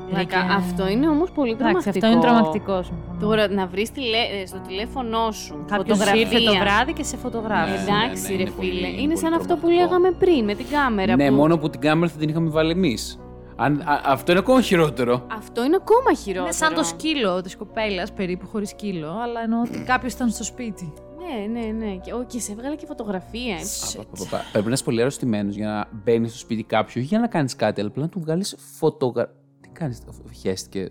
Πλάκα, 0.09 0.39
Βρήκε- 0.39 0.57
Αυτό 0.57 0.89
είναι 0.89 1.09
όμως 1.09 1.31
πολύ 1.31 1.51
Εντάξει, 1.51 1.65
τρομακτικό. 1.91 2.07
αυτό 2.07 2.19
είναι 2.19 2.21
τρομακτικό. 2.27 2.83
συμφωνώ. 2.83 3.17
Τώρα 3.21 3.49
να 3.49 3.67
βρεις 3.67 3.91
τηλε... 3.91 4.17
ε, 4.43 4.47
στο 4.47 4.59
τηλέφωνό 4.69 5.31
σου 5.31 5.65
Κάποιος 5.67 5.99
φωτογραφία. 5.99 6.21
ήρθε 6.21 6.39
το 6.51 6.55
βράδυ 6.61 6.93
και 6.93 7.03
σε 7.05 7.17
φωτογράφησε. 7.17 7.91
Ναι, 7.91 7.97
Εντάξει 8.05 8.31
ναι, 8.31 8.37
ρε 8.37 8.43
είναι 8.43 8.51
φίλε, 8.51 8.57
πολύ- 8.57 8.87
είναι 8.89 9.03
πολύ 9.03 9.19
σαν 9.19 9.33
αυτό 9.33 9.55
που 9.55 9.61
τρομακτικό. 9.61 9.91
λέγαμε 9.97 10.11
πριν 10.19 10.45
με 10.45 10.55
την 10.55 10.67
κάμερα. 10.71 11.17
ναι, 11.17 11.29
που... 11.29 11.35
μόνο 11.35 11.59
που 11.59 11.71
την 11.71 11.81
κάμερα 11.81 12.13
θα 12.13 12.19
την 12.19 12.29
είχαμε 12.29 12.51
βάλει 12.51 12.71
εμείς. 12.71 13.19
Αν, 13.57 13.81
α- 13.81 14.01
αυτό 14.07 14.31
είναι 14.31 14.41
ακόμα 14.41 14.61
χειρότερο. 14.61 15.27
Αυτό 15.37 15.65
είναι 15.65 15.77
ακόμα 15.81 16.15
χειρότερο. 16.17 16.45
Είναι 16.45 16.53
σαν 16.53 16.75
το 16.75 16.83
σκύλο 16.85 17.41
της 17.41 17.57
κοπέλας, 17.57 18.13
περίπου 18.13 18.47
χωρίς 18.47 18.69
σκύλο, 18.69 19.09
αλλά 19.23 19.41
εννοώ 19.43 19.61
ότι 19.61 19.85
κάποιος 19.87 20.13
ήταν 20.13 20.29
στο 20.29 20.45
σπίτι. 20.45 20.93
Ναι, 21.23 21.61
ναι, 21.61 21.67
ναι. 21.67 21.97
Και, 21.97 22.13
ο, 22.15 22.25
και 22.25 22.41
σε 22.41 22.53
έβγαλε 22.53 22.77
και 22.77 22.87
φωτογραφία. 22.87 23.55
ε. 23.55 23.61
Πα, 23.97 24.03
πα, 24.03 24.11
πα, 24.19 24.27
πα. 24.31 24.45
Πρέπει 24.53 24.67
να 24.67 24.73
είσαι 24.73 24.85
πολύ 24.85 25.01
αρρωστημένος 25.01 25.55
για 25.55 25.67
να 25.67 25.89
μπαίνεις 26.03 26.31
στο 26.31 26.39
σπίτι 26.39 26.63
κάποιου, 26.63 26.93
όχι 26.97 27.07
για 27.07 27.19
να 27.19 27.27
κάνεις 27.27 27.57
κάτι, 27.57 27.81
αλλά 27.81 27.89
απλά 27.91 28.03
να 28.03 28.09
του 28.09 28.21
βγάλεις 28.21 28.57
φωτογραφία. 28.79 29.35
Τι 29.61 29.69
κάνεις, 29.69 30.03
χαίστηκε. 30.41 30.91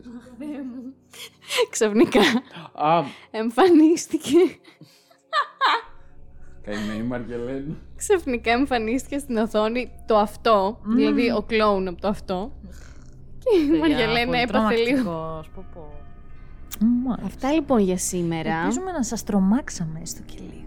Ξαφνικά 1.69 2.19
Α, 2.73 3.03
εμφανίστηκε. 3.32 4.38
καημένη 6.61 7.03
Μαργελένα. 7.03 7.75
Ξαφνικά 7.95 8.51
εμφανίστηκε 8.51 9.17
στην 9.17 9.38
οθόνη 9.38 9.91
το 10.07 10.17
αυτό, 10.17 10.79
δηλαδή 10.86 11.32
ο 11.32 11.43
κλόουν 11.47 11.88
από 11.88 12.01
το 12.01 12.07
αυτό. 12.07 12.51
Και 13.39 13.75
η 13.75 13.79
Μαριαλένα 13.79 14.38
έπαθε 14.39 14.75
λίγο. 14.75 15.43
Αυτά 17.26 17.51
λοιπόν 17.51 17.80
για 17.80 17.97
σήμερα. 17.97 18.59
Ελπίζουμε 18.59 18.91
να 18.91 19.03
σας 19.03 19.24
τρομάξαμε 19.24 19.99
έστω 20.01 20.22
και 20.26 20.38
λίγο. 20.39 20.59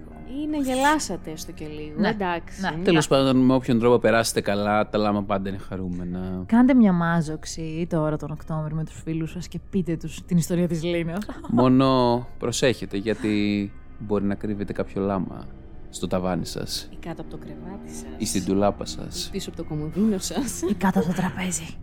Ή 0.43 0.47
να 0.47 0.57
γελάσατε 0.57 1.31
έστω 1.31 1.53
και 1.53 1.67
λίγο. 1.67 2.01
Ναι. 2.01 2.09
Εντάξει. 2.09 2.61
Ναι. 2.61 2.83
Τέλος 2.85 3.09
πάντων, 3.09 3.37
με 3.37 3.55
όποιον 3.55 3.79
τρόπο 3.79 3.99
περάσετε 3.99 4.41
καλά, 4.41 4.89
τα 4.89 4.99
λάμα 4.99 5.23
πάντα 5.23 5.49
είναι 5.49 5.59
χαρούμενα. 5.59 6.43
Κάντε 6.47 6.75
μια 6.75 6.93
μάζοξη 6.93 7.87
τώρα 7.91 8.17
τον 8.17 8.31
Οκτώβριο 8.31 8.77
με 8.77 8.85
τους 8.85 9.01
φίλους 9.05 9.31
σας 9.31 9.49
και 9.49 9.59
πείτε 9.71 9.97
τους 9.97 10.25
την 10.27 10.37
ιστορία 10.37 10.69
της 10.69 10.83
Λίνας. 10.83 11.25
Μόνο 11.49 12.19
προσέχετε, 12.39 12.97
γιατί 12.97 13.73
μπορεί 13.99 14.25
να 14.25 14.35
κρύβεται 14.35 14.73
κάποιο 14.73 15.03
λάμα 15.03 15.47
στο 15.91 16.07
ταβάνι 16.07 16.47
σας 16.47 16.89
Ή 16.93 16.97
κάτω 16.97 17.23
από 17.23 17.31
το 17.31 17.37
κρεβάτι 17.37 17.89
σας. 17.89 18.05
ή 18.19 18.27
στην 18.27 18.45
τουλάπα 18.45 18.85
σας 18.85 19.29
Πίσω 19.33 19.49
από 19.51 19.63
το 19.63 19.69
κομμωδίνο 19.69 20.19
σας. 20.19 20.63
Ή 20.63 20.75
κάτω 20.75 20.99
από 20.99 21.09
το 21.09 21.15
τραπέζι. 21.15 21.77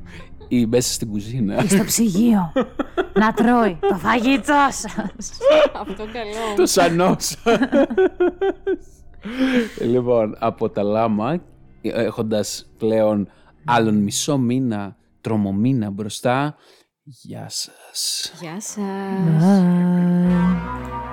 Ή 0.51 0.65
μέσα 0.65 0.93
στην 0.93 1.09
κουζίνα. 1.09 1.63
Ή 1.63 1.67
στο 1.67 1.83
ψυγείο. 1.83 2.51
να 3.13 3.33
τρώει 3.33 3.77
το 3.81 3.95
φαγητό 3.95 4.67
σας. 4.69 5.37
Αυτό 5.73 6.03
καλό. 6.03 6.55
το 6.55 6.65
σανό 6.65 7.15
σας. 7.19 7.37
λοιπόν, 9.79 10.35
από 10.39 10.69
τα 10.69 10.83
λάμα, 10.83 11.41
έχοντας 11.81 12.69
πλέον 12.77 13.29
άλλον 13.65 13.95
μισό 13.95 14.37
μήνα, 14.37 14.95
τρομομήνα 15.21 15.89
μπροστά, 15.89 16.55
γεια 17.03 17.49
σας. 17.49 18.31
Γεια 18.41 18.61
σας. 18.61 18.79
If 20.93 21.11